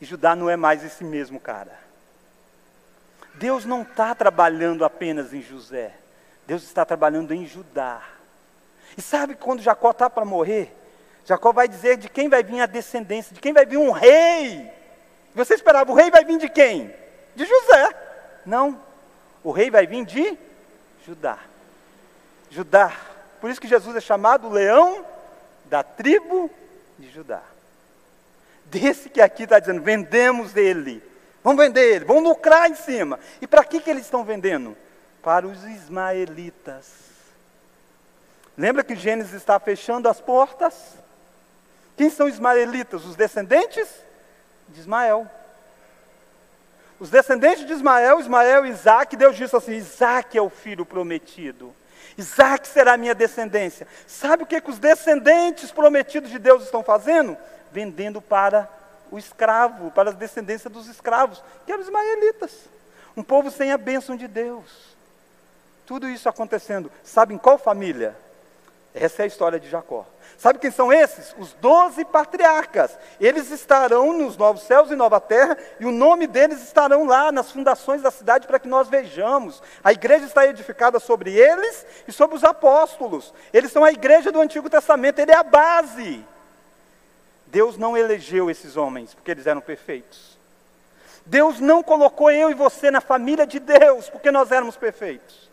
E 0.00 0.04
Judá 0.04 0.36
não 0.36 0.48
é 0.48 0.56
mais 0.56 0.84
esse 0.84 1.02
mesmo 1.02 1.40
cara. 1.40 1.76
Deus 3.34 3.64
não 3.64 3.82
está 3.82 4.14
trabalhando 4.14 4.84
apenas 4.84 5.34
em 5.34 5.42
José. 5.42 5.92
Deus 6.46 6.62
está 6.62 6.84
trabalhando 6.84 7.34
em 7.34 7.46
Judá. 7.46 8.02
E 8.96 9.02
sabe 9.02 9.34
quando 9.34 9.60
Jacó 9.60 9.90
está 9.90 10.08
para 10.08 10.24
morrer? 10.24 10.74
Jacó 11.24 11.52
vai 11.52 11.68
dizer 11.68 11.96
de 11.96 12.08
quem 12.08 12.28
vai 12.28 12.42
vir 12.42 12.60
a 12.60 12.66
descendência, 12.66 13.34
de 13.34 13.40
quem 13.40 13.52
vai 13.52 13.66
vir 13.66 13.76
um 13.76 13.90
rei. 13.90 14.70
Você 15.34 15.54
esperava, 15.54 15.90
o 15.90 15.94
rei 15.94 16.10
vai 16.10 16.24
vir 16.24 16.38
de 16.38 16.48
quem? 16.48 16.94
De 17.34 17.44
José. 17.44 17.94
Não. 18.46 18.80
O 19.42 19.50
rei 19.50 19.70
vai 19.70 19.86
vir 19.86 20.04
de 20.04 20.38
Judá. 21.08 21.38
Judá. 22.50 22.94
Por 23.40 23.48
isso 23.48 23.58
que 23.58 23.66
Jesus 23.66 23.96
é 23.96 24.00
chamado 24.00 24.50
leão 24.50 25.06
da 25.64 25.82
tribo 25.82 26.50
de 26.98 27.10
Judá. 27.10 27.40
Desse 28.66 29.08
que 29.08 29.22
aqui 29.22 29.44
está 29.44 29.58
dizendo, 29.58 29.80
vendemos 29.80 30.54
ele. 30.54 31.02
Vamos 31.42 31.64
vender 31.64 31.94
ele, 31.94 32.04
vamos 32.04 32.24
lucrar 32.24 32.70
em 32.70 32.74
cima. 32.74 33.18
E 33.40 33.46
para 33.46 33.64
que, 33.64 33.80
que 33.80 33.88
eles 33.88 34.02
estão 34.02 34.22
vendendo? 34.22 34.76
Para 35.22 35.46
os 35.46 35.64
ismaelitas. 35.64 36.84
Lembra 38.56 38.84
que 38.84 38.94
Gênesis 38.94 39.32
está 39.32 39.58
fechando 39.58 40.10
as 40.10 40.20
portas? 40.20 40.74
Quem 41.96 42.10
são 42.10 42.26
os 42.26 42.34
ismaelitas? 42.34 43.06
Os 43.06 43.16
descendentes 43.16 43.88
de 44.68 44.80
Ismael. 44.80 45.26
Os 47.00 47.10
descendentes 47.10 47.64
de 47.64 47.72
Ismael, 47.72 48.18
Ismael 48.18 48.66
e 48.66 48.70
Isaac, 48.70 49.16
Deus 49.16 49.36
disse 49.36 49.54
assim: 49.54 49.72
Isaac 49.72 50.36
é 50.36 50.42
o 50.42 50.50
filho 50.50 50.84
prometido. 50.84 51.74
Isaac 52.16 52.66
será 52.66 52.96
minha 52.96 53.14
descendência. 53.14 53.86
Sabe 54.06 54.42
o 54.42 54.46
que, 54.46 54.60
que 54.60 54.70
os 54.70 54.78
descendentes 54.78 55.70
prometidos 55.70 56.30
de 56.30 56.38
Deus 56.38 56.64
estão 56.64 56.82
fazendo? 56.82 57.36
Vendendo 57.70 58.20
para 58.20 58.68
o 59.10 59.18
escravo, 59.18 59.90
para 59.92 60.10
a 60.10 60.12
descendência 60.12 60.68
dos 60.68 60.88
escravos, 60.88 61.42
que 61.64 61.72
eram 61.72 61.82
ismaelitas. 61.82 62.52
Um 63.16 63.22
povo 63.22 63.50
sem 63.50 63.72
a 63.72 63.78
bênção 63.78 64.16
de 64.16 64.26
Deus. 64.26 64.96
Tudo 65.86 66.08
isso 66.08 66.28
acontecendo. 66.28 66.90
Sabe 67.04 67.34
em 67.34 67.38
qual 67.38 67.56
família? 67.56 68.16
Essa 68.92 69.22
é 69.22 69.24
a 69.24 69.26
história 69.26 69.60
de 69.60 69.70
Jacó. 69.70 70.04
Sabe 70.38 70.60
quem 70.60 70.70
são 70.70 70.92
esses? 70.92 71.34
Os 71.36 71.52
doze 71.54 72.04
patriarcas. 72.04 72.96
Eles 73.20 73.50
estarão 73.50 74.12
nos 74.12 74.36
novos 74.36 74.62
céus 74.62 74.88
e 74.88 74.94
nova 74.94 75.20
terra, 75.20 75.58
e 75.80 75.84
o 75.84 75.90
nome 75.90 76.28
deles 76.28 76.62
estarão 76.62 77.06
lá 77.06 77.32
nas 77.32 77.50
fundações 77.50 78.02
da 78.02 78.10
cidade 78.12 78.46
para 78.46 78.60
que 78.60 78.68
nós 78.68 78.88
vejamos. 78.88 79.60
A 79.82 79.92
igreja 79.92 80.26
está 80.26 80.46
edificada 80.46 81.00
sobre 81.00 81.32
eles 81.36 81.84
e 82.06 82.12
sobre 82.12 82.36
os 82.36 82.44
apóstolos. 82.44 83.34
Eles 83.52 83.72
são 83.72 83.82
a 83.82 83.90
igreja 83.90 84.30
do 84.30 84.40
Antigo 84.40 84.70
Testamento, 84.70 85.18
ele 85.18 85.32
é 85.32 85.36
a 85.36 85.42
base. 85.42 86.24
Deus 87.48 87.76
não 87.76 87.96
elegeu 87.96 88.48
esses 88.48 88.76
homens 88.76 89.14
porque 89.14 89.32
eles 89.32 89.46
eram 89.46 89.60
perfeitos. 89.60 90.38
Deus 91.26 91.58
não 91.58 91.82
colocou 91.82 92.30
eu 92.30 92.48
e 92.48 92.54
você 92.54 92.92
na 92.92 93.00
família 93.00 93.44
de 93.44 93.58
Deus 93.58 94.08
porque 94.08 94.30
nós 94.30 94.52
éramos 94.52 94.76
perfeitos. 94.76 95.47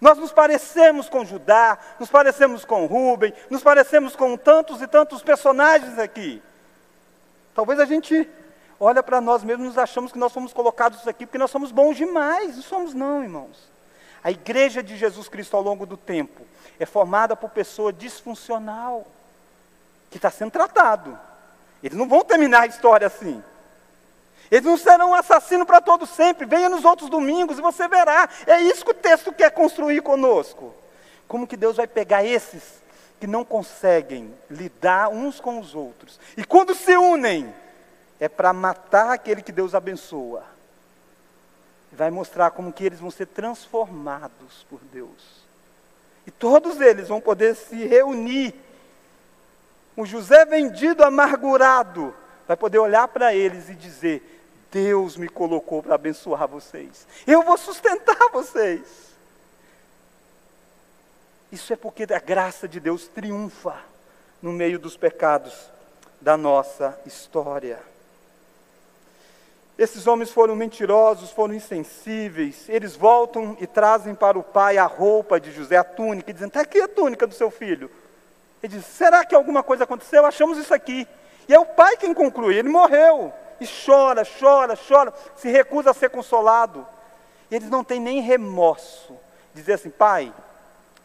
Nós 0.00 0.18
nos 0.18 0.32
parecemos 0.32 1.08
com 1.08 1.24
Judá, 1.24 1.78
nos 1.98 2.10
parecemos 2.10 2.64
com 2.64 2.86
Rubem, 2.86 3.32
nos 3.48 3.62
parecemos 3.62 4.16
com 4.16 4.36
tantos 4.36 4.80
e 4.82 4.86
tantos 4.86 5.22
personagens 5.22 5.98
aqui. 5.98 6.42
Talvez 7.54 7.78
a 7.80 7.84
gente 7.84 8.28
olha 8.78 9.02
para 9.02 9.20
nós 9.20 9.44
mesmos 9.44 9.64
e 9.64 9.68
nos 9.68 9.78
achamos 9.78 10.12
que 10.12 10.18
nós 10.18 10.32
fomos 10.32 10.52
colocados 10.52 11.06
aqui 11.06 11.26
porque 11.26 11.38
nós 11.38 11.50
somos 11.50 11.70
bons 11.70 11.96
demais. 11.96 12.56
Não 12.56 12.62
somos 12.62 12.94
não, 12.94 13.22
irmãos. 13.22 13.70
A 14.22 14.30
igreja 14.30 14.82
de 14.82 14.96
Jesus 14.96 15.28
Cristo 15.28 15.56
ao 15.56 15.62
longo 15.62 15.86
do 15.86 15.96
tempo 15.96 16.46
é 16.78 16.86
formada 16.86 17.34
por 17.34 17.50
pessoa 17.50 17.92
disfuncional, 17.92 19.06
que 20.10 20.18
está 20.18 20.30
sendo 20.30 20.50
tratado. 20.50 21.18
Eles 21.82 21.96
não 21.96 22.08
vão 22.08 22.22
terminar 22.22 22.62
a 22.62 22.66
história 22.66 23.06
assim. 23.06 23.42
Eles 24.50 24.64
não 24.64 24.76
serão 24.76 25.14
assassinos 25.14 25.66
para 25.66 25.80
todo 25.80 26.06
sempre. 26.06 26.44
Venha 26.44 26.68
nos 26.68 26.84
outros 26.84 27.08
domingos 27.08 27.58
e 27.58 27.62
você 27.62 27.86
verá. 27.86 28.28
É 28.46 28.60
isso 28.60 28.84
que 28.84 28.90
o 28.90 28.94
texto 28.94 29.32
quer 29.32 29.50
construir 29.50 30.02
conosco. 30.02 30.74
Como 31.28 31.46
que 31.46 31.56
Deus 31.56 31.76
vai 31.76 31.86
pegar 31.86 32.24
esses 32.24 32.80
que 33.20 33.26
não 33.26 33.44
conseguem 33.44 34.34
lidar 34.50 35.10
uns 35.10 35.38
com 35.38 35.60
os 35.60 35.74
outros 35.74 36.18
e 36.38 36.42
quando 36.42 36.74
se 36.74 36.96
unem 36.96 37.54
é 38.18 38.28
para 38.28 38.52
matar 38.52 39.10
aquele 39.10 39.42
que 39.42 39.52
Deus 39.52 39.74
abençoa. 39.74 40.42
Vai 41.92 42.10
mostrar 42.10 42.50
como 42.50 42.72
que 42.72 42.84
eles 42.84 43.00
vão 43.00 43.10
ser 43.10 43.26
transformados 43.26 44.66
por 44.68 44.80
Deus. 44.92 45.40
E 46.26 46.30
todos 46.30 46.80
eles 46.80 47.08
vão 47.08 47.20
poder 47.20 47.54
se 47.56 47.76
reunir. 47.86 48.54
O 49.96 50.06
José 50.06 50.44
vendido 50.44 51.04
amargurado 51.04 52.14
vai 52.46 52.56
poder 52.56 52.78
olhar 52.78 53.08
para 53.08 53.34
eles 53.34 53.68
e 53.68 53.74
dizer: 53.74 54.39
Deus 54.70 55.16
me 55.16 55.28
colocou 55.28 55.82
para 55.82 55.94
abençoar 55.94 56.46
vocês. 56.46 57.06
Eu 57.26 57.42
vou 57.42 57.58
sustentar 57.58 58.30
vocês. 58.32 59.10
Isso 61.50 61.72
é 61.72 61.76
porque 61.76 62.04
a 62.04 62.18
graça 62.20 62.68
de 62.68 62.78
Deus 62.78 63.08
triunfa 63.08 63.76
no 64.40 64.52
meio 64.52 64.78
dos 64.78 64.96
pecados 64.96 65.52
da 66.20 66.36
nossa 66.36 66.98
história. 67.04 67.80
Esses 69.76 70.06
homens 70.06 70.30
foram 70.30 70.54
mentirosos, 70.54 71.30
foram 71.30 71.54
insensíveis. 71.54 72.68
Eles 72.68 72.94
voltam 72.94 73.56
e 73.58 73.66
trazem 73.66 74.14
para 74.14 74.38
o 74.38 74.42
pai 74.42 74.78
a 74.78 74.84
roupa 74.84 75.40
de 75.40 75.50
José, 75.50 75.76
a 75.76 75.84
túnica, 75.84 76.30
e 76.30 76.34
dizem: 76.34 76.48
Está 76.48 76.60
aqui 76.60 76.80
a 76.80 76.86
túnica 76.86 77.26
do 77.26 77.34
seu 77.34 77.50
filho. 77.50 77.90
Ele 78.62 78.76
diz: 78.76 78.84
Será 78.84 79.24
que 79.24 79.34
alguma 79.34 79.62
coisa 79.62 79.84
aconteceu? 79.84 80.24
Achamos 80.26 80.58
isso 80.58 80.72
aqui. 80.72 81.08
E 81.48 81.54
é 81.54 81.58
o 81.58 81.64
pai 81.64 81.96
quem 81.96 82.12
conclui: 82.12 82.54
Ele 82.56 82.68
morreu 82.68 83.32
e 83.60 83.66
chora, 83.66 84.22
chora, 84.24 84.76
chora, 84.76 85.12
se 85.36 85.50
recusa 85.50 85.90
a 85.90 85.94
ser 85.94 86.10
consolado. 86.10 86.86
E 87.50 87.56
eles 87.56 87.68
não 87.68 87.84
têm 87.84 88.00
nem 88.00 88.20
remorso. 88.20 89.16
Dizer 89.54 89.74
assim, 89.74 89.90
pai, 89.90 90.32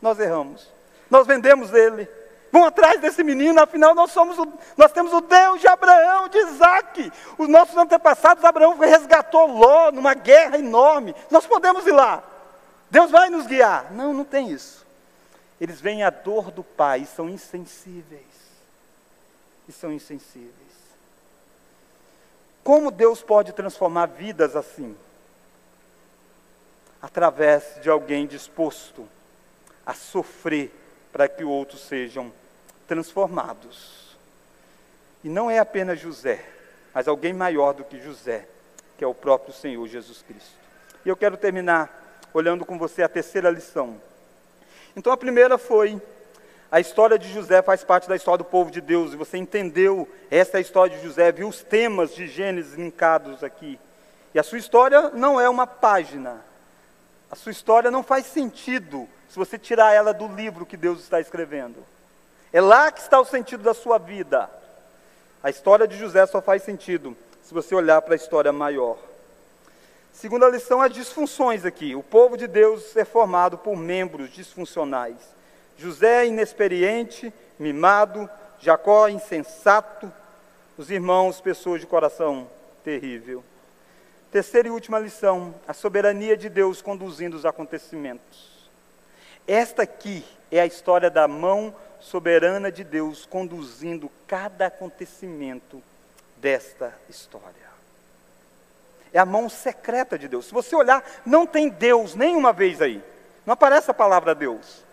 nós 0.02 0.20
erramos, 0.20 0.72
nós 1.10 1.26
vendemos 1.26 1.74
ele. 1.74 2.08
Vão 2.52 2.64
atrás 2.64 3.02
desse 3.02 3.22
menino, 3.22 3.62
afinal 3.62 3.94
nós 3.94 4.12
somos 4.12 4.40
o, 4.40 4.48
nós 4.78 4.92
temos 4.92 5.12
o 5.12 5.20
Deus 5.20 5.60
de 5.60 5.68
Abraão, 5.68 6.30
de 6.30 6.38
Isaac. 6.38 7.12
Os 7.38 7.50
nossos 7.50 7.76
antepassados, 7.76 8.46
Abraão 8.46 8.78
resgatou 8.78 9.48
Ló 9.48 9.92
numa 9.92 10.14
guerra 10.14 10.58
enorme. 10.58 11.14
Nós 11.30 11.46
podemos 11.46 11.86
ir 11.86 11.92
lá. 11.92 12.24
Deus 12.90 13.12
vai 13.12 13.30
nos 13.30 13.46
guiar. 13.46 13.92
Não, 13.92 14.14
não 14.14 14.24
tem 14.24 14.52
isso. 14.52 14.86
Eles 15.60 15.82
veem 15.82 16.04
a 16.04 16.10
dor 16.10 16.52
do 16.52 16.64
pai 16.64 17.02
e 17.02 17.06
são 17.06 17.30
insensíveis. 17.30 18.24
E 19.68 19.72
são 19.74 19.92
insensíveis. 19.92 20.65
Como 22.66 22.90
Deus 22.90 23.22
pode 23.22 23.54
transformar 23.54 24.08
vidas 24.08 24.56
assim? 24.56 24.98
Através 27.00 27.80
de 27.80 27.92
alguém 27.92 28.26
disposto 28.26 29.08
a 29.86 29.94
sofrer 29.94 30.74
para 31.12 31.28
que 31.28 31.44
outros 31.44 31.82
sejam 31.82 32.34
transformados. 32.88 34.18
E 35.24 35.30
não 35.30 35.48
é 35.48 35.60
apenas 35.60 36.00
José, 36.00 36.44
mas 36.92 37.08
alguém 37.08 37.34
maior 37.34 37.76
do 37.76 37.84
que 37.84 38.02
José, 38.02 38.48
que 38.98 39.04
é 39.04 39.08
o 39.08 39.14
próprio 39.14 39.54
Senhor 39.54 39.88
Jesus 39.88 40.24
Cristo. 40.24 40.58
E 41.06 41.10
eu 41.10 41.16
quero 41.16 41.38
terminar 41.38 42.26
olhando 42.34 42.66
com 42.66 42.80
você 42.80 43.04
a 43.04 43.08
terceira 43.08 43.52
lição. 43.52 44.02
Então 44.96 45.14
a 45.14 45.18
primeira 45.18 45.60
foi 45.60 46.02
a 46.72 46.80
história 46.80 47.18
de 47.18 47.32
José 47.32 47.62
faz 47.62 47.84
parte 47.84 48.10
da 48.10 48.16
história 48.16 48.40
do 48.40 48.50
povo 48.50 48.72
de 48.72 48.82
Deus, 48.82 49.14
e 49.14 49.16
você 49.16 49.38
entendeu 49.38 50.08
essa 50.30 50.58
é 50.58 50.62
história 50.62 50.98
de 50.98 51.04
José, 51.04 51.32
viu 51.32 51.48
os 51.48 51.64
temas 51.64 52.14
de 52.16 52.28
Gênesis 52.28 52.74
linkados 52.74 53.44
aqui. 53.44 53.80
E 54.34 54.40
a 54.40 54.44
sua 54.44 54.58
história 54.58 55.10
não 55.12 55.40
é 55.40 55.48
uma 55.48 55.66
página. 55.68 56.44
A 57.32 57.36
sua 57.36 57.52
história 57.52 57.90
não 57.90 58.04
faz 58.04 58.26
sentido 58.26 59.08
se 59.30 59.38
você 59.38 59.58
tirar 59.58 59.94
ela 59.94 60.14
do 60.14 60.28
livro 60.28 60.66
que 60.66 60.76
Deus 60.76 61.00
está 61.00 61.20
escrevendo. 61.20 61.78
É 62.52 62.60
lá 62.60 62.92
que 62.92 63.00
está 63.00 63.20
o 63.20 63.26
sentido 63.26 63.64
da 63.64 63.74
sua 63.74 63.98
vida. 63.98 64.50
A 65.44 65.50
história 65.50 65.88
de 65.88 65.98
José 65.98 66.26
só 66.26 66.42
faz 66.42 66.64
sentido 66.64 67.16
se 67.44 67.54
você 67.54 67.76
olhar 67.76 68.02
para 68.02 68.14
a 68.14 68.18
história 68.18 68.52
maior. 68.52 68.98
Segunda 70.12 70.50
lição, 70.50 70.82
as 70.82 70.94
disfunções 70.94 71.66
aqui. 71.66 71.96
O 71.96 72.02
povo 72.02 72.38
de 72.38 72.48
Deus 72.48 72.96
é 72.96 73.06
formado 73.06 73.58
por 73.58 73.76
membros 73.76 74.32
disfuncionais. 74.32 75.35
José 75.78 76.26
inexperiente, 76.26 77.34
mimado, 77.60 78.30
Jacó 78.60 79.08
insensato, 79.08 80.12
os 80.78 80.90
irmãos 80.90 81.42
pessoas 81.42 81.82
de 81.82 81.88
coração 81.88 82.50
terrível. 82.84 83.44
Terceira 84.32 84.68
e 84.68 84.72
última 84.72 85.00
lição, 85.00 85.56
a 85.68 85.74
soberania 85.74 86.36
de 86.36 86.50
Deus 86.50 86.82
conduzindo 86.82 87.38
os 87.38 87.46
acontecimentos. 87.46 88.70
Esta 89.48 89.84
aqui 89.84 90.26
é 90.52 90.60
a 90.60 90.66
história 90.66 91.10
da 91.10 91.28
mão 91.28 91.76
soberana 92.00 92.72
de 92.72 92.84
Deus 92.84 93.26
conduzindo 93.26 94.12
cada 94.28 94.68
acontecimento 94.68 95.82
desta 96.38 96.94
história. 97.10 97.66
É 99.14 99.20
a 99.20 99.26
mão 99.26 99.48
secreta 99.48 100.20
de 100.20 100.28
Deus. 100.28 100.48
Se 100.48 100.54
você 100.54 100.76
olhar, 100.76 101.04
não 101.26 101.48
tem 101.48 101.70
Deus 101.70 102.16
nenhuma 102.16 102.52
vez 102.52 102.82
aí. 102.82 103.02
Não 103.46 103.54
aparece 103.54 103.90
a 103.90 103.94
palavra 103.94 104.36
Deus. 104.36 104.84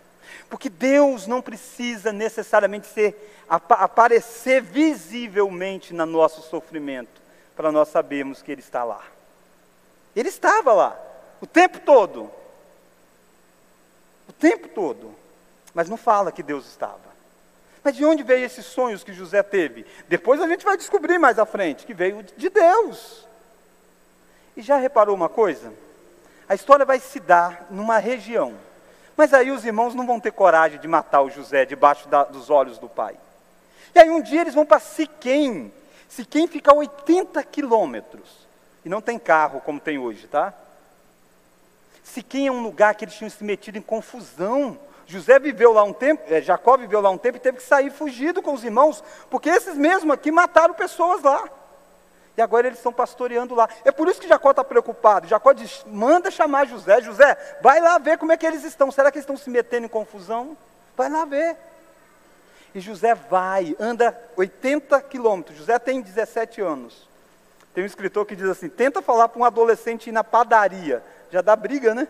Porque 0.49 0.69
Deus 0.69 1.27
não 1.27 1.41
precisa 1.41 2.11
necessariamente 2.11 2.87
ser, 2.87 3.37
aparecer 3.47 4.61
visivelmente 4.61 5.93
no 5.93 6.05
nosso 6.05 6.41
sofrimento, 6.41 7.21
para 7.55 7.71
nós 7.71 7.89
sabermos 7.89 8.41
que 8.41 8.51
Ele 8.51 8.61
está 8.61 8.83
lá. 8.83 9.03
Ele 10.15 10.29
estava 10.29 10.73
lá, 10.73 10.99
o 11.41 11.47
tempo 11.47 11.79
todo. 11.79 12.29
O 14.27 14.33
tempo 14.33 14.67
todo. 14.69 15.13
Mas 15.73 15.89
não 15.89 15.97
fala 15.97 16.31
que 16.31 16.43
Deus 16.43 16.65
estava. 16.67 17.13
Mas 17.83 17.95
de 17.95 18.05
onde 18.05 18.23
veio 18.23 18.45
esses 18.45 18.65
sonhos 18.65 19.03
que 19.03 19.11
José 19.11 19.43
teve? 19.43 19.85
Depois 20.07 20.39
a 20.39 20.47
gente 20.47 20.63
vai 20.63 20.77
descobrir 20.77 21.19
mais 21.19 21.37
à 21.37 21.45
frente 21.45 21.85
que 21.85 21.93
veio 21.93 22.23
de 22.23 22.49
Deus. 22.49 23.27
E 24.55 24.61
já 24.61 24.77
reparou 24.77 25.15
uma 25.15 25.27
coisa? 25.27 25.73
A 26.47 26.55
história 26.55 26.85
vai 26.85 26.99
se 26.99 27.19
dar 27.19 27.67
numa 27.69 27.97
região 27.97 28.53
mas 29.15 29.33
aí 29.33 29.51
os 29.51 29.65
irmãos 29.65 29.93
não 29.93 30.05
vão 30.05 30.19
ter 30.19 30.31
coragem 30.31 30.79
de 30.79 30.87
matar 30.87 31.21
o 31.21 31.29
José 31.29 31.65
debaixo 31.65 32.07
da, 32.07 32.23
dos 32.23 32.49
olhos 32.49 32.77
do 32.77 32.89
pai. 32.89 33.15
E 33.93 33.99
aí 33.99 34.09
um 34.09 34.21
dia 34.21 34.41
eles 34.41 34.55
vão 34.55 34.65
para 34.65 34.79
Siquém. 34.79 35.71
Siquém 36.09 36.47
fica 36.47 36.71
a 36.71 36.75
80 36.75 37.43
quilômetros. 37.43 38.47
E 38.83 38.89
não 38.89 39.01
tem 39.01 39.17
carro 39.17 39.61
como 39.61 39.79
tem 39.79 39.97
hoje, 39.97 40.27
tá? 40.27 40.53
Siquém 42.03 42.47
é 42.47 42.51
um 42.51 42.61
lugar 42.61 42.95
que 42.95 43.05
eles 43.05 43.15
tinham 43.15 43.29
se 43.29 43.43
metido 43.43 43.77
em 43.77 43.81
confusão. 43.81 44.77
José 45.05 45.39
viveu 45.39 45.71
lá 45.73 45.83
um 45.83 45.93
tempo, 45.93 46.23
é, 46.27 46.41
Jacó 46.41 46.77
viveu 46.77 46.99
lá 47.01 47.09
um 47.09 47.17
tempo 47.17 47.37
e 47.37 47.41
teve 47.41 47.57
que 47.57 47.63
sair 47.63 47.91
fugido 47.91 48.41
com 48.41 48.53
os 48.53 48.63
irmãos, 48.63 49.03
porque 49.29 49.49
esses 49.49 49.75
mesmos 49.75 50.13
aqui 50.13 50.31
mataram 50.31 50.73
pessoas 50.73 51.21
lá. 51.21 51.43
E 52.35 52.41
agora 52.41 52.67
eles 52.67 52.79
estão 52.79 52.91
pastoreando 52.91 53.53
lá. 53.53 53.69
É 53.85 53.91
por 53.91 54.07
isso 54.07 54.19
que 54.19 54.27
Jacó 54.27 54.49
está 54.51 54.63
preocupado. 54.63 55.27
Jacó 55.27 55.53
diz: 55.53 55.85
manda 55.87 56.31
chamar 56.31 56.65
José. 56.65 57.01
José, 57.01 57.37
vai 57.61 57.79
lá 57.79 57.97
ver 57.99 58.17
como 58.17 58.31
é 58.31 58.37
que 58.37 58.45
eles 58.45 58.63
estão. 58.63 58.91
Será 58.91 59.11
que 59.11 59.17
eles 59.17 59.23
estão 59.23 59.37
se 59.37 59.49
metendo 59.49 59.85
em 59.85 59.89
confusão? 59.89 60.57
Vai 60.97 61.09
lá 61.09 61.25
ver. 61.25 61.55
E 62.73 62.79
José 62.79 63.13
vai, 63.13 63.75
anda 63.79 64.19
80 64.35 64.99
quilômetros. 65.01 65.57
José 65.57 65.77
tem 65.77 66.01
17 66.01 66.59
anos. 66.59 67.07
Tem 67.71 67.83
um 67.83 67.87
escritor 67.87 68.25
que 68.25 68.35
diz 68.35 68.49
assim: 68.49 68.67
tenta 68.67 69.01
falar 69.01 69.29
para 69.29 69.39
um 69.39 69.45
adolescente 69.45 70.07
ir 70.07 70.11
na 70.11 70.23
padaria. 70.23 71.03
Já 71.29 71.41
dá 71.41 71.55
briga, 71.55 71.93
né? 71.93 72.07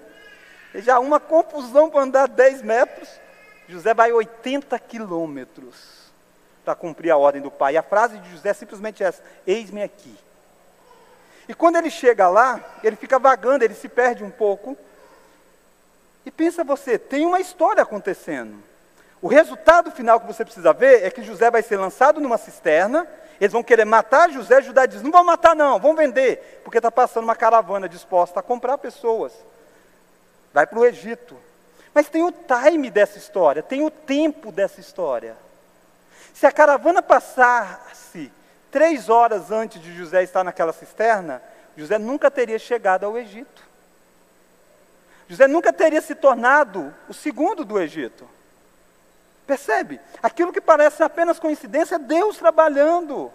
E 0.74 0.82
já 0.82 1.00
uma 1.00 1.20
confusão 1.20 1.90
para 1.90 2.02
andar 2.02 2.28
10 2.30 2.62
metros. 2.62 3.10
José 3.68 3.94
vai 3.94 4.12
80 4.12 4.78
quilômetros 4.80 6.03
para 6.64 6.76
cumprir 6.76 7.12
a 7.12 7.18
ordem 7.18 7.42
do 7.42 7.52
pai. 7.52 7.74
E 7.74 7.78
a 7.78 7.84
frase 7.84 8.18
de 8.18 8.32
José 8.32 8.50
é 8.50 8.54
simplesmente 8.54 9.04
essa: 9.04 9.22
Eis-me 9.46 9.84
aqui. 9.84 10.16
E 11.48 11.54
quando 11.54 11.76
ele 11.76 11.90
chega 11.90 12.30
lá, 12.30 12.60
ele 12.84 12.96
fica 12.96 13.20
vagando, 13.20 13.64
ele 13.64 13.74
se 13.74 13.90
perde 13.90 14.24
um 14.24 14.32
pouco. 14.32 14.78
E 16.26 16.32
pensa 16.32 16.64
você, 16.64 16.98
tem 16.98 17.26
uma 17.26 17.40
história 17.40 17.84
acontecendo. 17.84 18.64
O 19.22 19.28
resultado 19.28 19.92
final 19.92 20.20
que 20.20 20.28
você 20.28 20.44
precisa 20.44 20.74
ver 20.74 21.04
é 21.04 21.12
que 21.12 21.24
José 21.24 21.52
vai 21.52 21.62
ser 21.62 21.78
lançado 21.78 22.20
numa 22.20 22.38
cisterna, 22.38 23.08
eles 23.40 23.52
vão 23.52 23.64
querer 23.64 23.86
matar 23.86 24.30
José, 24.30 24.62
Judá 24.62 24.86
diz, 24.86 25.02
não 25.02 25.12
vão 25.12 25.24
matar 25.24 25.56
não, 25.56 25.80
vão 25.80 25.96
vender, 25.96 26.62
porque 26.64 26.78
está 26.78 26.92
passando 26.92 27.26
uma 27.26 27.36
caravana 27.36 27.90
disposta 27.90 28.40
a 28.40 28.44
comprar 28.44 28.78
pessoas. 28.78 29.34
Vai 30.54 30.68
para 30.68 30.80
o 30.80 30.86
Egito. 30.86 31.36
Mas 31.94 32.10
tem 32.10 32.24
o 32.24 32.32
time 32.32 32.90
dessa 32.90 33.18
história, 33.18 33.62
tem 33.62 33.84
o 33.86 33.92
tempo 33.92 34.52
dessa 34.52 34.80
história. 34.80 35.36
Se 36.34 36.46
a 36.48 36.52
caravana 36.52 37.02
passasse 37.02 38.32
três 38.72 39.08
horas 39.08 39.52
antes 39.52 39.82
de 39.82 39.96
José 39.96 40.24
estar 40.24 40.44
naquela 40.44 40.74
cisterna, 40.74 41.42
José 41.78 41.98
nunca 41.98 42.32
teria 42.32 42.58
chegado 42.58 43.06
ao 43.06 43.18
Egito. 43.18 43.64
José 45.28 45.48
nunca 45.48 45.72
teria 45.72 46.02
se 46.02 46.16
tornado 46.16 46.94
o 47.08 47.14
segundo 47.14 47.64
do 47.64 47.80
Egito. 47.80 48.28
Percebe? 49.46 50.00
Aquilo 50.22 50.54
que 50.54 50.62
parece 50.62 51.04
apenas 51.04 51.40
coincidência 51.40 51.96
é 51.96 52.00
Deus 52.00 52.38
trabalhando. 52.38 53.32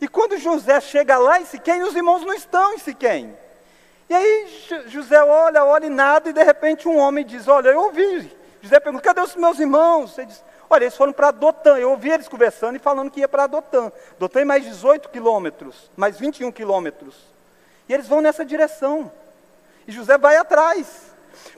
E 0.00 0.08
quando 0.08 0.38
José 0.38 0.80
chega 0.80 1.18
lá 1.18 1.40
em 1.40 1.44
Siquém, 1.44 1.82
os 1.82 1.94
irmãos 1.94 2.22
não 2.22 2.34
estão 2.34 2.74
em 2.74 2.78
Siquém. 2.78 3.36
E 4.08 4.14
aí 4.14 4.68
José 4.86 5.22
olha, 5.22 5.64
olha 5.64 5.86
e 5.86 5.90
nada, 5.90 6.30
e 6.30 6.32
de 6.32 6.42
repente 6.42 6.88
um 6.88 6.96
homem 6.96 7.24
diz: 7.24 7.46
Olha, 7.46 7.68
eu 7.68 7.80
ouvi. 7.80 8.36
José 8.60 8.80
pergunta: 8.80 9.04
Cadê 9.04 9.20
os 9.20 9.36
meus 9.36 9.58
irmãos? 9.60 10.18
Ele 10.18 10.26
diz: 10.26 10.42
Olha, 10.72 10.84
eles 10.84 10.96
foram 10.96 11.12
para 11.12 11.32
Dotã. 11.32 11.76
Eu 11.76 11.90
ouvi 11.90 12.10
eles 12.10 12.28
conversando 12.28 12.76
e 12.76 12.78
falando 12.78 13.10
que 13.10 13.18
ia 13.18 13.28
para 13.28 13.48
Dotã. 13.48 13.90
Dotã 14.20 14.40
é 14.40 14.44
mais 14.44 14.64
18 14.64 15.08
quilômetros, 15.08 15.90
mais 15.96 16.16
21 16.16 16.52
quilômetros. 16.52 17.16
E 17.88 17.92
eles 17.92 18.06
vão 18.06 18.20
nessa 18.20 18.44
direção. 18.44 19.10
E 19.84 19.90
José 19.90 20.16
vai 20.16 20.36
atrás. 20.36 21.10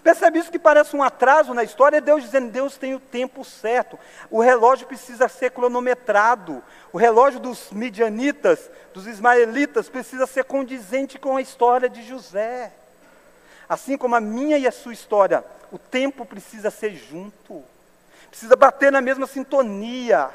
Percebe 0.03 0.39
isso 0.39 0.51
que 0.51 0.59
parece 0.59 0.97
um 0.97 1.03
atraso 1.03 1.53
na 1.53 1.63
história? 1.63 1.99
É 1.99 2.01
Deus 2.01 2.23
dizendo: 2.23 2.51
Deus 2.51 2.79
tem 2.79 2.95
o 2.95 3.01
tempo 3.01 3.45
certo. 3.45 3.99
O 4.31 4.41
relógio 4.41 4.87
precisa 4.87 5.29
ser 5.29 5.51
cronometrado. 5.51 6.63
O 6.91 6.97
relógio 6.97 7.39
dos 7.39 7.71
midianitas, 7.71 8.71
dos 8.95 9.07
ismaelitas, 9.07 9.91
precisa 9.91 10.27
ser 10.27 10.45
condizente 10.45 11.19
com 11.19 11.37
a 11.37 11.43
história 11.43 11.89
de 11.89 12.03
José. 12.03 12.73
Assim 13.69 13.99
como 13.99 14.15
a 14.15 14.21
minha 14.21 14.57
e 14.57 14.67
a 14.67 14.73
sua 14.73 14.95
história, 14.95 15.45
o 15.71 15.79
tempo 15.79 16.25
precisa 16.25 16.71
ser 16.71 16.95
junto 16.95 17.63
precisa 18.33 18.57
bater 18.57 18.91
na 18.91 19.03
mesma 19.03 19.27
sintonia. 19.27 20.31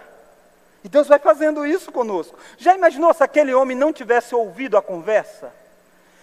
E 0.84 0.88
Deus 0.88 1.08
vai 1.08 1.18
fazendo 1.18 1.66
isso 1.66 1.92
conosco. 1.92 2.38
Já 2.56 2.76
imaginou 2.76 3.12
se 3.12 3.24
aquele 3.24 3.56
homem 3.56 3.76
não 3.76 3.92
tivesse 3.92 4.36
ouvido 4.36 4.78
a 4.78 4.84
conversa? 4.84 5.52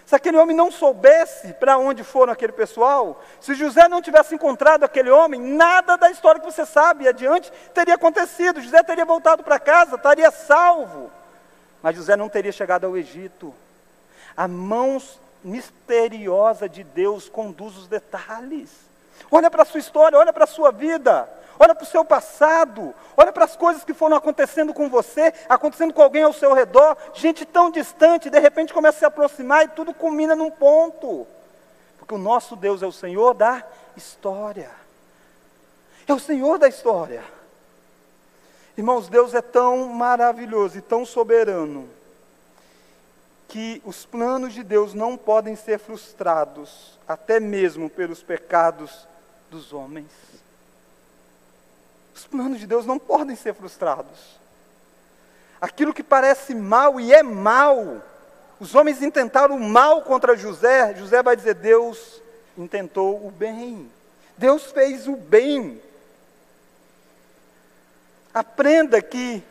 Se 0.07 0.15
aquele 0.15 0.37
homem 0.37 0.57
não 0.57 0.71
soubesse 0.71 1.53
para 1.55 1.77
onde 1.77 2.05
foram 2.05 2.33
aquele 2.33 2.53
pessoal, 2.53 3.21
se 3.41 3.55
José 3.55 3.89
não 3.89 4.01
tivesse 4.01 4.37
encontrado 4.37 4.85
aquele 4.85 5.11
homem, 5.11 5.41
nada 5.41 5.97
da 5.97 6.13
história 6.13 6.41
que 6.41 6.47
você 6.47 6.65
sabe 6.65 7.09
adiante 7.09 7.53
teria 7.75 7.97
acontecido. 7.97 8.61
José 8.61 8.81
teria 8.85 9.05
voltado 9.05 9.43
para 9.43 9.59
casa, 9.59 9.97
estaria 9.97 10.31
salvo. 10.31 11.11
Mas 11.83 11.97
José 11.97 12.15
não 12.15 12.29
teria 12.29 12.53
chegado 12.53 12.87
ao 12.87 12.97
Egito. 12.97 13.53
A 14.37 14.47
mão 14.47 15.03
misteriosa 15.43 16.69
de 16.69 16.85
Deus 16.85 17.29
conduz 17.29 17.77
os 17.77 17.89
detalhes. 17.89 18.71
Olha 19.29 19.51
para 19.51 19.63
a 19.63 19.67
sua 19.67 19.81
história, 19.81 20.17
olha 20.17 20.33
para 20.33 20.45
a 20.45 20.47
sua 20.47 20.71
vida 20.71 21.29
olha 21.59 21.75
para 21.75 21.85
o 21.85 21.87
seu 21.87 22.05
passado, 22.05 22.95
olha 23.17 23.33
para 23.33 23.45
as 23.45 23.57
coisas 23.57 23.85
que 23.85 23.95
foram 23.95 24.17
acontecendo 24.17 24.73
com 24.73 24.89
você, 24.89 25.33
acontecendo 25.49 25.93
com 25.93 26.03
alguém 26.03 26.23
ao 26.23 26.33
seu 26.33 26.53
redor, 26.53 26.97
gente 27.15 27.45
tão 27.45 27.71
distante, 27.71 28.31
de 28.31 28.39
repente 28.39 28.73
começa 28.73 28.97
a 28.97 29.01
se 29.01 29.05
aproximar 29.05 29.65
e 29.65 29.69
tudo 29.69 29.95
culmina 29.95 30.35
num 30.35 30.51
ponto. 30.51 31.27
Porque 31.99 32.15
o 32.15 32.19
nosso 32.19 32.57
Deus 32.57 32.83
é 32.83 32.87
o 32.87 32.93
Senhor 32.93 33.35
da 33.35 33.65
história. 33.97 34.71
É 36.07 36.13
o 36.13 36.21
Senhor 36.21 36.59
da 36.59 36.69
história. 36.69 37.25
Irmãos, 38.77 39.09
Deus 39.09 39.35
é 39.35 39.41
tão 39.41 39.89
maravilhoso 39.89 40.79
e 40.79 40.83
tão 40.83 41.07
soberano 41.07 41.89
que 43.49 43.81
os 43.85 44.05
planos 44.05 44.53
de 44.53 44.65
Deus 44.65 44.95
não 44.95 45.17
podem 45.17 45.55
ser 45.55 45.79
frustrados, 45.79 46.99
até 47.07 47.39
mesmo 47.39 47.89
pelos 47.89 48.23
pecados 48.23 49.07
dos 49.49 49.73
homens. 49.73 50.11
Os 52.15 52.27
planos 52.27 52.61
de 52.61 52.67
Deus 52.67 52.87
não 52.87 52.99
podem 52.99 53.35
ser 53.35 53.55
frustrados. 53.55 54.39
Aquilo 55.61 55.95
que 55.95 56.03
parece 56.03 56.55
mal 56.55 57.01
e 57.01 57.13
é 57.13 57.23
mal, 57.23 58.03
os 58.61 58.75
homens 58.75 59.03
intentaram 59.03 59.57
o 59.57 59.61
mal 59.61 60.03
contra 60.03 60.37
José, 60.37 60.95
José 60.95 61.23
vai 61.23 61.35
dizer: 61.35 61.55
Deus 61.55 62.23
intentou 62.57 63.27
o 63.27 63.31
bem, 63.31 63.91
Deus 64.37 64.67
fez 64.67 65.09
o 65.09 65.17
bem. 65.17 65.83
Aprenda 68.33 69.01
que 69.01 69.43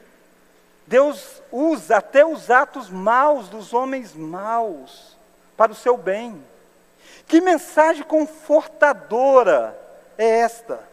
Deus 0.86 1.42
usa 1.52 1.98
até 1.98 2.26
os 2.26 2.50
atos 2.52 2.90
maus 2.90 3.50
dos 3.50 3.74
homens 3.74 4.14
maus 4.14 5.18
para 5.56 5.72
o 5.72 5.76
seu 5.76 5.98
bem. 5.98 6.44
Que 7.28 7.40
mensagem 7.40 8.04
confortadora 8.04 9.78
é 10.18 10.40
esta? 10.40 10.93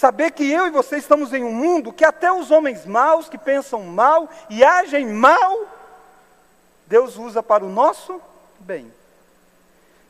Saber 0.00 0.30
que 0.30 0.50
eu 0.50 0.66
e 0.66 0.70
você 0.70 0.96
estamos 0.96 1.34
em 1.34 1.44
um 1.44 1.52
mundo 1.52 1.92
que 1.92 2.06
até 2.06 2.32
os 2.32 2.50
homens 2.50 2.86
maus, 2.86 3.28
que 3.28 3.36
pensam 3.36 3.82
mal 3.82 4.30
e 4.48 4.64
agem 4.64 5.06
mal, 5.06 5.68
Deus 6.86 7.18
usa 7.18 7.42
para 7.42 7.62
o 7.62 7.68
nosso 7.68 8.18
bem. 8.60 8.90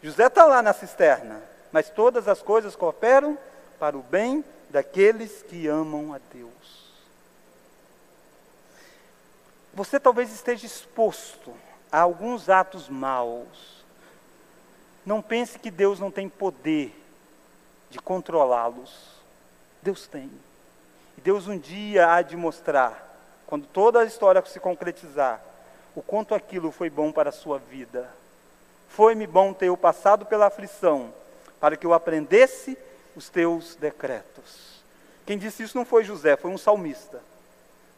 José 0.00 0.28
está 0.28 0.46
lá 0.46 0.62
na 0.62 0.72
cisterna, 0.72 1.42
mas 1.72 1.90
todas 1.90 2.28
as 2.28 2.40
coisas 2.40 2.76
cooperam 2.76 3.36
para 3.80 3.98
o 3.98 4.02
bem 4.02 4.44
daqueles 4.68 5.42
que 5.42 5.66
amam 5.66 6.14
a 6.14 6.20
Deus. 6.32 6.94
Você 9.74 9.98
talvez 9.98 10.32
esteja 10.32 10.66
exposto 10.66 11.52
a 11.90 11.98
alguns 11.98 12.48
atos 12.48 12.88
maus. 12.88 13.84
Não 15.04 15.20
pense 15.20 15.58
que 15.58 15.68
Deus 15.68 15.98
não 15.98 16.12
tem 16.12 16.28
poder 16.28 16.96
de 17.90 17.98
controlá-los. 17.98 19.19
Deus 19.82 20.06
tem. 20.06 20.30
E 21.16 21.20
Deus 21.20 21.46
um 21.46 21.58
dia 21.58 22.12
há 22.12 22.22
de 22.22 22.36
mostrar, 22.36 23.08
quando 23.46 23.66
toda 23.66 24.00
a 24.00 24.04
história 24.04 24.44
se 24.46 24.60
concretizar, 24.60 25.40
o 25.94 26.02
quanto 26.02 26.34
aquilo 26.34 26.70
foi 26.70 26.88
bom 26.88 27.10
para 27.10 27.30
a 27.30 27.32
sua 27.32 27.58
vida. 27.58 28.08
Foi-me 28.88 29.26
bom 29.26 29.52
ter 29.52 29.66
eu 29.66 29.76
passado 29.76 30.24
pela 30.26 30.46
aflição, 30.46 31.12
para 31.58 31.76
que 31.76 31.86
eu 31.86 31.92
aprendesse 31.92 32.76
os 33.14 33.28
teus 33.28 33.74
decretos. 33.74 34.80
Quem 35.26 35.38
disse 35.38 35.62
isso 35.62 35.76
não 35.76 35.84
foi 35.84 36.04
José, 36.04 36.36
foi 36.36 36.50
um 36.50 36.58
salmista, 36.58 37.20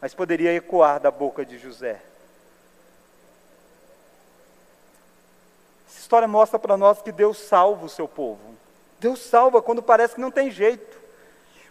mas 0.01 0.15
poderia 0.15 0.55
ecoar 0.55 1.01
da 1.01 1.11
boca 1.11 1.45
de 1.45 1.59
José. 1.59 2.01
Essa 5.89 6.01
história 6.01 6.29
mostra 6.29 6.59
para 6.59 6.77
nós 6.77 7.01
que 7.01 7.13
Deus 7.13 7.39
salva 7.39 7.87
o 7.87 7.89
seu 7.89 8.09
povo. 8.09 8.55
Deus 8.99 9.21
salva 9.21 9.63
quando 9.63 9.83
parece 9.83 10.15
que 10.15 10.21
não 10.21 10.31
tem 10.31 10.51
jeito. 10.51 11.02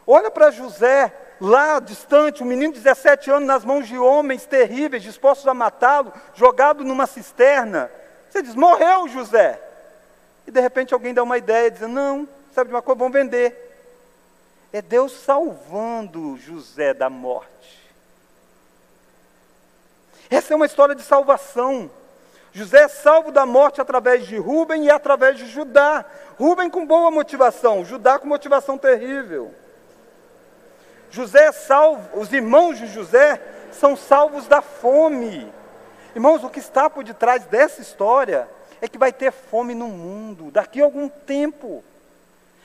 Olha 0.05 0.31
para 0.31 0.51
José, 0.51 1.13
lá 1.39 1.79
distante, 1.79 2.43
um 2.43 2.45
menino 2.45 2.73
de 2.73 2.79
17 2.79 3.31
anos 3.31 3.47
nas 3.47 3.63
mãos 3.65 3.87
de 3.87 3.97
homens 3.97 4.45
terríveis, 4.45 5.03
dispostos 5.03 5.47
a 5.47 5.53
matá-lo, 5.53 6.13
jogado 6.33 6.83
numa 6.83 7.07
cisterna. 7.07 7.91
Você 8.29 8.41
diz: 8.41 8.55
morreu 8.55 9.07
José. 9.07 9.61
E 10.47 10.51
de 10.51 10.59
repente 10.59 10.93
alguém 10.93 11.13
dá 11.13 11.23
uma 11.23 11.37
ideia, 11.37 11.69
diz: 11.69 11.81
não, 11.81 12.27
sabe 12.53 12.69
de 12.69 12.75
uma 12.75 12.81
coisa, 12.81 12.99
vamos 12.99 13.13
vender. 13.13 13.69
É 14.73 14.81
Deus 14.81 15.11
salvando 15.11 16.37
José 16.37 16.93
da 16.93 17.09
morte. 17.09 17.81
Essa 20.29 20.53
é 20.53 20.55
uma 20.55 20.65
história 20.65 20.95
de 20.95 21.03
salvação. 21.03 21.91
José 22.53 22.83
é 22.83 22.87
salvo 22.87 23.31
da 23.31 23.45
morte 23.45 23.81
através 23.81 24.25
de 24.25 24.37
Rubem 24.37 24.85
e 24.85 24.89
através 24.89 25.37
de 25.37 25.45
Judá. 25.45 26.05
Rubem 26.37 26.69
com 26.69 26.85
boa 26.85 27.11
motivação, 27.11 27.83
Judá 27.83 28.17
com 28.17 28.27
motivação 28.27 28.77
terrível. 28.77 29.53
José 31.11 31.47
é 31.47 31.51
salvo, 31.51 32.19
os 32.19 32.31
irmãos 32.31 32.79
de 32.79 32.87
José 32.87 33.39
são 33.73 33.97
salvos 33.97 34.47
da 34.47 34.61
fome. 34.61 35.51
Irmãos, 36.15 36.43
o 36.43 36.49
que 36.49 36.59
está 36.59 36.89
por 36.89 37.03
detrás 37.03 37.43
dessa 37.45 37.81
história 37.81 38.49
é 38.81 38.87
que 38.87 38.97
vai 38.97 39.11
ter 39.11 39.31
fome 39.31 39.75
no 39.75 39.87
mundo 39.87 40.49
daqui 40.51 40.81
a 40.81 40.85
algum 40.85 41.09
tempo. 41.09 41.83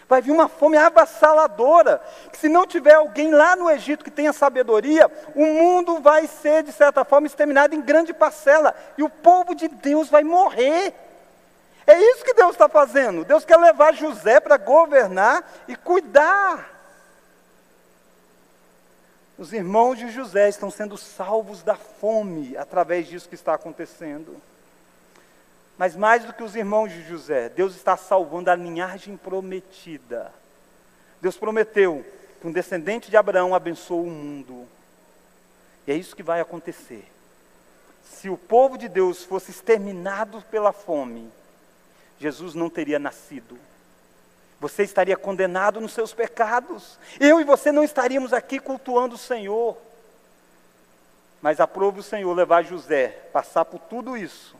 Vai 0.09 0.22
vir 0.22 0.30
uma 0.30 0.49
fome 0.49 0.76
avassaladora, 0.76 2.01
que 2.30 2.38
se 2.38 2.49
não 2.49 2.64
tiver 2.64 2.94
alguém 2.94 3.32
lá 3.32 3.57
no 3.57 3.68
Egito 3.68 4.05
que 4.05 4.11
tenha 4.11 4.32
sabedoria, 4.32 5.11
o 5.34 5.44
mundo 5.44 5.99
vai 5.99 6.28
ser, 6.28 6.62
de 6.62 6.70
certa 6.70 7.05
forma, 7.05 7.26
exterminado 7.26 7.74
em 7.74 7.80
grande 7.80 8.14
parcela, 8.14 8.72
e 8.97 9.03
o 9.03 9.11
povo 9.11 9.57
de 9.57 9.66
Deus 9.66 10.09
vai 10.09 10.22
morrer. 10.22 10.94
É 11.84 11.99
isso 11.99 12.24
que 12.24 12.34
Deus 12.34 12.53
está 12.53 12.68
fazendo. 12.68 13.24
Deus 13.24 13.44
quer 13.44 13.57
levar 13.57 13.94
José 13.94 14.38
para 14.38 14.57
governar 14.57 15.44
e 15.66 15.74
cuidar 15.74 16.76
Os 19.39 19.53
irmãos 19.53 19.99
de 19.99 20.11
José 20.11 20.49
estão 20.49 20.70
sendo 20.70 20.97
salvos 20.97 21.62
da 21.62 21.74
fome 21.76 22.57
através 22.57 23.07
disso 23.07 23.28
que 23.28 23.34
está 23.34 23.55
acontecendo. 23.55 24.41
Mas 25.76 25.95
mais 25.95 26.24
do 26.24 26.32
que 26.32 26.43
os 26.43 26.57
irmãos 26.57 26.91
de 26.91 27.03
José, 27.03 27.51
Deus 27.51 27.76
está 27.76 27.97
salvando 27.97 28.51
a 28.51 28.55
linhagem 28.55 29.16
prometida. 29.16 30.32
Deus 31.20 31.37
prometeu 31.37 32.05
que 32.41 32.47
um 32.47 32.53
descendente 32.53 33.11
de 33.11 33.16
Abraão 33.16 33.55
abençoa 33.55 34.03
o 34.03 34.11
mundo. 34.11 34.66
E 35.87 35.93
é 35.93 35.95
isso 35.95 36.16
que 36.16 36.22
vai 36.22 36.41
acontecer. 36.41 37.07
Se 38.03 38.30
o 38.30 38.39
povo 38.39 38.78
de 38.78 38.89
Deus 38.89 39.22
fosse 39.22 39.51
exterminado 39.51 40.41
pela 40.51 40.72
fome, 40.72 41.30
Jesus 42.18 42.55
não 42.55 42.70
teria 42.70 42.99
nascido. 42.99 43.59
Você 44.61 44.82
estaria 44.82 45.16
condenado 45.16 45.80
nos 45.80 45.92
seus 45.92 46.14
pecados. 46.14 46.98
Eu 47.20 47.40
e 47.40 47.44
você 47.44 47.70
não 47.70 47.84
estaríamos 47.84 48.32
aqui 48.32 48.59
cultuando 48.59 49.14
o 49.14 49.18
Senhor. 49.18 49.76
Mas 51.42 51.61
aprove 51.61 52.00
o 52.00 52.02
Senhor 52.02 52.32
levar 52.32 52.62
José, 52.64 53.09
passar 53.32 53.64
por 53.64 53.78
tudo 53.78 54.16
isso, 54.16 54.57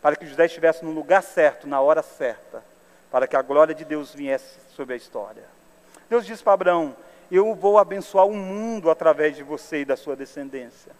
para 0.00 0.16
que 0.16 0.26
José 0.26 0.46
estivesse 0.46 0.84
no 0.84 0.90
lugar 0.90 1.22
certo, 1.22 1.68
na 1.68 1.80
hora 1.80 2.02
certa, 2.02 2.64
para 3.10 3.26
que 3.26 3.36
a 3.36 3.42
glória 3.42 3.74
de 3.74 3.84
Deus 3.84 4.14
viesse 4.14 4.58
sobre 4.74 4.94
a 4.94 4.96
história. 4.96 5.44
Deus 6.08 6.24
disse 6.24 6.42
para 6.42 6.54
Abraão: 6.54 6.96
Eu 7.30 7.54
vou 7.54 7.78
abençoar 7.78 8.26
o 8.26 8.34
mundo 8.34 8.90
através 8.90 9.36
de 9.36 9.42
você 9.42 9.82
e 9.82 9.84
da 9.84 9.96
sua 9.96 10.16
descendência. 10.16 10.92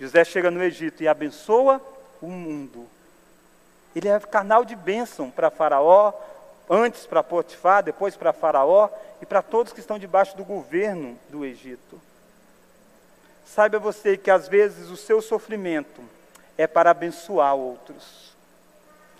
José 0.00 0.24
chega 0.24 0.50
no 0.50 0.62
Egito 0.62 1.02
e 1.02 1.08
abençoa 1.08 1.80
o 2.22 2.28
mundo. 2.28 2.88
Ele 3.94 4.08
é 4.08 4.18
canal 4.20 4.64
de 4.64 4.74
bênção 4.74 5.30
para 5.30 5.50
Faraó, 5.50 6.12
antes 6.68 7.06
para 7.06 7.22
Potifar, 7.22 7.82
depois 7.82 8.16
para 8.16 8.32
Faraó 8.32 8.88
e 9.20 9.26
para 9.26 9.42
todos 9.42 9.72
que 9.72 9.80
estão 9.80 9.98
debaixo 9.98 10.36
do 10.36 10.44
governo 10.44 11.18
do 11.28 11.44
Egito. 11.44 12.00
Saiba 13.44 13.78
você 13.78 14.16
que 14.16 14.30
às 14.30 14.48
vezes 14.48 14.90
o 14.90 14.96
seu 14.96 15.20
sofrimento 15.20 16.02
é 16.56 16.66
para 16.66 16.90
abençoar 16.90 17.54
outros. 17.54 18.34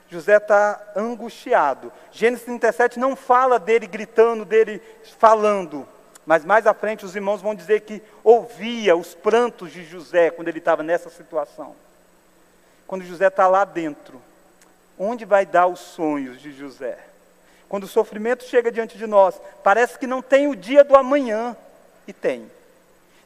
José 0.09 0.37
está 0.37 0.81
angustiado. 0.95 1.93
Gênesis 2.13 2.45
37 2.45 2.99
não 2.99 3.17
fala 3.17 3.59
dele 3.59 3.87
gritando, 3.87 4.45
dele 4.45 4.81
falando, 5.19 5.87
mas 6.27 6.45
mais 6.45 6.67
à 6.67 6.73
frente 6.73 7.05
os 7.05 7.15
irmãos 7.15 7.43
vão 7.43 7.55
dizer 7.55 7.81
que 7.81 8.03
ouvia 8.23 8.97
os 8.97 9.15
prantos 9.15 9.73
de 9.73 9.85
José 9.85 10.31
quando 10.31 10.49
ele 10.49 10.59
estava 10.59 10.83
nessa 10.83 11.11
situação. 11.11 11.75
Quando 12.87 13.05
José 13.05 13.27
está 13.27 13.47
lá 13.49 13.65
dentro, 13.65 14.21
onde 14.99 15.25
vai 15.25 15.45
dar 15.45 15.67
os 15.67 15.81
sonhos 15.81 16.41
de 16.41 16.53
José? 16.53 16.99
Quando 17.75 17.85
o 17.85 17.89
sofrimento 17.89 18.45
chega 18.45 18.71
diante 18.71 18.97
de 18.97 19.05
nós, 19.05 19.35
parece 19.65 19.99
que 19.99 20.07
não 20.07 20.23
tem 20.23 20.47
o 20.47 20.55
dia 20.55 20.85
do 20.85 20.95
amanhã. 20.95 21.57
E 22.07 22.13
tem. 22.13 22.49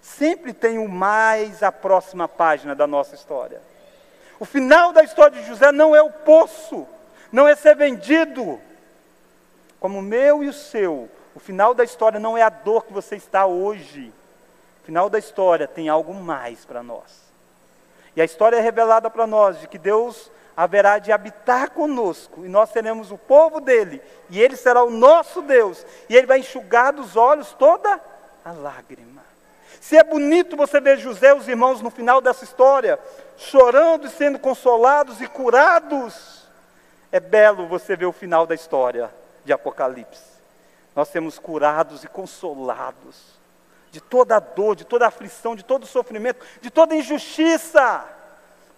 Sempre 0.01 0.55
tem 0.55 0.79
o 0.79 0.89
mais 0.89 1.63
a 1.63 1.71
próxima 1.71 2.27
página 2.27 2.75
da 2.75 2.87
nossa 2.87 3.15
história. 3.15 3.61
O 4.41 4.47
final 4.47 4.91
da 4.91 5.05
história 5.05 5.39
de 5.39 5.47
José 5.47 5.71
não 5.71 5.95
é 5.95 6.01
o 6.01 6.11
poço, 6.11 6.89
não 7.31 7.47
é 7.47 7.55
ser 7.55 7.77
vendido. 7.77 8.59
Como 9.79 9.99
o 9.99 10.03
meu 10.03 10.43
e 10.43 10.49
o 10.49 10.53
seu, 10.55 11.11
o 11.35 11.39
final 11.39 11.75
da 11.75 11.85
história 11.85 12.19
não 12.19 12.35
é 12.35 12.41
a 12.41 12.49
dor 12.49 12.87
que 12.87 12.93
você 12.95 13.17
está 13.17 13.45
hoje. 13.45 14.11
O 14.83 14.87
final 14.87 15.11
da 15.11 15.19
história 15.19 15.69
tem 15.69 15.91
algo 15.91 16.15
mais 16.15 16.65
para 16.65 16.83
nós. 16.83 17.21
E 18.17 18.23
a 18.23 18.25
história 18.25 18.57
é 18.57 18.61
revelada 18.61 19.11
para 19.11 19.27
nós 19.27 19.61
de 19.61 19.69
que 19.69 19.77
Deus 19.77 20.31
haverá 20.59 20.99
de 20.99 21.13
habitar 21.13 21.71
conosco, 21.71 22.45
e 22.45 22.49
nós 22.49 22.71
seremos 22.71 23.13
o 23.13 23.17
povo 23.17 23.61
dele, 23.61 24.03
e 24.29 24.43
ele 24.43 24.57
será 24.57 24.83
o 24.83 24.91
nosso 24.91 25.41
Deus, 25.41 25.87
e 26.09 26.17
ele 26.17 26.27
vai 26.27 26.41
enxugar 26.41 26.93
dos 26.93 27.15
olhos 27.15 27.53
toda 27.53 28.01
a 28.45 28.51
lágrima. 28.51 29.23
Se 29.81 29.97
é 29.97 30.03
bonito 30.03 30.57
você 30.57 30.81
ver 30.81 30.99
José 30.99 31.29
e 31.29 31.35
os 31.35 31.47
irmãos 31.47 31.81
no 31.81 31.91
final 31.91 32.21
dessa 32.21 32.43
história, 32.43 32.99
chorando 33.37 34.09
e 34.09 34.11
sendo 34.11 34.37
consolados 34.37 35.21
e 35.21 35.29
curados, 35.29 36.49
é 37.13 37.21
belo 37.21 37.69
você 37.69 37.95
ver 37.95 38.07
o 38.07 38.13
final 38.13 38.45
da 38.45 38.57
história 38.57 39.15
de 39.45 39.53
Apocalipse. 39.53 40.25
Nós 40.93 41.07
seremos 41.07 41.39
curados 41.39 42.03
e 42.03 42.09
consolados 42.09 43.39
de 43.93 44.01
toda 44.01 44.35
a 44.35 44.41
dor, 44.41 44.75
de 44.75 44.85
toda 44.85 45.05
a 45.05 45.09
aflição, 45.09 45.55
de 45.55 45.65
todo 45.65 45.85
o 45.85 45.87
sofrimento, 45.87 46.45
de 46.61 46.69
toda 46.69 46.95
a 46.95 46.99
injustiça 46.99 48.18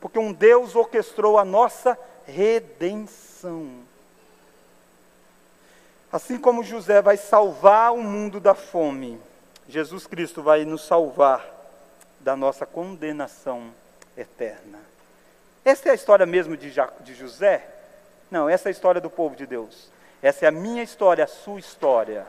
porque 0.00 0.18
um 0.18 0.32
Deus 0.32 0.74
orquestrou 0.74 1.38
a 1.38 1.44
nossa 1.44 1.98
redenção. 2.26 3.70
Assim 6.12 6.38
como 6.38 6.64
José 6.64 7.00
vai 7.00 7.16
salvar 7.16 7.92
o 7.92 8.02
mundo 8.02 8.40
da 8.40 8.54
fome, 8.54 9.20
Jesus 9.68 10.06
Cristo 10.06 10.42
vai 10.42 10.64
nos 10.64 10.84
salvar 10.84 11.46
da 12.18 12.34
nossa 12.34 12.66
condenação 12.66 13.70
eterna. 14.16 14.78
Essa 15.64 15.90
é 15.90 15.92
a 15.92 15.94
história 15.94 16.26
mesmo 16.26 16.56
de, 16.56 16.72
de 17.00 17.14
José? 17.14 17.64
Não, 18.30 18.48
essa 18.48 18.68
é 18.68 18.70
a 18.70 18.72
história 18.72 19.00
do 19.00 19.10
povo 19.10 19.36
de 19.36 19.46
Deus. 19.46 19.88
Essa 20.22 20.46
é 20.46 20.48
a 20.48 20.52
minha 20.52 20.82
história, 20.82 21.24
a 21.24 21.28
sua 21.28 21.60
história. 21.60 22.26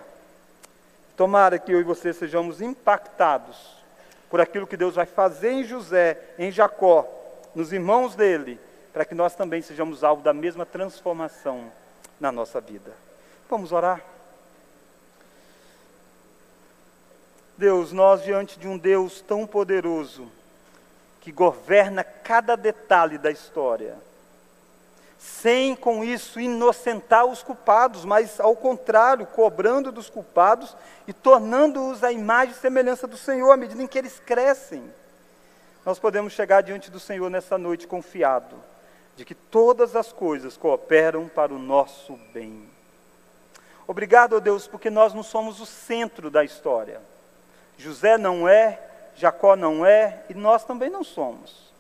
Tomara 1.17 1.57
que 1.57 1.72
eu 1.72 1.80
e 1.80 1.84
você 1.84 2.13
sejamos 2.13 2.61
impactados 2.61 3.82
por 4.30 4.39
aquilo 4.39 4.67
que 4.67 4.78
Deus 4.78 4.95
vai 4.95 5.05
fazer 5.05 5.51
em 5.51 5.63
José, 5.63 6.17
em 6.38 6.51
Jacó, 6.51 7.20
nos 7.54 7.74
irmãos 7.74 8.16
dele, 8.16 8.60
para 8.93 9.06
que 9.06 9.16
nós 9.16 9.36
também 9.36 9.62
sejamos 9.62 10.04
alvo 10.04 10.22
da 10.22 10.34
mesma 10.34 10.66
transformação 10.66 11.72
na 12.20 12.32
nossa 12.32 12.60
vida. 12.60 12.93
Vamos 13.49 13.72
orar? 13.72 14.02
Deus, 17.58 17.91
nós 17.91 18.24
diante 18.24 18.58
de 18.58 18.68
um 18.68 18.78
Deus 18.78 19.22
tão 19.22 19.45
poderoso, 19.45 20.32
que 21.20 21.32
governa 21.32 22.04
cada 22.04 22.56
detalhe 22.56 23.18
da 23.18 23.30
história, 23.30 23.95
sem 25.20 25.76
com 25.76 26.04
isso 26.04 26.39
inocentar 26.39 27.26
os 27.26 27.43
culpados, 27.43 28.04
mas 28.04 28.39
ao 28.39 28.56
contrário, 28.56 29.28
cobrando 29.28 29.91
dos 29.91 30.10
culpados 30.10 30.76
e 31.08 31.14
tornando-os 31.14 32.04
a 32.04 32.12
imagem 32.12 32.56
e 32.56 32.58
semelhança 32.58 33.06
do 33.06 33.18
Senhor 33.18 33.52
à 33.52 33.58
medida 33.58 33.84
em 33.84 33.88
que 33.88 33.99
eles 33.99 34.20
crescem 34.20 34.84
nós 35.86 35.97
podemos 35.97 36.34
chegar 36.34 36.61
diante 36.61 36.91
do 36.91 36.99
Senhor 36.99 37.29
nessa 37.29 37.57
noite 37.57 37.88
confiado 37.88 38.55
de 39.15 39.25
que 39.25 39.36
todas 39.36 39.95
as 39.95 40.11
coisas 40.11 40.55
cooperam 40.57 41.27
para 41.27 41.53
o 41.53 41.59
nosso 41.59 42.17
bem. 42.34 42.69
Obrigado, 43.88 44.36
ó 44.36 44.39
Deus, 44.39 44.67
porque 44.67 44.89
nós 44.89 45.13
não 45.13 45.23
somos 45.23 45.59
o 45.59 45.65
centro 45.65 46.29
da 46.29 46.43
história. 46.43 47.01
José 47.77 48.17
não 48.17 48.47
é, 48.47 48.79
Jacó 49.15 49.55
não 49.55 49.86
é 49.86 50.23
e 50.29 50.34
nós 50.34 50.63
também 50.63 50.89
não 50.89 51.03
somos. 51.03 51.71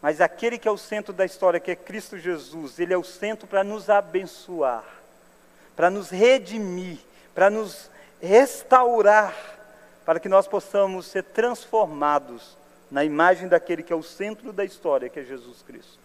Mas 0.00 0.20
aquele 0.20 0.58
que 0.58 0.68
é 0.68 0.70
o 0.70 0.78
centro 0.78 1.12
da 1.12 1.24
história, 1.24 1.60
que 1.60 1.70
é 1.70 1.76
Cristo 1.76 2.18
Jesus, 2.18 2.78
ele 2.78 2.92
é 2.92 2.96
o 2.96 3.04
centro 3.04 3.46
para 3.46 3.64
nos 3.64 3.90
abençoar, 3.90 4.84
para 5.74 5.90
nos 5.90 6.10
redimir, 6.10 6.98
para 7.34 7.50
nos 7.50 7.90
restaurar, 8.20 9.34
para 10.04 10.20
que 10.20 10.28
nós 10.28 10.46
possamos 10.46 11.06
ser 11.06 11.24
transformados 11.24 12.56
na 12.94 13.04
imagem 13.04 13.48
daquele 13.48 13.82
que 13.82 13.92
é 13.92 13.96
o 13.96 14.04
centro 14.04 14.52
da 14.52 14.64
história, 14.64 15.08
que 15.08 15.18
é 15.18 15.24
Jesus 15.24 15.62
Cristo. 15.62 15.98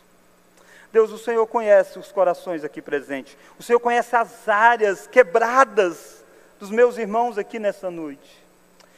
Deus, 0.92 1.12
o 1.12 1.20
Senhor 1.20 1.46
conhece 1.46 2.00
os 2.00 2.12
corações 2.12 2.64
aqui 2.64 2.82
presentes, 2.82 3.38
o 3.60 3.64
Senhor 3.64 3.80
conhece 3.80 4.16
as 4.16 4.50
áreas 4.50 5.06
quebradas 5.06 6.24
dos 6.60 6.72
meus 6.72 6.98
irmãos 6.98 7.38
aqui 7.38 7.60
nessa 7.60 7.92
noite. 7.92 8.44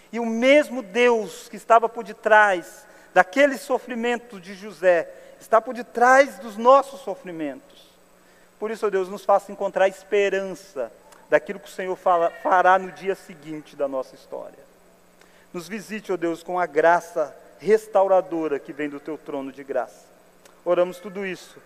E 0.09 0.21
o 0.21 0.25
mesmo 0.25 0.81
Deus 0.81 1.49
que 1.49 1.57
estava 1.57 1.89
por 1.89 2.05
detrás 2.05 2.87
daquele 3.13 3.57
sofrimento 3.57 4.39
de 4.39 4.53
José, 4.53 5.09
está 5.37 5.59
por 5.59 5.73
detrás 5.73 6.39
dos 6.39 6.55
nossos 6.55 7.01
sofrimentos. 7.01 7.89
Por 8.57 8.71
isso, 8.71 8.87
ó 8.87 8.89
Deus, 8.89 9.09
nos 9.09 9.25
faça 9.25 9.51
encontrar 9.51 9.89
esperança 9.89 10.89
daquilo 11.29 11.59
que 11.59 11.67
o 11.67 11.71
Senhor 11.71 11.97
fala, 11.97 12.31
fará 12.41 12.79
no 12.79 12.89
dia 12.93 13.15
seguinte 13.15 13.75
da 13.75 13.89
nossa 13.89 14.15
história. 14.15 14.59
Nos 15.51 15.67
visite, 15.67 16.13
ó 16.13 16.15
Deus, 16.15 16.41
com 16.41 16.57
a 16.57 16.65
graça 16.65 17.35
restauradora 17.61 18.59
que 18.59 18.73
vem 18.73 18.89
do 18.89 18.99
teu 18.99 19.17
trono 19.17 19.51
de 19.51 19.63
graça. 19.63 20.07
Oramos 20.65 20.97
tudo 20.97 21.25
isso 21.25 21.57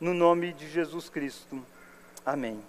no 0.00 0.14
nome 0.14 0.52
de 0.52 0.68
Jesus 0.68 1.10
Cristo. 1.10 1.62
Amém. 2.24 2.60